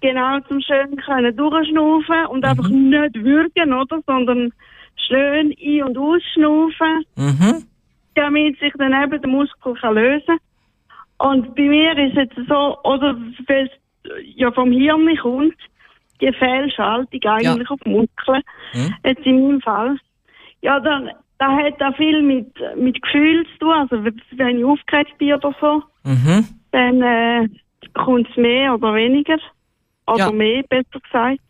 Genau, 0.00 0.40
zum 0.48 0.60
schön 0.60 0.96
können 0.96 1.36
durchschnaufen 1.36 2.26
und 2.30 2.44
einfach 2.44 2.68
Mhm. 2.68 2.90
nicht 2.90 3.14
würgen, 3.22 3.72
oder? 3.72 4.00
Sondern 4.06 4.52
schön 4.96 5.54
ein- 5.62 5.82
und 5.84 5.96
ausschnaufen, 5.96 7.04
Mhm. 7.16 7.64
damit 8.16 8.58
sich 8.58 8.72
dann 8.78 8.92
eben 9.00 9.20
der 9.20 9.30
Muskel 9.30 9.74
kann 9.74 9.94
lösen 9.94 10.38
Und 11.18 11.54
bei 11.54 11.62
mir 11.62 11.96
ist 11.98 12.16
jetzt 12.16 12.34
so, 12.48 12.76
oder 12.82 13.16
weil 13.46 13.70
es 14.02 14.10
ja 14.34 14.50
vom 14.50 14.72
Hirn 14.72 15.16
kommt, 15.18 15.54
die 16.20 16.32
Fehlschaltung 16.32 17.20
eigentlich 17.24 17.70
auf 17.70 17.78
die 17.86 17.90
Muskeln, 17.90 18.42
Mhm. 18.74 18.94
jetzt 19.04 19.24
in 19.24 19.46
meinem 19.46 19.60
Fall. 19.60 19.96
Ja, 20.62 20.80
dann, 20.80 21.10
da 21.42 21.56
hat 21.56 21.82
auch 21.82 21.96
viel 21.96 22.22
mit, 22.22 22.46
mit 22.76 23.02
Gefühl 23.02 23.44
zu 23.54 23.58
tun, 23.58 23.72
also 23.72 24.04
wenn- 24.04 24.22
wenn 24.36 24.58
ich 24.58 24.64
aufgeregt 24.64 25.18
bin 25.18 25.34
oder 25.34 25.52
so, 25.60 25.82
Mhm. 26.04 26.46
dann 26.70 27.02
äh, 27.02 27.48
kommt 27.94 28.28
es 28.30 28.36
mehr 28.36 28.74
oder 28.74 28.94
weniger. 28.94 29.38
Oder 30.06 30.18
Ja. 30.26 30.32
mehr, 30.32 30.62
besser 30.68 31.00
gesagt. 31.02 31.40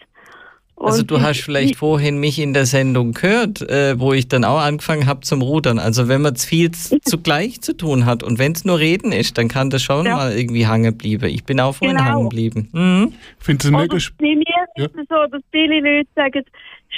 Also 0.76 1.02
Und 1.02 1.10
du 1.10 1.16
ich- 1.16 1.22
hast 1.22 1.40
vielleicht 1.42 1.70
ich- 1.72 1.76
vorhin 1.76 2.18
mich 2.18 2.38
in 2.40 2.54
der 2.54 2.64
Sendung 2.66 3.12
gehört, 3.12 3.60
äh, 3.62 4.00
wo 4.00 4.12
ich 4.14 4.28
dann 4.28 4.44
auch 4.44 4.58
angefangen 4.60 5.06
habe 5.06 5.20
zum 5.20 5.40
Rudern. 5.42 5.78
Also 5.78 6.08
wenn 6.08 6.22
man 6.22 6.36
viel 6.36 6.70
zugleich 7.02 7.60
zu 7.60 7.76
tun 7.76 8.04
hat 8.06 8.22
und 8.22 8.38
wenn 8.38 8.52
es 8.52 8.64
nur 8.64 8.78
Reden 8.78 9.12
ist, 9.12 9.36
dann 9.38 9.48
kann 9.48 9.68
das 9.70 9.82
schon 9.82 10.06
Ja. 10.06 10.16
mal 10.16 10.32
irgendwie 10.32 10.66
hängen 10.66 10.96
bleiben. 10.96 11.28
Ich 11.28 11.44
bin 11.44 11.60
auch 11.60 11.74
vorhin 11.74 11.98
Genau. 11.98 12.08
hängen 12.08 12.22
geblieben. 12.30 12.68
Mhm. 12.72 13.12
Ich 13.38 13.44
finde 13.44 13.58
das 13.58 13.68
Oder 13.72 13.82
mega 13.82 13.96
sp- 14.00 14.16
bei 14.18 14.34
mir 14.34 14.62
Ja. 14.76 14.84
ist 14.86 14.94
es 14.96 15.06
so, 15.08 15.26
dass 15.30 15.42
viele 15.52 15.80
Leute 15.80 16.08
sagen, 16.16 16.42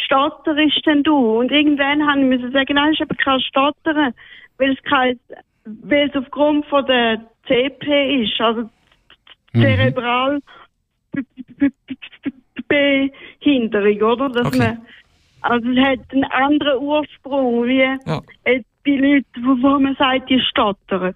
stotterisch 0.04 0.80
denn 0.82 1.02
du? 1.02 1.38
Und 1.38 1.50
irgendwann 1.50 2.06
habe 2.06 2.20
ich 2.20 2.26
müssen 2.26 2.52
sagen, 2.52 2.74
nein, 2.74 2.92
ist 2.92 3.00
eben 3.00 3.16
kein 3.16 3.40
Stottern, 3.40 4.14
weil 4.58 4.72
es 4.72 4.82
kein, 4.82 5.18
weil 5.64 6.08
es 6.08 6.16
aufgrund 6.16 6.66
von 6.66 6.84
der 6.86 7.24
CP 7.46 8.22
ist, 8.22 8.40
also 8.40 8.68
zerebral 9.52 10.40
Behinderung, 12.68 14.02
oder? 14.02 14.28
Dass 14.30 14.46
Okay. 14.46 14.58
man, 14.58 14.86
also 15.40 15.68
es 15.68 15.78
hat 15.78 15.98
einen 16.10 16.24
anderen 16.24 16.82
Ursprung, 16.82 17.64
wie 17.66 17.80
Ja. 18.06 18.20
jetzt 18.46 18.66
bei 18.84 18.92
Leuten, 18.92 19.24
wo, 19.44 19.50
wo 19.62 19.78
man 19.78 19.94
sagt, 19.96 20.28
die 20.30 20.40
stottern. 20.50 21.14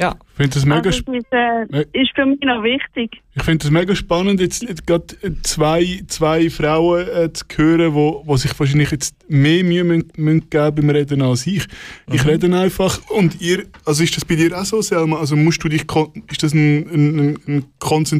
Ja. 0.00 0.16
Ich 0.32 0.36
finde 0.36 0.54
das 0.54 0.64
mega 0.66 0.76
Also 0.88 0.90
das 1.02 1.14
ist, 1.14 1.26
äh, 1.30 1.64
Ne- 1.70 1.86
ist 1.92 2.10
für 2.16 2.26
mich 2.26 2.40
noch 2.40 2.64
wichtig. 2.64 3.22
Ich 3.36 3.42
finde 3.44 3.58
das 3.58 3.70
mega 3.70 3.94
spannend, 3.94 4.40
jetzt, 4.40 4.62
jetzt 4.64 4.84
gerade 4.86 5.04
zwei, 5.44 6.02
zwei 6.08 6.50
Frauen 6.50 7.06
äh, 7.08 7.32
zu 7.32 7.44
hören, 7.54 7.94
wo, 7.94 8.22
wo 8.26 8.36
sich 8.36 8.58
wahrscheinlich 8.58 8.90
jetzt 8.90 9.14
mehr 9.30 9.62
Mühe 9.62 9.84
müssen, 9.84 10.10
müssen 10.16 10.50
geben 10.50 10.74
beim 10.74 10.90
Reden 10.90 11.22
als 11.22 11.46
ich. 11.46 11.64
Ich 12.12 12.26
rede 12.26 12.52
einfach 12.58 13.08
und 13.10 13.40
ihr, 13.40 13.66
also 13.84 14.02
ist 14.02 14.16
das 14.16 14.24
bei 14.24 14.34
dir 14.34 14.58
auch 14.58 14.64
so, 14.64 14.82
Selma? 14.82 15.18
Also 15.20 15.36
musst 15.36 15.62
du 15.62 15.68
dich, 15.68 15.82
ist 16.28 16.42
das 16.42 16.52
ein, 16.54 16.88
ein, 16.88 17.18
ein- 17.20 17.38
eine 17.46 17.62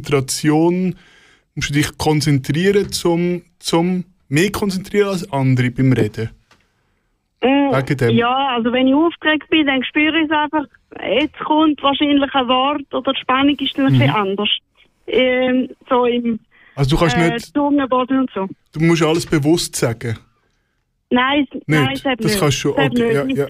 Konzentration, 0.05 0.95
musst 1.57 1.71
du 1.71 1.75
dich 1.75 1.97
konzentrieren 1.99 2.93
zum, 2.93 3.43
zum 3.59 4.05
mehr 4.29 4.51
konzentrieren 4.53 5.09
als 5.09 5.31
andere 5.33 5.71
beim 5.71 5.93
Reden? 5.93 6.31
Mm, 7.45 7.73
Wegen 7.75 7.97
dem. 7.99 8.11
Ja, 8.17 8.49
also 8.57 8.73
wenn 8.73 8.87
ich 8.89 8.95
aufgeregt 8.95 9.49
bin, 9.51 9.67
dann 9.67 9.85
spüre 9.85 10.19
ich 10.19 10.25
es 10.25 10.31
einfach. 10.31 10.65
Jetzt 11.07 11.39
kommt 11.41 11.83
wahrscheinlich 11.83 12.35
ein 12.35 12.49
Wort 12.49 12.95
oder 12.95 13.13
die 13.13 13.21
Spannung 13.21 13.57
ist 13.59 13.77
dann 13.77 13.87
ein 13.87 13.93
bisschen 13.93 14.11
anders. 14.11 14.49
Ähm, 15.07 15.69
so 15.89 16.07
im 16.07 16.41
Also 16.75 16.97
du 16.97 17.01
kannst 17.01 17.17
äh, 17.17 17.31
nicht, 17.35 17.53
Zungenboden 17.53 18.21
und 18.21 18.31
so. 18.35 18.49
du 18.73 18.81
musst 18.81 19.03
alles 19.03 19.27
bewusst 19.27 19.77
sagen. 19.77 20.17
Nein, 21.11 21.47
Nicht? 21.53 21.69
nein, 21.69 21.95
das 22.03 22.19
nicht. 22.19 22.41
kannst 22.41 22.43
du 22.43 22.51
schon. 22.51 22.73
Okay, 22.73 23.15
ja, 23.15 23.25
ja. 23.25 23.47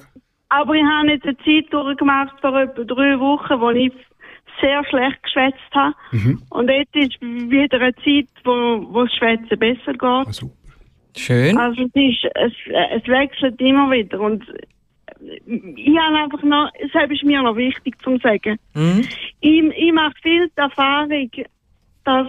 Aber 0.48 0.74
ich 0.74 0.82
habe 0.82 1.08
jetzt 1.10 1.24
eine 1.24 1.36
Zeit 1.38 1.72
durchgemacht 1.72 2.40
vor 2.40 2.58
etwa 2.60 2.82
drei 2.84 3.18
Wochen, 3.20 3.60
wo 3.60 3.70
ich 3.70 3.92
sehr 4.60 4.84
schlecht 4.86 5.22
geschwätzt 5.22 5.74
habe. 5.74 5.94
Mhm. 6.12 6.42
Und 6.50 6.68
jetzt 6.68 6.94
ist 6.94 7.20
wieder 7.20 7.80
eine 7.80 7.94
Zeit, 7.96 8.28
wo, 8.44 8.86
wo 8.92 9.04
das 9.04 9.14
Schwätzen 9.14 9.58
besser 9.58 9.92
geht. 9.92 10.02
Ah, 10.02 10.32
super. 10.32 10.54
Schön. 11.16 11.56
Also 11.56 11.82
es, 11.82 11.90
ist, 11.94 12.24
es, 12.34 12.52
es 12.90 13.08
wechselt 13.08 13.60
immer 13.60 13.90
wieder. 13.90 14.20
Und 14.20 14.44
ich 15.46 15.96
habe 15.98 16.16
einfach 16.16 16.42
noch, 16.42 16.70
das 16.92 17.10
ist 17.10 17.24
mir 17.24 17.42
noch 17.42 17.56
wichtig 17.56 18.00
zu 18.02 18.18
sagen. 18.18 18.58
Mhm. 18.74 19.06
Ich, 19.40 19.62
ich 19.62 19.92
mache 19.92 20.14
viel 20.22 20.48
die 20.48 20.60
Erfahrung, 20.60 21.30
dass 22.04 22.26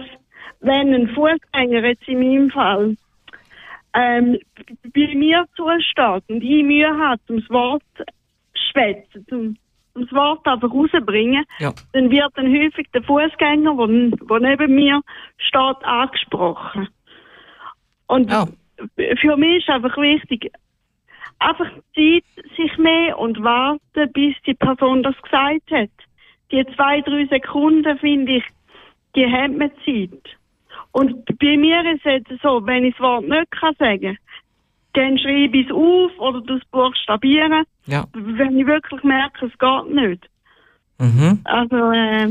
wenn 0.60 0.94
ein 0.94 1.08
Fußgänger 1.08 1.84
jetzt 1.84 2.08
in 2.08 2.18
meinem 2.20 2.50
Fall 2.50 2.96
ähm, 3.94 4.38
bei 4.94 5.14
mir 5.14 5.44
zusteht 5.56 6.24
und 6.28 6.42
ich 6.42 6.64
Mühe 6.64 6.96
hat, 6.98 7.20
um 7.28 7.40
das 7.40 7.50
Wort 7.50 7.82
schwätzen, 8.54 9.26
um, 9.30 9.56
um 9.94 10.02
das 10.02 10.12
Wort 10.12 10.46
einfach 10.46 10.70
rauszubringen, 10.70 11.44
Ja. 11.58 11.72
dann 11.92 12.10
wird 12.10 12.30
dann 12.34 12.46
häufig 12.48 12.88
der 12.92 13.02
Fußgänger, 13.02 13.74
der 13.76 14.40
neben 14.40 14.74
mir 14.74 15.00
steht, 15.38 15.84
angesprochen. 15.84 16.88
Und 18.06 18.30
Ja. 18.30 18.46
Für 19.20 19.36
mich 19.36 19.58
ist 19.58 19.68
einfach 19.70 19.96
wichtig, 19.96 20.50
einfach 21.38 21.70
Zeit, 21.94 22.24
sich 22.56 22.78
mehr 22.78 23.18
und 23.18 23.42
warten, 23.42 24.12
bis 24.12 24.34
die 24.46 24.54
Person 24.54 25.02
das 25.02 25.14
gesagt 25.22 25.70
hat. 25.70 25.90
Die 26.52 26.64
zwei, 26.74 27.00
drei 27.00 27.26
Sekunden, 27.26 27.98
finde 27.98 28.36
ich, 28.36 28.44
die 29.14 29.26
haben 29.26 29.56
mir 29.56 29.70
Zeit. 29.84 30.22
Und 30.92 31.24
bei 31.38 31.56
mir 31.56 31.80
ist 31.92 32.04
es 32.04 32.24
jetzt 32.28 32.42
so, 32.42 32.64
wenn 32.66 32.84
ich 32.84 32.94
das 32.94 33.00
Wort 33.02 33.28
nicht 33.28 33.50
kann 33.50 33.74
sagen 33.78 34.18
dann 34.96 35.18
schreibe 35.18 35.58
ich 35.58 35.66
es 35.66 35.72
auf 35.72 36.18
oder 36.18 36.40
das 36.46 36.62
buchstabieren, 36.70 37.64
Ja. 37.86 38.06
wenn 38.14 38.58
ich 38.58 38.66
wirklich 38.66 39.02
merke, 39.02 39.44
es 39.46 39.58
geht 39.58 39.94
nicht. 39.94 40.26
Mhm. 40.98 41.40
Also, 41.44 41.90
äh, 41.92 42.28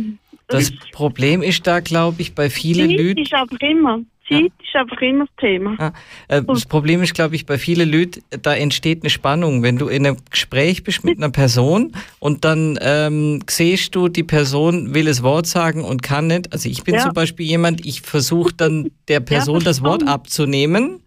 Das 0.47 0.71
Problem 0.91 1.43
ist 1.43 1.65
da, 1.67 1.79
glaube 1.79 2.21
ich, 2.23 2.33
bei 2.33 2.49
vielen 2.49 2.89
Leuten. 2.89 3.19
ist 3.19 3.33
einfach 3.35 3.59
immer, 3.59 3.99
Zeit 4.27 4.51
ist 4.59 4.75
einfach 4.75 5.01
immer 5.01 5.25
das 5.25 5.35
Thema. 5.39 5.75
Ah, 5.77 5.91
äh, 6.27 6.41
das 6.43 6.65
Problem 6.65 7.01
ist, 7.03 7.13
glaube 7.13 7.35
ich, 7.35 7.45
bei 7.45 7.57
vielen 7.57 7.91
Leuten, 7.91 8.21
da 8.41 8.53
entsteht 8.55 9.03
eine 9.03 9.09
Spannung. 9.09 9.61
Wenn 9.63 9.77
du 9.77 9.87
in 9.87 10.05
einem 10.05 10.17
Gespräch 10.29 10.83
bist 10.83 11.03
mit 11.03 11.17
einer 11.17 11.29
Person 11.29 11.91
und 12.19 12.43
dann 12.45 12.77
ähm, 12.81 13.41
siehst 13.49 13.95
du, 13.95 14.07
die 14.07 14.23
Person 14.23 14.93
will 14.93 15.05
das 15.05 15.21
Wort 15.23 15.47
sagen 15.47 15.83
und 15.83 16.01
kann 16.03 16.27
nicht. 16.27 16.51
Also 16.53 16.69
ich 16.69 16.83
bin 16.83 16.95
Ja. 16.95 17.01
zum 17.03 17.13
Beispiel 17.13 17.45
jemand, 17.45 17.85
ich 17.85 18.01
versuche 18.01 18.53
dann 18.55 18.89
der 19.07 19.19
Person 19.19 19.63
das 19.63 19.81
Wort 19.81 20.01
verstanden. 20.01 20.09
abzunehmen, 20.09 20.99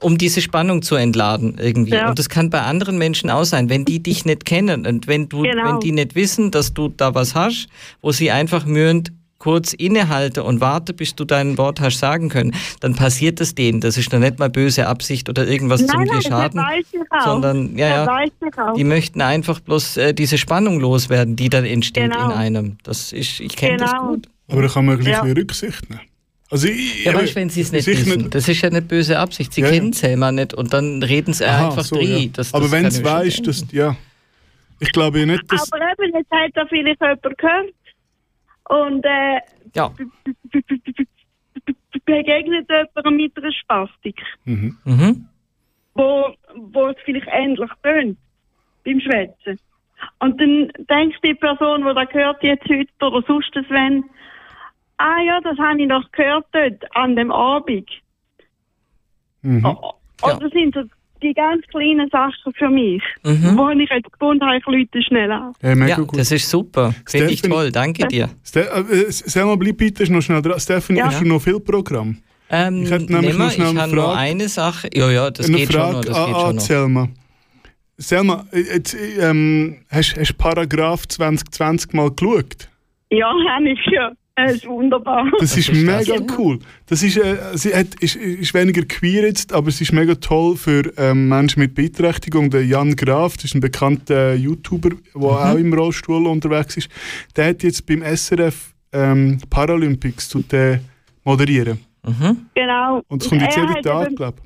um 0.00 0.18
diese 0.18 0.40
Spannung 0.42 0.82
zu 0.82 0.96
entladen 0.96 1.56
irgendwie. 1.60 1.92
Ja. 1.92 2.08
Und 2.08 2.18
das 2.18 2.28
kann 2.28 2.50
bei 2.50 2.60
anderen 2.60 2.98
Menschen 2.98 3.30
auch 3.30 3.44
sein, 3.44 3.70
wenn 3.70 3.84
die 3.84 4.02
dich 4.02 4.24
nicht 4.24 4.44
kennen 4.44 4.86
und 4.86 5.06
wenn 5.06 5.28
du, 5.28 5.42
Genau. 5.42 5.64
wenn 5.74 5.80
die 5.80 5.92
nicht 5.92 6.14
wissen, 6.14 6.50
dass 6.50 6.74
du 6.74 6.88
da 6.88 7.14
was 7.14 7.34
hast, 7.34 7.68
wo 8.02 8.10
sie 8.12 8.30
einfach 8.30 8.66
mühend 8.66 9.12
kurz 9.44 9.74
innehalte 9.74 10.42
und 10.42 10.62
warte, 10.62 10.94
bis 10.94 11.14
du 11.14 11.26
dein 11.26 11.58
Wort 11.58 11.78
hast 11.78 11.98
sagen 11.98 12.30
können, 12.30 12.54
dann 12.80 12.94
passiert 12.94 13.42
es 13.42 13.54
denen. 13.54 13.82
Das 13.82 13.98
ist 13.98 14.10
noch 14.10 14.18
nicht 14.18 14.38
mal 14.38 14.48
böse 14.48 14.86
Absicht 14.86 15.28
oder 15.28 15.46
irgendwas 15.46 15.86
zum 15.86 15.98
nein, 15.98 16.06
dir 16.06 16.12
nein, 16.14 16.22
schaden, 16.22 16.56
das 16.56 16.66
weiß 16.66 17.24
sondern 17.24 17.76
ja, 17.76 18.06
Das 18.06 18.06
ja, 18.06 18.56
weiß 18.56 18.74
die 18.76 18.84
möchten 18.84 19.20
einfach 19.20 19.60
bloß 19.60 19.98
äh, 19.98 20.14
diese 20.14 20.38
Spannung 20.38 20.80
loswerden, 20.80 21.36
die 21.36 21.50
dann 21.50 21.66
entsteht 21.66 22.10
Genau. 22.12 22.24
in 22.24 22.32
einem. 22.32 22.78
Das 22.84 23.12
ist, 23.12 23.38
ich 23.40 23.54
kenne 23.54 23.76
das 23.76 23.90
Genau. 23.92 24.08
gut. 24.12 24.28
Aber 24.48 24.62
da 24.62 24.68
kann 24.68 24.86
man 24.86 24.98
gleich 24.98 25.12
Ja. 25.12 25.20
Rücksicht 25.22 25.90
nehmen. 25.90 26.00
Also 26.50 26.68
ich, 26.68 27.04
Ja, 27.04 27.12
weißt 27.14 27.32
du, 27.32 27.36
wenn 27.36 27.50
sie 27.50 27.60
es 27.60 27.70
nicht 27.72 27.86
wissen, 27.86 28.30
das 28.30 28.48
ist 28.48 28.62
ja 28.62 28.70
nicht 28.70 28.88
böse 28.88 29.18
Absicht. 29.18 29.52
Sie 29.52 29.60
Ja, 29.60 29.68
kennen 29.70 29.90
es 29.90 30.00
ja 30.00 30.32
nicht 30.32 30.54
und 30.54 30.72
dann 30.72 31.02
reden 31.02 31.34
sie 31.34 31.44
Aha, 31.44 31.68
einfach 31.68 31.84
so, 31.84 31.96
dreh. 31.96 32.24
ja. 32.24 32.28
Das, 32.32 32.54
Aber 32.54 32.62
das 32.64 32.72
wenn 32.72 32.82
kann 32.84 32.92
es 32.92 33.02
denken. 33.02 33.42
dass, 33.44 33.64
ja. 33.72 33.96
Ich 34.80 34.90
glaube 34.92 35.20
ja 35.20 35.26
nicht, 35.26 35.42
dass. 35.52 35.70
Aber 35.72 35.82
eben, 35.82 36.14
jetzt 36.16 36.30
hat 36.30 36.50
da 36.54 36.64
vielleicht 36.68 37.00
jemand 37.00 37.22
gehört. 37.22 37.66
Und 38.68 39.04
äh, 39.04 39.40
Ja. 39.74 39.90
begegnet 42.04 42.68
jemandem 42.70 43.16
mit 43.16 43.36
einer 43.36 43.52
Spastik, 43.52 44.20
Mhm. 44.44 44.76
Mhm. 44.84 45.28
wo, 45.94 46.34
wo 46.54 46.88
es 46.88 46.96
vielleicht 47.04 47.28
ähnlich 47.30 47.70
tönt 47.82 48.18
beim 48.84 49.00
Schwätzen. 49.00 49.58
Und 50.18 50.40
dann 50.40 50.70
denkt 50.90 51.18
die 51.24 51.34
Person, 51.34 51.86
die 51.86 51.94
das 51.94 52.08
gehört 52.10 52.42
jetzt 52.42 52.68
heute 52.68 52.90
oder 53.00 53.22
sonst 53.26 53.50
das 53.54 53.64
wenn, 53.70 54.04
ah 54.98 55.20
ja, 55.20 55.40
das 55.40 55.56
habe 55.58 55.80
ich 55.80 55.88
noch 55.88 56.10
gehört 56.12 56.46
dort 56.52 56.96
an 56.96 57.16
dem 57.16 57.30
Abend. 57.30 57.88
Mhm. 59.42 59.64
Oh, 59.64 59.92
Und 60.22 60.42
das 60.42 60.50
sind 60.52 60.74
so 60.74 60.82
die 61.24 61.34
ganz 61.34 61.66
kleinen 61.68 62.08
Sachen 62.10 62.52
für 62.56 62.68
mich, 62.70 63.02
Mhm. 63.24 63.56
wo 63.58 63.68
ich 63.70 63.90
jetzt 63.90 64.12
gefunden 64.12 64.44
habe, 64.44 64.58
ich 64.58 64.66
Leute 64.66 65.02
schnell 65.02 65.30
an. 65.32 65.52
Ja, 65.62 65.74
mega 65.74 65.88
Ja, 65.88 65.96
gut. 65.96 66.18
das 66.18 66.30
ist 66.30 66.48
super. 66.48 66.94
Finde 67.08 67.30
ich 67.32 67.42
toll. 67.42 67.72
Danke 67.72 68.06
dir. 68.08 68.28
Ste 68.44 68.60
äh, 68.70 69.06
sag 69.10 69.46
mal, 69.46 69.56
bleib 69.56 69.76
bitte 69.78 70.10
noch 70.12 70.20
schnell 70.22 70.42
dran. 70.42 70.60
Stephanie, 70.60 70.98
Ja. 71.00 71.06
hast 71.06 71.20
du 71.20 71.24
noch 71.26 71.40
viel 71.42 71.58
Programm? 71.60 72.18
Ähm, 72.50 72.82
Ich 72.84 72.90
hätte 72.90 73.10
nämlich 73.12 73.36
noch 73.38 73.50
schnell 73.50 73.72
ich 73.72 73.78
eine 73.80 73.92
nur 73.94 74.04
Frage. 74.04 74.18
eine 74.18 74.48
Sache. 74.48 74.88
Ja, 74.94 75.10
ja, 75.10 75.30
das 75.30 75.48
Eine 75.48 75.56
geht 75.56 75.72
schon 75.72 75.80
noch. 75.80 75.92
Frage 75.92 76.08
Das 76.08 76.16
an, 76.18 76.26
geht 76.26 76.34
an 76.36 76.42
schon 76.44 76.54
noch. 76.54 76.62
Selma. 76.62 77.08
Selma, 77.96 78.44
äh, 78.52 78.60
jetzt, 78.60 78.96
ähm, 79.20 79.76
hast 79.90 80.14
du 80.16 80.34
Paragraph 80.34 81.06
2020 81.08 81.92
mal 81.94 82.10
geschaut? 82.10 82.68
Ja, 83.10 83.28
habe 83.48 83.68
ich 83.70 83.78
ja. 83.92 84.10
Das 84.36 84.52
ist 84.54 84.66
wunderbar. 84.66 85.30
Das 85.38 85.56
ist, 85.56 85.72
mega 85.72 86.16
cool. 86.36 86.58
Das 86.86 87.04
ist, 87.04 87.16
äh, 87.16 87.36
sie 87.54 87.72
hat, 87.74 87.94
ist, 88.00 88.16
ist 88.16 88.52
weniger 88.52 88.82
queer 88.84 89.22
jetzt, 89.26 89.52
aber 89.52 89.68
es 89.68 89.80
ist 89.80 89.92
mega 89.92 90.16
toll 90.16 90.56
für 90.56 90.92
ähm, 90.98 91.28
Menschen 91.28 91.60
mit 91.60 91.74
Beeinträchtigung. 91.76 92.50
Der 92.50 92.66
Jan 92.66 92.96
Graf, 92.96 93.36
das 93.36 93.44
ist 93.46 93.54
ein 93.54 93.60
bekannter 93.60 94.34
YouTuber, 94.34 94.90
der 94.90 95.20
Mhm. 95.20 95.24
auch 95.24 95.54
im 95.54 95.72
Rollstuhl 95.72 96.26
unterwegs 96.26 96.76
ist. 96.76 96.88
Der 97.36 97.50
hat 97.50 97.62
jetzt 97.62 97.86
beim 97.86 98.02
SRF 98.02 98.74
ähm, 98.92 99.38
Paralympics 99.50 100.28
zu 100.28 100.40
den 100.40 100.80
moderieren. 101.22 101.78
Mhm. 102.04 102.46
Genau. 102.54 103.02
Und 103.06 103.22
es 103.22 103.28
kommt 103.28 103.40
jetzt 103.42 103.56
er 103.56 103.62
jeden 103.62 103.76
hat 103.76 103.84
Tag, 103.84 104.16
glaube 104.16 104.38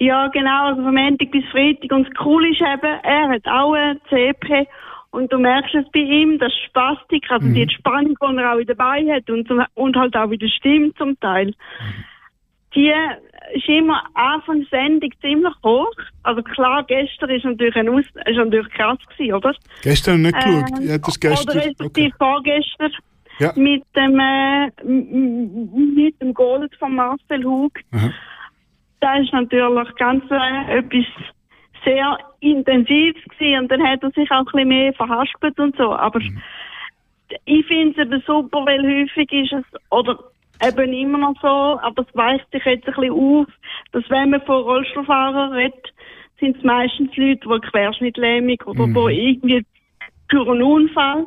Ja, 0.00 0.26
genau, 0.28 0.66
also 0.70 0.82
vom 0.82 0.94
Montag 0.94 1.30
bis 1.30 1.44
Freitag. 1.52 1.92
Und 1.92 2.08
das 2.08 2.14
Coole 2.14 2.50
ist 2.50 2.60
eben, 2.60 2.98
er 3.04 3.28
hat 3.28 3.46
auch 3.46 3.74
eine 3.74 4.00
CP 4.08 4.66
und 5.12 5.32
du 5.32 5.38
merkst 5.38 5.74
es 5.74 5.84
bei 5.92 6.00
ihm, 6.00 6.38
das 6.38 6.52
Spastik, 6.66 7.30
also 7.30 7.46
Mhm. 7.46 7.54
die 7.54 7.68
Spannung, 7.70 8.16
die 8.20 8.36
er 8.38 8.52
auch 8.54 8.64
dabei 8.66 9.04
hat 9.14 9.30
und, 9.30 9.46
zum- 9.46 9.64
und 9.74 9.96
halt 9.96 10.16
auch 10.16 10.30
wieder 10.30 10.48
stimmt 10.48 10.96
zum 10.98 11.18
Teil, 11.20 11.54
die 12.74 12.90
ist 13.54 13.68
immer 13.68 14.02
Anfang 14.14 14.60
der 14.70 14.80
Sendung 14.80 15.10
ziemlich 15.20 15.52
hoch. 15.62 15.92
Also 16.22 16.42
klar, 16.42 16.82
gestern 16.84 17.28
ist 17.30 17.44
natürlich, 17.44 17.76
ein 17.76 17.88
Aus 17.90 18.04
ist 18.24 18.36
natürlich 18.36 18.68
krass 18.70 18.98
gewesen, 19.16 19.34
oder? 19.34 19.54
Gestern 19.82 20.22
nicht 20.22 20.34
geschaut. 20.34 20.70
Ähm, 20.78 20.82
Ich 20.84 20.90
hätte 20.90 21.00
das 21.00 21.20
gestern. 21.20 21.56
Oder 21.56 21.66
respektive 21.66 22.16
vorgestern 22.18 22.92
Ja. 23.38 23.52
mit 23.56 23.82
dem, 23.94 24.18
äh, 24.18 24.70
mit 24.84 26.20
dem 26.22 26.32
Gold 26.32 26.74
von 26.76 26.94
Marcel 26.94 27.44
Hug. 27.44 27.72
Aha. 27.92 28.10
Das 29.00 29.20
ist 29.20 29.32
natürlich 29.32 29.94
ganz 29.96 30.24
äh, 30.30 30.78
etwas 30.78 31.04
sehr 31.84 32.18
intensives 32.40 33.22
gewesen 33.24 33.62
und 33.62 33.70
dann 33.70 33.82
hat 33.82 34.02
er 34.02 34.10
sich 34.10 34.30
auch 34.30 34.38
ein 34.38 34.44
bisschen 34.44 34.68
mehr 34.68 34.92
verhaspelt 34.94 35.58
und 35.58 35.76
so. 35.76 35.92
Aber 35.94 36.20
Mhm. 36.20 36.42
ich 37.44 37.66
finde 37.66 38.00
es 38.00 38.06
eben 38.06 38.22
super, 38.26 38.64
weil 38.66 38.82
häufig 38.82 39.32
ist 39.32 39.52
es, 39.52 39.64
oder 39.90 40.18
eben 40.62 40.92
immer 40.92 41.18
noch 41.18 41.34
so, 41.40 41.48
aber 41.82 42.02
es 42.02 42.14
weicht 42.14 42.50
sich 42.52 42.64
jetzt 42.64 42.86
ein 42.88 42.94
bisschen 42.94 43.12
auf, 43.12 43.46
dass 43.92 44.08
wenn 44.10 44.30
man 44.30 44.42
von 44.42 44.62
Rollstuhlfahrern 44.62 45.52
redet, 45.52 45.92
sind 46.38 46.56
es 46.56 46.62
meistens 46.62 47.16
Leute, 47.16 47.48
die 47.48 47.68
querschnittlähmig 47.70 48.66
oder 48.66 48.86
Mhm. 48.86 48.94
die 48.94 49.28
irgendwie 49.28 49.66
durch 50.28 50.48
einen 50.48 50.62
Unfall 50.62 51.26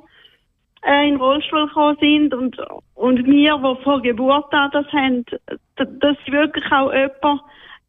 äh, 0.84 1.08
in 1.08 1.14
den 1.14 1.22
Rollstuhl 1.22 1.68
gekommen 1.68 1.98
sind 2.00 2.34
und, 2.34 2.58
und 2.96 3.26
wir, 3.26 3.58
die 3.58 3.84
von 3.84 4.02
Geburt 4.02 4.54
an 4.54 4.72
das 4.72 4.86
haben, 4.92 5.26
das 5.76 6.18
ist 6.18 6.32
wirklich 6.32 6.66
auch 6.72 6.94
jemand, 6.94 7.42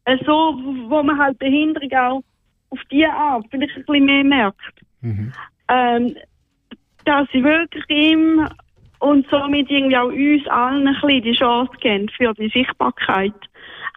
äh, 0.05 0.17
so, 0.25 0.59
wo 0.87 1.03
man 1.03 1.17
halt 1.17 1.37
Behinderung 1.37 1.91
auch 1.93 2.23
auf 2.69 2.79
diese 2.91 3.09
Art 3.09 3.45
vielleicht 3.49 3.75
ein 3.75 3.85
bisschen 3.85 4.05
mehr 4.05 4.23
merkt. 4.23 4.61
Mhm. 5.01 5.31
Ähm, 5.69 6.15
dass 7.05 7.27
sie 7.31 7.43
wirklich 7.43 7.83
ihm 7.89 8.47
und 8.99 9.27
somit 9.29 9.69
irgendwie 9.69 9.97
auch 9.97 10.09
uns 10.09 10.47
allen 10.47 10.87
ein 10.87 10.93
bisschen 11.01 11.23
die 11.23 11.33
Chance 11.33 11.71
geben 11.81 12.09
für 12.09 12.33
die 12.33 12.49
Sichtbarkeit. 12.49 13.33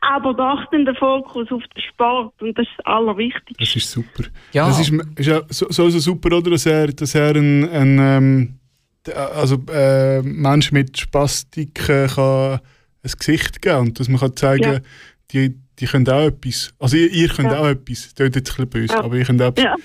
Aber 0.02 0.32
doch 0.32 0.64
dann 0.70 0.86
der 0.86 0.94
Fokus 0.94 1.50
auf 1.52 1.62
den 1.62 1.82
Sport 1.82 2.32
und 2.40 2.56
das 2.56 2.66
ist 2.66 2.72
das 2.78 2.86
Allerwichtigste. 2.86 3.54
Das 3.58 3.76
ist 3.76 3.90
super. 3.90 4.24
Ja. 4.52 4.66
Das 4.66 4.80
ist, 4.80 4.92
ist 5.16 5.26
ja 5.26 5.42
so, 5.48 5.66
sowieso 5.70 5.98
super, 5.98 6.36
oder? 6.36 6.50
Dass 6.50 6.64
er, 6.64 6.86
dass 6.88 7.14
er 7.14 7.36
ein, 7.36 7.68
ein 7.68 7.98
ähm, 7.98 8.60
also, 9.14 9.62
äh, 9.72 10.22
Mensch 10.22 10.72
mit 10.72 10.98
Spastik 10.98 11.88
äh, 11.88 12.06
kann 12.06 12.60
ein 13.02 13.10
Gesicht 13.18 13.60
geben 13.60 13.78
und 13.88 14.00
dass 14.00 14.08
man 14.08 14.20
kann 14.20 14.36
zeigen 14.36 14.72
Ja. 14.72 14.78
die, 15.32 15.54
die 15.81 15.87
können 15.87 16.09
auch 16.09 16.26
etwas. 16.26 16.72
Also 16.78 16.97
ihr, 16.97 17.11
ihr 17.11 17.28
könnt 17.28 17.51
Ja. 17.53 17.59
auch 17.61 17.66
etwas. 17.68 18.14
Das 18.14 18.28
ist 18.28 18.37
jetzt 18.37 18.37
ein 18.37 18.68
bisschen 18.68 18.68
böse, 18.68 18.93
Ja. 18.95 19.01
aber 19.05 19.16
ihr 19.16 19.24
könnt 19.24 19.43
auch 19.43 19.49
etwas. 19.49 19.64
Ja. 19.64 19.76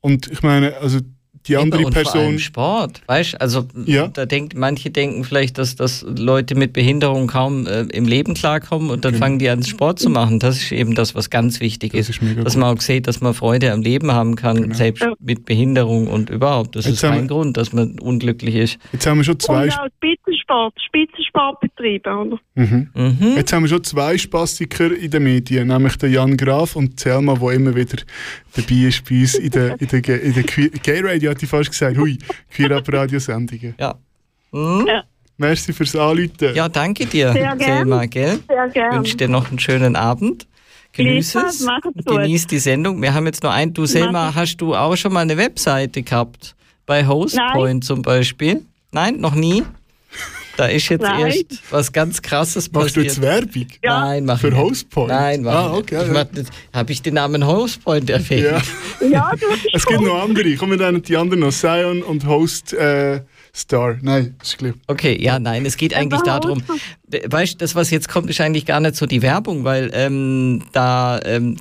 Und 0.00 0.26
ich 0.30 0.42
meine, 0.42 0.76
also 0.78 1.00
die 1.46 1.56
andere 1.56 1.86
und 1.86 1.92
Person. 1.94 2.12
Vor 2.12 2.20
allem 2.22 2.38
Sport, 2.38 3.02
weißt 3.06 3.40
also 3.40 3.66
Ja. 3.86 4.08
da 4.08 4.26
denkt, 4.26 4.56
manche 4.56 4.90
denken 4.90 5.24
vielleicht, 5.24 5.56
dass, 5.58 5.76
dass 5.76 6.04
Leute 6.16 6.54
mit 6.54 6.72
Behinderung 6.72 7.26
kaum 7.26 7.66
äh, 7.66 7.82
im 7.92 8.06
Leben 8.06 8.34
klarkommen 8.34 8.90
und 8.90 9.04
dann 9.04 9.14
fangen 9.14 9.38
die 9.38 9.48
an, 9.48 9.62
Sport 9.62 9.98
zu 9.98 10.10
machen. 10.10 10.38
Das 10.40 10.56
ist 10.58 10.72
eben 10.72 10.94
das, 10.94 11.14
was 11.14 11.30
ganz 11.30 11.60
wichtig 11.60 11.92
Genau. 11.92 12.00
Das 12.00 12.08
ist. 12.10 12.16
ist 12.16 12.22
mega 12.22 12.42
dass 12.44 12.54
gut. 12.54 12.60
man 12.62 12.76
auch 12.76 12.80
sieht, 12.80 13.06
dass 13.06 13.20
man 13.20 13.34
Freude 13.34 13.72
am 13.72 13.82
Leben 13.82 14.12
haben 14.12 14.36
kann, 14.36 14.72
selbst 14.74 15.02
Ja. 15.02 15.12
mit 15.20 15.44
Behinderung 15.44 16.06
und 16.08 16.30
überhaupt. 16.30 16.74
Das 16.76 16.84
Jetzt 16.86 17.02
ist 17.02 17.02
wir- 17.02 17.22
Grund, 17.26 17.56
dass 17.56 17.72
man 17.72 17.98
unglücklich 18.00 18.54
ist. 18.54 18.78
Jetzt 18.92 19.06
haben 19.06 19.18
wir 19.18 19.24
schon 19.24 19.38
zwei, 19.38 19.64
Und 19.64 19.72
auch 19.78 19.86
Spitzensport, 19.96 20.74
Spitzensport 20.86 21.60
betreiben, 21.60 22.16
oder? 22.16 22.38
Mhm. 22.54 22.88
jetzt 23.36 23.52
haben 23.52 23.62
wir 23.64 23.68
schon 23.68 23.84
zwei 23.84 24.16
Spastiker 24.18 24.94
in 24.96 25.10
den 25.10 25.22
Medien, 25.24 25.68
nämlich 25.68 25.96
der 25.96 26.10
Jan 26.10 26.36
Graf 26.36 26.76
und 26.76 26.98
Selma, 26.98 27.34
der 27.34 27.50
immer 27.52 27.74
wieder 27.74 27.96
dabei 28.56 28.74
ist 28.88 29.04
bei 29.08 29.20
uns 29.20 29.34
in 29.34 29.50
der, 29.50 29.80
in 29.80 29.86
der, 29.88 30.22
in 30.22 30.34
der 30.34 30.42
Gay 30.42 31.00
Radio, 31.00 31.27
hat 31.30 31.42
ich 31.42 31.48
fast 31.48 31.70
gesagt, 31.70 31.96
hui, 31.98 32.18
Queer 32.50 32.76
Up 32.76 32.92
Radiosendungen. 32.92 33.74
Ja. 33.78 33.94
Merci 35.36 35.72
fürs 35.72 35.94
Anrufen. 35.94 36.54
Ja, 36.54 36.68
danke 36.68 37.06
dir, 37.06 37.32
Sehr. 37.32 37.56
Selma, 37.58 38.06
gell? 38.06 38.40
Sehr 38.48 38.66
Ich 38.66 38.72
gerne. 38.74 38.96
wünsche 38.96 39.16
dir 39.16 39.28
noch 39.28 39.48
einen 39.48 39.58
schönen 39.58 39.94
Abend. 39.94 40.46
Genieß 40.92 41.34
es. 41.36 41.66
Genieß 42.06 42.46
die 42.48 42.58
Sendung. 42.58 43.00
Wir 43.00 43.14
haben 43.14 43.26
jetzt 43.26 43.42
noch 43.42 43.52
ein. 43.52 43.72
Du, 43.72 43.86
Selma, 43.86 44.34
hast 44.34 44.56
du 44.56 44.74
auch 44.74 44.96
schon 44.96 45.12
mal 45.12 45.20
eine 45.20 45.36
Webseite 45.36 46.02
gehabt? 46.02 46.56
Bei 46.86 47.06
Hostpoint 47.06 47.84
zum 47.84 48.02
Beispiel? 48.02 48.64
Nein, 48.90 49.20
noch 49.20 49.34
nie? 49.34 49.62
Da 50.58 50.66
ist 50.66 50.88
jetzt 50.88 51.02
Nein. 51.02 51.26
erst 51.26 51.46
was 51.70 51.92
ganz 51.92 52.20
Krasses 52.20 52.72
Machst 52.72 52.96
du 52.96 53.00
passiert. 53.02 53.04
jetzt 53.04 53.22
Werbung? 53.22 53.66
Ja. 53.80 54.00
Nein, 54.00 54.24
mach 54.24 54.40
Für. 54.40 54.56
Hostpoint? 54.56 55.08
Nein, 55.08 55.42
mach 55.42 55.54
Ah, 55.54 55.66
ich 55.72 55.78
okay, 55.78 55.98
nicht. 56.08 56.32
Ich 56.32 56.36
ja. 56.36 56.44
Habe 56.72 56.92
ich 56.92 57.00
den 57.02 57.14
Namen 57.14 57.46
Hostpoint 57.46 58.10
erwähnt? 58.10 58.44
Ja. 59.00 59.08
Ja, 59.08 59.30
du 59.38 59.46
Es 59.72 59.86
gibt 59.86 60.00
noch 60.00 60.20
andere. 60.20 60.52
Kommen 60.56 60.76
dann 60.76 61.00
die 61.00 61.16
anderen 61.16 61.40
noch. 61.40 61.52
Sion 61.52 62.02
und 62.02 62.26
Host 62.26 62.72
äh, 62.72 63.20
Star. 63.58 63.98
Nein, 64.00 64.36
das 64.38 64.48
ist 64.50 64.58
klar. 64.58 64.72
Okay, 64.86 65.18
ja, 65.20 65.38
nein, 65.38 65.66
es 65.66 65.76
geht 65.76 65.94
eigentlich 65.94 66.20
darum, 66.22 66.62
weißt 67.26 67.54
du, 67.54 67.58
das, 67.58 67.74
was 67.74 67.90
jetzt 67.90 68.08
kommt, 68.08 68.30
ist 68.30 68.40
eigentlich 68.40 68.66
gar 68.66 68.80
nicht 68.80 68.96
so 68.96 69.06
die 69.06 69.20
Werbung, 69.22 69.64
weil 69.64 69.90
ähm, 69.94 70.62
da 70.72 71.20
ähm, 71.24 71.56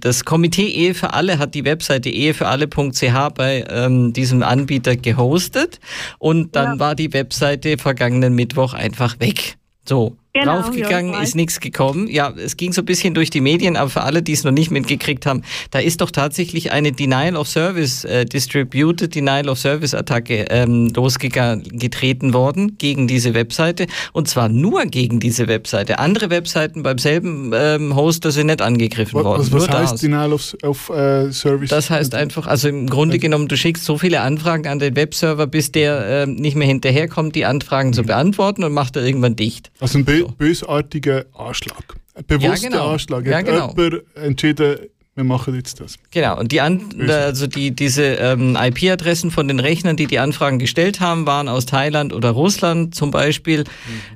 das 0.00 0.24
Komitee 0.24 0.68
Ehe 0.68 0.94
für 0.94 1.12
alle 1.12 1.38
hat 1.38 1.54
die 1.54 1.64
Webseite 1.64 2.08
ehefüralle.ch 2.10 3.28
bei 3.34 3.64
ähm, 3.68 4.12
diesem 4.12 4.42
Anbieter 4.42 4.96
gehostet 4.96 5.80
und 6.18 6.56
dann 6.56 6.74
Ja. 6.74 6.78
war 6.78 6.94
die 6.94 7.12
Webseite 7.12 7.76
vergangenen 7.78 8.34
Mittwoch 8.34 8.72
einfach 8.74 9.20
weg. 9.20 9.56
So. 9.86 10.16
Genau, 10.36 10.64
weiß. 10.64 11.28
ist 11.28 11.36
nichts 11.36 11.60
gekommen. 11.60 12.08
Ja, 12.08 12.34
es 12.36 12.56
ging 12.56 12.72
so 12.72 12.82
ein 12.82 12.86
bisschen 12.86 13.14
durch 13.14 13.30
die 13.30 13.40
Medien, 13.40 13.76
aber 13.76 13.88
für 13.88 14.02
alle, 14.02 14.20
die 14.20 14.32
es 14.32 14.42
noch 14.42 14.50
nicht 14.50 14.72
mitgekriegt 14.72 15.26
haben, 15.26 15.42
da 15.70 15.78
ist 15.78 16.00
doch 16.00 16.10
tatsächlich 16.10 16.72
eine 16.72 16.90
Denial 16.90 17.36
of 17.36 17.48
Service, 17.48 18.04
äh, 18.04 18.24
Distributed 18.24 19.14
Denial 19.14 19.48
of 19.48 19.60
Service 19.60 19.94
Attacke 19.94 20.46
ähm, 20.50 20.92
losgetreten 20.96 22.34
worden 22.34 22.76
gegen 22.78 23.06
diese 23.06 23.32
Webseite. 23.34 23.86
Und 24.12 24.26
zwar 24.26 24.48
nur 24.48 24.86
gegen 24.86 25.20
diese 25.20 25.46
Webseite. 25.46 26.00
Andere 26.00 26.30
Webseiten 26.30 26.82
beim 26.82 26.98
selben 26.98 27.52
ähm, 27.54 27.94
Hoster 27.94 28.32
sind 28.32 28.48
nicht 28.48 28.60
angegriffen 28.60 29.22
worden. 29.22 29.40
Was, 29.40 29.52
was 29.52 29.68
heißt 29.68 29.92
das. 29.92 30.00
Denial 30.00 30.32
of, 30.32 30.56
of 30.64 30.90
äh, 30.90 31.30
Service? 31.30 31.70
Das 31.70 31.90
heißt 31.90 32.12
einfach, 32.16 32.48
also 32.48 32.68
im 32.68 32.90
Grunde 32.90 33.20
genommen, 33.20 33.46
du 33.46 33.56
schickst 33.56 33.84
so 33.84 33.98
viele 33.98 34.20
Anfragen 34.22 34.66
an 34.66 34.80
den 34.80 34.96
Webserver, 34.96 35.46
bis 35.46 35.70
der 35.70 36.04
ähm, 36.08 36.34
nicht 36.34 36.56
mehr 36.56 36.66
hinterherkommt, 36.66 37.36
die 37.36 37.44
Anfragen 37.44 37.92
zu 37.92 38.02
beantworten 38.02 38.64
und 38.64 38.72
macht 38.72 38.96
er 38.96 39.04
irgendwann 39.04 39.36
dicht. 39.36 39.70
Also 39.78 39.98
ein 39.98 40.23
bö 40.28 40.48
bösartiger 40.48 41.24
Anschlag. 41.34 41.96
Ein 42.14 42.24
bewusster 42.26 42.68
genau. 42.68 42.92
Anschlag. 42.92 43.26
Ja, 43.26 43.40
genau. 43.40 43.74
jemand 43.76 44.02
entschieden, 44.16 44.78
wir 45.16 45.22
machen 45.22 45.54
jetzt 45.54 45.80
das. 45.80 45.96
Genau, 46.10 46.40
und 46.40 46.50
die 46.50 46.60
An 46.60 47.08
also 47.08 47.46
die, 47.46 47.70
diese 47.70 48.02
ähm, 48.02 48.58
IP-Adressen 48.60 49.30
von 49.30 49.46
den 49.46 49.60
Rechnern, 49.60 49.96
die 49.96 50.08
die 50.08 50.18
Anfragen 50.18 50.58
gestellt 50.58 50.98
haben, 50.98 51.24
waren 51.24 51.48
aus 51.48 51.66
Thailand 51.66 52.12
oder 52.12 52.30
Russland 52.30 52.96
zum 52.96 53.12
Beispiel, 53.12 53.62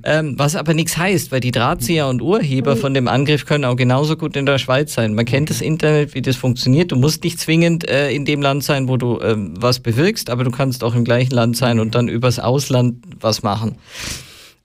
ähm, 0.03 0.35
was 0.37 0.57
aber 0.57 0.75
nichts 0.75 0.97
heißt, 0.97 1.31
weil 1.31 1.39
die 1.39 1.53
Drahtzieher 1.53 2.09
und 2.09 2.21
Urheber 2.21 2.77
von 2.77 2.95
dem 2.95 3.07
Angriff 3.07 3.47
können 3.47 3.65
auch 3.65 3.77
genauso 3.77 4.17
gut 4.17 4.37
in 4.37 4.45
der 4.45 4.59
Schweiz 4.59 4.93
sein. 4.93 5.15
Man 5.15 5.25
kennt 5.25 5.51
das 5.51 5.61
Internet, 5.61 6.17
wie 6.17 6.23
das 6.23 6.35
funktioniert. 6.35 6.91
Du 6.91 6.97
musst 6.97 7.23
nicht 7.23 7.39
zwingend 7.39 7.89
äh, 7.89 8.11
in 8.11 8.25
dem 8.25 8.43
Land 8.43 8.65
sein, 8.65 8.89
wo 8.89 8.97
du 8.97 9.21
ähm, 9.21 9.55
was 9.57 9.79
bewirkst, 9.79 10.31
aber 10.31 10.43
du 10.43 10.51
kannst 10.51 10.83
auch 10.83 10.97
im 10.97 11.05
gleichen 11.05 11.33
Land 11.33 11.57
sein 11.57 11.79
und 11.79 11.95
dann 11.95 12.09
übers 12.09 12.41
Ausland 12.41 12.97
was 13.21 13.45
machen. 13.45 13.77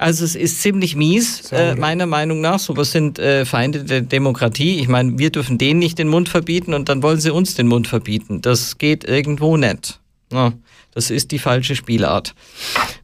Also 0.04 0.26
es 0.26 0.36
ist 0.36 0.62
ziemlich 0.62 0.98
mies, 0.98 1.50
äh, 1.54 1.76
meiner 1.76 2.06
Meinung 2.06 2.42
nach. 2.42 2.60
Sowas 2.60 2.92
sind 2.92 3.20
äh, 3.20 3.46
Feinde 3.46 3.86
der 3.86 4.02
Demokratie. 4.02 4.82
Ich 4.82 4.90
meine, 4.90 5.18
wir 5.18 5.30
dürfen 5.30 5.58
denen 5.58 5.80
nicht 5.80 5.98
den 5.98 6.10
Mund 6.10 6.28
verbieten 6.28 6.74
und 6.74 6.90
dann 6.90 7.02
wollen 7.02 7.22
sie 7.22 7.32
uns 7.32 7.56
den 7.56 7.68
Mund 7.70 7.88
verbieten. 7.88 8.42
Das 8.42 8.78
geht 8.78 9.06
irgendwo 9.06 9.56
nicht. 9.56 10.02
Ja, 10.30 10.52
das 10.94 11.10
ist 11.10 11.32
die 11.32 11.40
falsche 11.40 11.78
Spielart. 11.78 12.36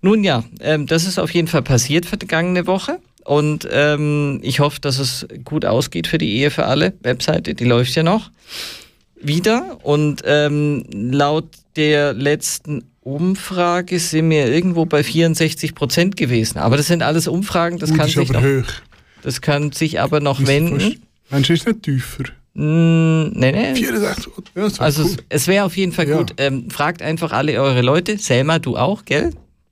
Nun 0.01 0.25
ja, 0.25 0.43
ähm, 0.59 0.87
das 0.87 1.05
ist 1.05 1.19
auf 1.19 1.33
jeden 1.33 1.47
Fall 1.47 1.61
passiert 1.61 2.05
vergangene 2.05 2.67
Woche. 2.67 2.99
Und 3.23 3.65
ähm, 3.71 4.41
ich 4.41 4.59
hoffe, 4.59 4.81
dass 4.81 4.99
es 4.99 5.25
gut 5.45 5.63
ausgeht 5.63 6.05
für 6.05 6.17
die 6.17 6.35
Ehe 6.35 6.51
für 6.51 6.65
alle. 6.65 6.95
Webseite, 6.99 7.55
die 7.55 7.63
läuft 7.63 7.95
ja 7.95 8.03
noch 8.03 8.29
wieder. 9.21 9.77
Und 9.83 10.21
ähm, 10.25 10.83
laut 10.91 11.47
der 11.77 12.11
letzten 12.11 12.88
Umfrage 13.01 13.99
sind 13.99 14.29
wir 14.29 14.47
irgendwo 14.47 14.85
bei 14.85 15.03
64 15.03 15.73
Prozent 15.75 16.17
gewesen. 16.17 16.57
Aber 16.59 16.77
das 16.77 16.87
sind 16.87 17.01
alles 17.03 17.27
Umfragen, 17.27 17.79
das 17.79 17.91
Uh, 17.91 17.95
kann 17.95 18.07
sich 18.09 18.17
aber 18.29 18.33
noch, 18.41 18.43
hoch. 18.65 18.71
das 19.23 19.41
kann 19.41 19.71
sich 19.71 19.99
aber 19.99 20.19
noch 20.19 20.45
wenden. 20.45 20.99
Mensch, 21.29 21.49
ist 21.49 21.65
nicht 21.67 21.83
tiefer. 21.83 22.23
Mm, 22.55 23.29
nee, 23.33 23.51
nee. 23.51 23.75
64. 23.75 24.27
Ja, 24.55 24.67
Also 24.79 25.03
cool. 25.03 25.09
es, 25.11 25.17
es 25.29 25.47
wäre 25.47 25.65
auf 25.65 25.77
jeden 25.77 25.91
Fall 25.91 26.09
Ja. 26.09 26.17
gut. 26.17 26.33
Ähm, 26.37 26.69
fragt 26.69 27.01
einfach 27.01 27.31
alle 27.31 27.61
eure 27.61 27.81
Leute. 27.81 28.17
Selma, 28.17 28.59
du 28.59 28.75
auch, 28.75 29.05
gell? 29.05 29.31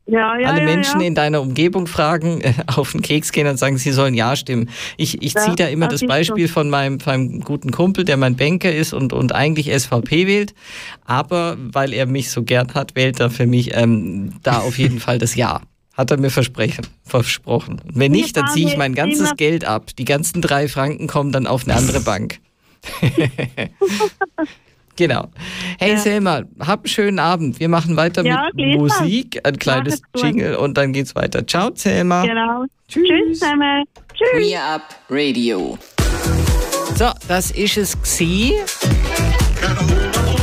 Ja, 0.09 0.39
ja, 0.39 0.47
alle 0.47 0.61
Menschen 0.61 1.01
in 1.01 1.15
deiner 1.15 1.41
Umgebung 1.41 1.85
fragen, 1.85 2.39
äh, 2.39 2.53
auf 2.67 2.93
den 2.93 3.01
Keks 3.01 3.33
gehen 3.33 3.45
und 3.45 3.57
sagen, 3.57 3.77
sie 3.77 3.91
sollen 3.91 4.13
ja 4.13 4.37
stimmen. 4.37 4.69
Ich, 4.95 5.21
ich 5.21 5.35
ziehe 5.35 5.55
da 5.55 5.67
immer 5.67 5.89
das 5.89 6.05
Beispiel 6.05 6.47
von 6.47 6.69
meinem, 6.69 7.01
von 7.01 7.13
meinem 7.13 7.41
guten 7.41 7.71
Kumpel, 7.71 8.05
der 8.05 8.15
mein 8.15 8.37
Banker 8.37 8.73
ist 8.73 8.93
und, 8.93 9.11
und 9.11 9.35
eigentlich 9.35 9.69
SVP 9.77 10.25
wählt. 10.25 10.53
Aber 11.05 11.57
weil 11.59 11.93
er 11.93 12.05
mich 12.05 12.31
so 12.31 12.43
gern 12.43 12.73
hat, 12.73 12.95
wählt 12.95 13.19
er 13.19 13.29
für 13.29 13.47
mich 13.47 13.75
ähm, 13.75 14.31
da 14.43 14.59
auf 14.59 14.77
jeden 14.77 14.99
Fall 14.99 15.19
das 15.19 15.35
Ja. 15.35 15.61
Hat 15.93 16.11
er 16.11 16.17
mir 16.17 16.29
versprechen, 16.29 16.85
versprochen. 17.03 17.81
Und 17.83 17.97
wenn 17.97 18.11
nicht, 18.11 18.37
dann 18.37 18.47
ziehe 18.49 18.67
ich 18.67 18.77
mein 18.77 18.93
ganzes 18.93 19.35
Geld 19.35 19.65
ab. 19.65 19.87
Die 19.97 20.05
ganzen 20.05 20.43
drei 20.43 20.67
Franken 20.67 21.07
kommen 21.07 21.31
dann 21.31 21.47
auf 21.47 21.63
eine 21.63 21.75
andere 21.75 22.01
Bank. 22.01 22.37
genau. 24.97 25.29
Hey 25.79 25.91
Ja. 25.93 25.97
Selma, 25.97 26.41
hab 26.59 26.79
einen 26.79 26.87
schönen 26.87 27.19
Abend. 27.19 27.59
Wir 27.59 27.69
machen 27.69 27.95
weiter 27.95 28.25
Ja, 28.25 28.49
mit. 28.53 28.77
Musik, 28.77 29.39
ein 29.43 29.57
kleines. 29.57 30.01
Jingle 30.15 30.55
und 30.55 30.77
dann 30.77 30.91
geht's 30.93 31.15
weiter. 31.15 31.45
Ciao, 31.47 31.71
Selma. 31.73 32.25
Genau. 32.25 32.65
Tschüss 32.89 33.07
zusammen. 33.39 33.85
Tschüss. 34.13 34.29
Queer 34.31 34.63
Up 34.63 34.81
Radio. 35.09 35.77
So, 36.95 37.09
das 37.27 37.51
ist 37.51 37.77
es 37.77 38.01
gsi. 38.01 38.53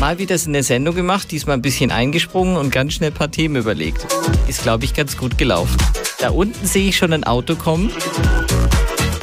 Mal 0.00 0.18
wieder 0.18 0.36
eine 0.46 0.62
Sendung 0.62 0.94
gemacht, 0.94 1.30
diesmal 1.30 1.57
ein 1.57 1.62
bisschen 1.62 1.90
eingesprungen 1.90 2.57
und 2.57 2.70
ganz 2.70 2.92
schnell 2.94 3.11
ein 3.11 3.14
paar 3.14 3.30
Themen 3.30 3.57
überlegt. 3.57 4.07
Ist, 4.48 4.62
glaube 4.62 4.84
ich, 4.84 4.94
ganz 4.94 5.16
gut 5.16 5.38
gelaufen. 5.38 5.76
Da 6.20 6.30
unten 6.30 6.66
sehe 6.66 6.88
ich 6.90 6.96
schon 6.96 7.12
ein 7.12 7.24
Auto 7.24 7.57
kommen. 7.57 7.90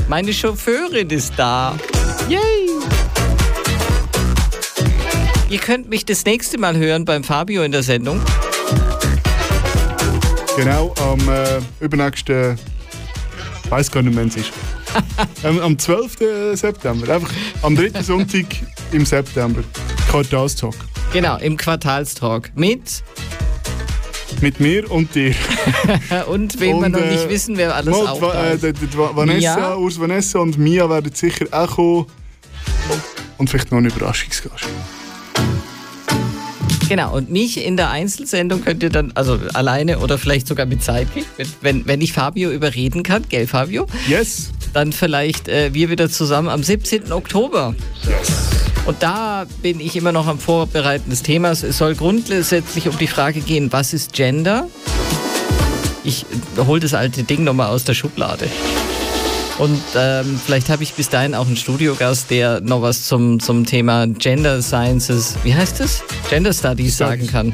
Meine 0.07 0.33
Chauffeurin 0.33 1.09
ist 1.09 1.33
da. 1.37 1.75
Yay! 2.27 2.60
Ihr 5.51 5.59
könnt 5.59 5.89
mich 5.89 6.05
das 6.05 6.23
nächste 6.23 6.57
Mal 6.57 6.77
hören 6.77 7.03
beim 7.03 7.25
Fabio 7.25 7.63
in 7.63 7.73
der 7.73 7.83
Sendung. 7.83 8.21
Genau, 10.55 10.93
am 11.01 11.19
äh, 11.27 11.59
übernächsten. 11.81 12.57
Ich 13.65 13.69
weiß 13.69 13.91
gar 13.91 14.01
nicht, 14.01 14.15
wann 14.15 14.29
es 14.29 14.37
ist. 14.37 14.53
ähm, 15.43 15.59
am 15.59 15.77
12. 15.77 16.53
September. 16.53 17.13
Einfach 17.13 17.29
am 17.63 17.75
dritten 17.75 18.01
Sonntag 18.01 18.45
im 18.93 19.05
September. 19.05 19.61
Quartalstalk. 20.09 20.75
Genau, 21.11 21.35
im 21.39 21.57
Quartalstalk. 21.57 22.51
Mit 22.55 23.03
Mit 24.39 24.61
mir 24.61 24.89
und 24.89 25.13
dir. 25.13 25.35
und 26.27 26.61
wem 26.61 26.79
wir 26.79 26.87
noch 26.87 26.99
äh, 27.01 27.11
nicht 27.11 27.27
wissen, 27.27 27.57
wer 27.57 27.75
alles 27.75 27.93
Mal, 27.93 28.07
auch 28.07 28.21
da 28.21 28.51
äh, 28.51 28.55
ist. 28.55 28.97
Va- 28.97 29.13
Vanessa, 29.13 29.57
Mia? 29.57 29.75
Urs 29.75 29.99
Vanessa 29.99 30.39
und 30.39 30.57
Mia 30.57 30.89
werden 30.89 31.13
sicher 31.13 31.45
auch 31.51 31.75
kommen. 31.75 32.05
Und 33.37 33.49
vielleicht 33.49 33.69
noch 33.69 33.79
ein 33.79 33.85
Überraschungsgast. 33.85 34.65
Genau, 36.91 37.15
und 37.15 37.31
mich 37.31 37.65
in 37.65 37.77
der 37.77 37.89
Einzelsendung 37.89 38.65
könnt 38.65 38.83
ihr 38.83 38.89
dann, 38.89 39.13
also 39.15 39.39
alleine 39.53 39.99
oder 39.99 40.17
vielleicht 40.17 40.45
sogar 40.45 40.65
mit 40.65 40.83
Sidekick, 40.83 41.25
wenn, 41.61 41.87
wenn, 41.87 42.01
ich 42.01 42.11
Fabio 42.11 42.51
überreden 42.51 43.01
kann, 43.01 43.23
gell 43.29 43.47
Fabio? 43.47 43.87
Yes! 44.09 44.49
Dann 44.73 44.91
vielleicht 44.91 45.47
äh, 45.47 45.73
wir 45.73 45.89
wieder 45.89 46.09
zusammen 46.09 46.49
am 46.49 46.63
17. 46.63 47.13
Oktober. 47.13 47.75
Und 48.85 49.01
da 49.01 49.45
bin 49.61 49.79
ich 49.79 49.95
immer 49.95 50.11
noch 50.11 50.27
am 50.27 50.37
Vorbereiten 50.37 51.09
des 51.09 51.23
Themas. 51.23 51.63
Es 51.63 51.77
soll 51.77 51.95
grundsätzlich 51.95 52.89
um 52.89 52.97
die 52.97 53.07
Frage 53.07 53.39
gehen, 53.39 53.71
was 53.71 53.93
ist 53.93 54.11
Gender? 54.11 54.67
Ich 56.03 56.25
hole 56.57 56.81
das 56.81 56.93
alte 56.93 57.23
Ding 57.23 57.45
nochmal 57.45 57.69
aus 57.69 57.85
der 57.85 57.93
Schublade. 57.93 58.49
Und 59.61 59.79
ähm, 59.95 60.41
vielleicht 60.43 60.69
habe 60.69 60.81
ich 60.81 60.95
bis 60.95 61.09
dahin 61.09 61.35
auch 61.35 61.45
einen 61.45 61.55
Studiogast, 61.55 62.31
der 62.31 62.61
noch 62.61 62.81
was 62.81 63.05
zum, 63.05 63.39
zum 63.39 63.63
Thema 63.63 64.07
Gender 64.07 64.59
Sciences, 64.59 65.35
wie 65.43 65.53
heißt 65.53 65.81
es? 65.81 66.01
Gender 66.31 66.51
Studies 66.51 66.97
sagen 66.97 67.27
kann. 67.27 67.53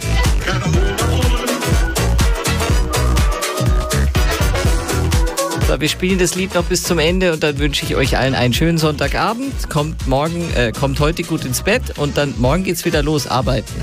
So, 5.68 5.82
wir 5.82 5.90
spielen 5.90 6.18
das 6.18 6.36
Lied 6.36 6.56
noch 6.56 6.64
bis 6.64 6.84
zum 6.84 6.98
Ende 6.98 7.34
und 7.34 7.44
dann 7.44 7.60
wünsche 7.60 7.84
ich 7.84 7.98
euch 7.98 8.18
allen 8.18 8.36
einen 8.36 8.54
schönen 8.54 8.78
Sonntagabend. 8.78 9.70
Kommt 9.70 10.08
morgen, 10.08 10.50
äh, 10.56 10.72
kommt 10.72 11.02
heute 11.02 11.24
gut 11.24 11.44
ins 11.44 11.62
Bett 11.62 11.98
und 11.98 12.16
dann 12.16 12.34
morgen 12.38 12.64
geht's 12.64 12.86
wieder 12.86 13.04
los 13.04 13.28
arbeiten. 13.28 13.74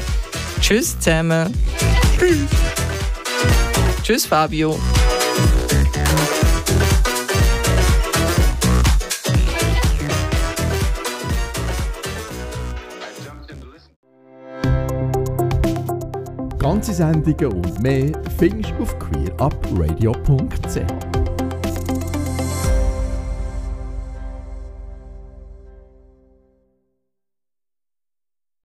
Tschüss 0.63 0.99
zusammen. 0.99 1.53
Tschüss. 2.19 2.39
Tschüss 4.03 4.25
Fabio. 4.25 4.79
Ganze 16.75 16.93
Sendungen 16.93 17.53
und 17.53 17.83
mehr 17.85 18.11
findest 18.37 18.73
du 18.73 18.83
auf 18.83 18.99
queerupradio.ch. 18.99 21.14